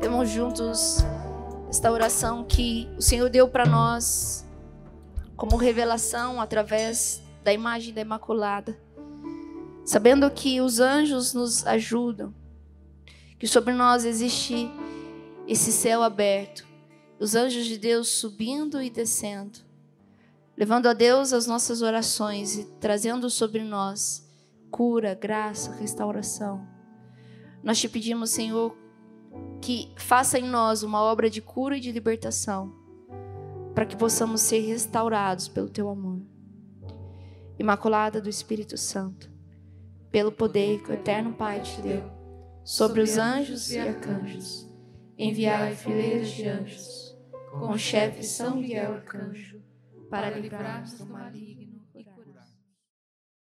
Temos 0.00 0.30
juntos 0.30 0.98
esta 1.68 1.90
oração 1.90 2.44
que 2.44 2.88
o 2.96 3.02
Senhor 3.02 3.28
deu 3.28 3.48
para 3.48 3.66
nós 3.66 4.46
como 5.36 5.56
revelação 5.56 6.40
através 6.40 7.20
da 7.42 7.52
imagem 7.52 7.92
da 7.92 8.00
Imaculada. 8.00 8.78
Sabendo 9.84 10.30
que 10.30 10.60
os 10.60 10.80
anjos 10.80 11.34
nos 11.34 11.66
ajudam, 11.66 12.34
que 13.38 13.46
sobre 13.46 13.74
nós 13.74 14.04
existe 14.04 14.70
esse 15.46 15.70
céu 15.70 16.02
aberto, 16.02 16.66
os 17.20 17.34
anjos 17.34 17.66
de 17.66 17.78
Deus 17.78 18.08
subindo 18.08 18.82
e 18.82 18.90
descendo, 18.90 19.58
levando 20.56 20.86
a 20.86 20.92
Deus 20.92 21.32
as 21.32 21.46
nossas 21.46 21.82
orações 21.82 22.56
e 22.56 22.64
trazendo 22.80 23.28
sobre 23.28 23.62
nós 23.62 24.26
cura, 24.70 25.14
graça, 25.14 25.72
restauração. 25.72 26.75
Nós 27.66 27.80
te 27.80 27.88
pedimos, 27.88 28.30
Senhor, 28.30 28.78
que 29.60 29.92
faça 29.96 30.38
em 30.38 30.44
nós 30.44 30.84
uma 30.84 31.02
obra 31.02 31.28
de 31.28 31.42
cura 31.42 31.76
e 31.76 31.80
de 31.80 31.90
libertação, 31.90 32.72
para 33.74 33.84
que 33.84 33.96
possamos 33.96 34.40
ser 34.40 34.60
restaurados 34.60 35.48
pelo 35.48 35.68
teu 35.68 35.88
amor. 35.88 36.22
Imaculada 37.58 38.20
do 38.20 38.28
Espírito 38.28 38.78
Santo, 38.78 39.28
pelo 40.12 40.30
poder 40.30 40.80
que 40.84 40.92
o 40.92 40.94
eterno 40.94 41.32
Pai 41.32 41.60
te 41.60 41.82
deu, 41.82 42.04
sobre 42.62 43.00
os 43.00 43.18
anjos 43.18 43.72
e 43.72 43.80
arcanjos, 43.80 44.72
enviai 45.18 45.74
fileiras 45.74 46.28
de 46.28 46.46
anjos, 46.46 47.18
com 47.50 47.70
o 47.70 47.78
chefe 47.78 48.22
São 48.22 48.58
Miguel 48.58 48.92
Arcanjo, 48.92 49.60
para 50.08 50.30
livrar-nos 50.30 50.92
do 50.92 51.06
maligno. 51.06 51.55